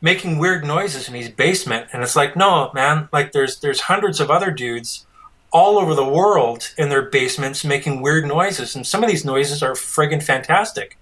making 0.00 0.38
weird 0.38 0.64
noises 0.64 1.08
in 1.08 1.14
his 1.14 1.30
basement, 1.30 1.88
and 1.92 2.02
it's 2.02 2.14
like, 2.14 2.36
no, 2.36 2.70
man, 2.74 3.08
like 3.12 3.32
there's 3.32 3.60
there's 3.60 3.80
hundreds 3.80 4.20
of 4.20 4.30
other 4.30 4.50
dudes 4.50 5.06
all 5.50 5.78
over 5.78 5.94
the 5.94 6.04
world 6.04 6.72
in 6.76 6.88
their 6.88 7.02
basements 7.02 7.64
making 7.64 8.02
weird 8.02 8.26
noises, 8.26 8.76
and 8.76 8.86
some 8.86 9.02
of 9.02 9.08
these 9.08 9.24
noises 9.24 9.62
are 9.62 9.72
friggin' 9.72 10.22
fantastic. 10.22 10.98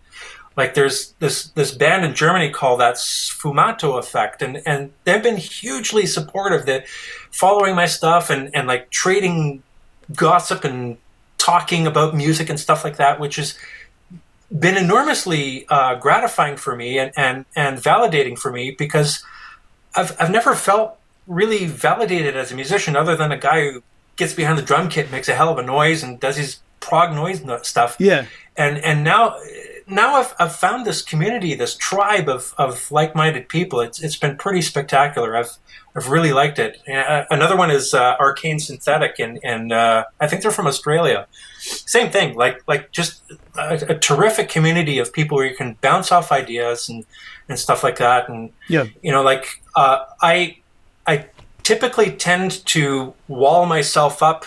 Like 0.57 0.74
there's 0.74 1.14
this 1.18 1.48
this 1.48 1.72
band 1.72 2.05
in 2.05 2.14
Germany 2.14 2.50
called 2.50 2.80
that 2.80 2.96
Sfumato 2.96 3.98
effect, 3.98 4.42
and 4.42 4.62
and 4.66 4.92
they've 5.05 5.22
been 5.22 5.38
hugely 5.38 6.07
supportive. 6.07 6.66
That 6.66 6.86
following 7.30 7.74
my 7.74 7.86
stuff 7.86 8.30
and 8.30 8.50
and 8.55 8.68
like 8.68 8.90
trading 8.90 9.62
gossip 10.14 10.64
and 10.64 10.98
talking 11.43 11.88
about 11.88 12.14
music 12.14 12.49
and 12.49 12.59
stuff 12.59 12.84
like 12.84 12.97
that, 12.99 13.18
which 13.18 13.34
has 13.36 13.59
been 14.57 14.76
enormously 14.76 15.66
uh, 15.68 15.97
gratifying 15.97 16.57
for 16.57 16.76
me 16.76 16.99
and, 16.99 17.12
and 17.16 17.45
and 17.57 17.78
validating 17.78 18.38
for 18.38 18.53
me 18.53 18.70
because 18.70 19.24
I've 19.97 20.14
I've 20.20 20.30
never 20.30 20.55
felt 20.55 20.99
really 21.26 21.66
validated 21.66 22.36
as 22.36 22.53
a 22.53 22.55
musician 22.55 22.95
other 22.95 23.16
than 23.16 23.32
a 23.32 23.36
guy 23.36 23.70
who 23.70 23.82
gets 24.16 24.34
behind 24.34 24.57
the 24.57 24.62
drum 24.62 24.88
kit, 24.88 25.11
makes 25.11 25.28
a 25.28 25.34
hell 25.34 25.51
of 25.51 25.59
a 25.59 25.62
noise, 25.62 26.05
and 26.05 26.20
does 26.20 26.36
his 26.36 26.61
prog 26.78 27.12
noise 27.12 27.43
stuff. 27.66 27.97
Yeah, 27.99 28.26
and 28.57 28.78
and 28.78 29.03
now 29.03 29.36
now 29.87 30.14
I've, 30.14 30.35
I've 30.39 30.57
found 30.57 30.87
this 30.87 31.03
community, 31.03 31.55
this 31.55 31.76
tribe 31.76 32.28
of, 32.28 32.55
of 32.59 32.91
like-minded 32.91 33.49
people. 33.49 33.80
It's 33.80 34.03
it's 34.03 34.16
been 34.16 34.37
pretty 34.37 34.62
spectacular. 34.62 35.37
I've 35.37 35.59
I've 35.95 36.09
really 36.09 36.33
liked 36.33 36.59
it. 36.59 36.80
Uh, 36.89 37.24
another 37.30 37.57
one 37.57 37.70
is 37.70 37.93
uh, 37.93 38.16
Arcane 38.18 38.59
Synthetic, 38.59 39.18
and 39.18 39.39
and 39.45 39.72
uh, 39.72 40.05
I 40.20 40.26
think 40.26 40.43
they're 40.43 40.51
from 40.51 40.66
Australia. 40.66 41.26
Same 41.61 42.11
thing, 42.11 42.35
like 42.35 42.62
like 42.66 42.91
just 42.93 43.22
a, 43.57 43.74
a, 43.91 43.99
terrific 43.99 44.49
community 44.49 44.99
of 44.99 45.12
people 45.12 45.37
where 45.37 45.47
you 45.47 45.55
can 45.55 45.76
bounce 45.80 46.11
off 46.11 46.33
ideas 46.33 46.89
and 46.89 47.05
and 47.49 47.59
stuff 47.59 47.85
like 47.85 47.97
that. 47.99 48.28
And 48.28 48.51
yeah, 48.68 48.87
you 49.03 49.12
know, 49.12 49.22
like 49.22 49.62
uh, 49.76 50.05
I 50.20 50.59
I 51.07 51.26
typically 51.62 52.11
tend 52.11 52.64
to 52.66 53.14
wall 53.28 53.66
myself 53.66 54.22
up 54.22 54.47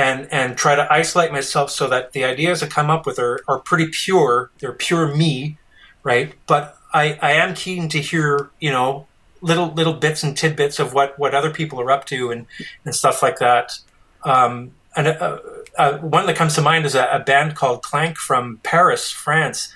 and 0.00 0.28
and 0.32 0.56
try 0.56 0.74
to 0.74 0.90
isolate 0.90 1.30
myself 1.30 1.70
so 1.70 1.86
that 1.88 2.12
the 2.12 2.24
ideas 2.24 2.62
I 2.62 2.66
come 2.68 2.88
up 2.88 3.04
with 3.04 3.18
are, 3.18 3.40
are 3.46 3.58
pretty 3.58 3.88
pure. 3.92 4.50
They're 4.58 4.72
pure 4.72 5.14
me, 5.14 5.58
right? 6.02 6.34
But 6.46 6.78
I, 6.92 7.18
I 7.20 7.32
am 7.32 7.54
keen 7.54 7.88
to 7.90 8.00
hear, 8.00 8.50
you 8.60 8.70
know, 8.70 9.06
little 9.42 9.72
little 9.72 9.92
bits 9.92 10.22
and 10.22 10.36
tidbits 10.36 10.78
of 10.78 10.94
what, 10.94 11.18
what 11.18 11.34
other 11.34 11.50
people 11.50 11.80
are 11.80 11.90
up 11.90 12.06
to 12.06 12.30
and, 12.30 12.46
and 12.84 12.94
stuff 12.94 13.22
like 13.22 13.38
that. 13.40 13.78
Um, 14.24 14.72
and 14.96 15.08
uh, 15.08 15.38
uh, 15.78 15.98
one 15.98 16.26
that 16.26 16.36
comes 16.36 16.54
to 16.54 16.62
mind 16.62 16.86
is 16.86 16.94
a, 16.94 17.06
a, 17.12 17.20
band 17.20 17.54
called 17.54 17.82
Clank 17.82 18.16
from 18.16 18.58
Paris, 18.62 19.10
France. 19.10 19.72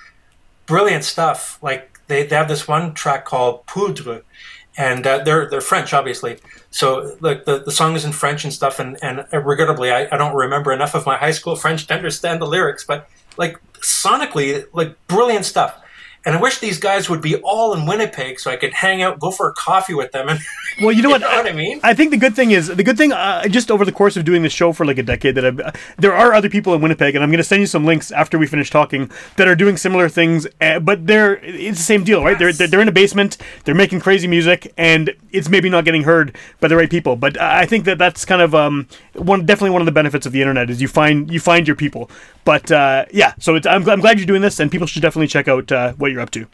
Brilliant 0.66 1.04
stuff. 1.04 1.58
Like 1.62 1.98
they, 2.08 2.26
they 2.26 2.36
have 2.36 2.48
this 2.48 2.66
one 2.66 2.94
track 2.94 3.24
called 3.24 3.64
Poudre, 3.66 4.22
and 4.76 5.06
uh, 5.06 5.22
they're 5.24 5.48
they're 5.48 5.60
French, 5.60 5.92
obviously. 5.92 6.38
So 6.70 7.16
like 7.20 7.44
the, 7.44 7.60
the 7.60 7.70
song 7.70 7.94
is 7.94 8.04
in 8.04 8.12
French 8.12 8.44
and 8.44 8.52
stuff, 8.52 8.78
and 8.78 8.96
and 9.02 9.24
regrettably, 9.32 9.92
I, 9.92 10.08
I 10.10 10.16
don't 10.16 10.34
remember 10.34 10.72
enough 10.72 10.94
of 10.94 11.06
my 11.06 11.16
high 11.16 11.30
school 11.30 11.56
French 11.56 11.86
to 11.86 11.94
understand 11.94 12.40
the 12.40 12.46
lyrics, 12.46 12.84
but 12.84 13.08
like 13.36 13.58
sonically, 13.74 14.66
like 14.72 14.96
brilliant 15.06 15.44
stuff. 15.44 15.80
And 16.26 16.34
I 16.34 16.40
wish 16.40 16.58
these 16.58 16.78
guys 16.78 17.10
would 17.10 17.20
be 17.20 17.36
all 17.36 17.74
in 17.74 17.86
Winnipeg 17.86 18.40
so 18.40 18.50
I 18.50 18.56
could 18.56 18.72
hang 18.72 19.02
out, 19.02 19.20
go 19.20 19.30
for 19.30 19.48
a 19.48 19.52
coffee 19.52 19.94
with 19.94 20.12
them. 20.12 20.28
And 20.28 20.40
well, 20.80 20.92
you 20.92 21.02
know 21.02 21.10
what? 21.10 21.20
you 21.20 21.28
know 21.28 21.36
what 21.36 21.46
I 21.46 21.52
mean? 21.52 21.80
I 21.82 21.92
think 21.94 22.10
the 22.10 22.16
good 22.16 22.34
thing 22.34 22.52
is 22.52 22.68
the 22.68 22.82
good 22.82 22.96
thing. 22.96 23.12
Uh, 23.12 23.46
just 23.48 23.70
over 23.70 23.84
the 23.84 23.92
course 23.92 24.16
of 24.16 24.24
doing 24.24 24.42
this 24.42 24.52
show 24.52 24.72
for 24.72 24.86
like 24.86 24.98
a 24.98 25.02
decade, 25.02 25.34
that 25.34 25.44
I've, 25.44 25.60
uh, 25.60 25.72
there 25.98 26.14
are 26.14 26.32
other 26.32 26.48
people 26.48 26.74
in 26.74 26.80
Winnipeg, 26.80 27.14
and 27.14 27.22
I'm 27.22 27.30
going 27.30 27.38
to 27.38 27.44
send 27.44 27.60
you 27.60 27.66
some 27.66 27.84
links 27.84 28.10
after 28.10 28.38
we 28.38 28.46
finish 28.46 28.70
talking 28.70 29.10
that 29.36 29.46
are 29.46 29.54
doing 29.54 29.76
similar 29.76 30.08
things. 30.08 30.46
Uh, 30.60 30.80
but 30.80 31.06
they're 31.06 31.36
it's 31.42 31.78
the 31.78 31.84
same 31.84 32.04
deal, 32.04 32.24
right? 32.24 32.32
Yes. 32.32 32.38
They're, 32.38 32.52
they're, 32.52 32.68
they're 32.68 32.80
in 32.80 32.88
a 32.88 32.92
basement, 32.92 33.36
they're 33.64 33.74
making 33.74 34.00
crazy 34.00 34.26
music, 34.26 34.72
and 34.78 35.14
it's 35.30 35.48
maybe 35.48 35.68
not 35.68 35.84
getting 35.84 36.04
heard 36.04 36.36
by 36.60 36.68
the 36.68 36.76
right 36.76 36.90
people. 36.90 37.16
But 37.16 37.38
I 37.40 37.66
think 37.66 37.84
that 37.84 37.98
that's 37.98 38.24
kind 38.24 38.40
of 38.40 38.54
um 38.54 38.88
one 39.14 39.44
definitely 39.44 39.70
one 39.70 39.82
of 39.82 39.86
the 39.86 39.92
benefits 39.92 40.26
of 40.26 40.32
the 40.32 40.40
internet 40.40 40.70
is 40.70 40.80
you 40.80 40.88
find 40.88 41.30
you 41.30 41.40
find 41.40 41.66
your 41.66 41.76
people. 41.76 42.10
But 42.44 42.70
uh, 42.70 43.06
yeah, 43.10 43.34
so 43.38 43.56
I'm, 43.66 43.88
I'm 43.88 44.00
glad 44.00 44.18
you're 44.18 44.26
doing 44.26 44.42
this, 44.42 44.60
and 44.60 44.70
people 44.70 44.86
should 44.86 45.02
definitely 45.02 45.28
check 45.28 45.48
out 45.48 45.72
uh, 45.72 45.92
what 45.94 46.10
you're 46.10 46.13
up 46.20 46.30
to. 46.30 46.48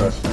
Nobody 0.00 0.29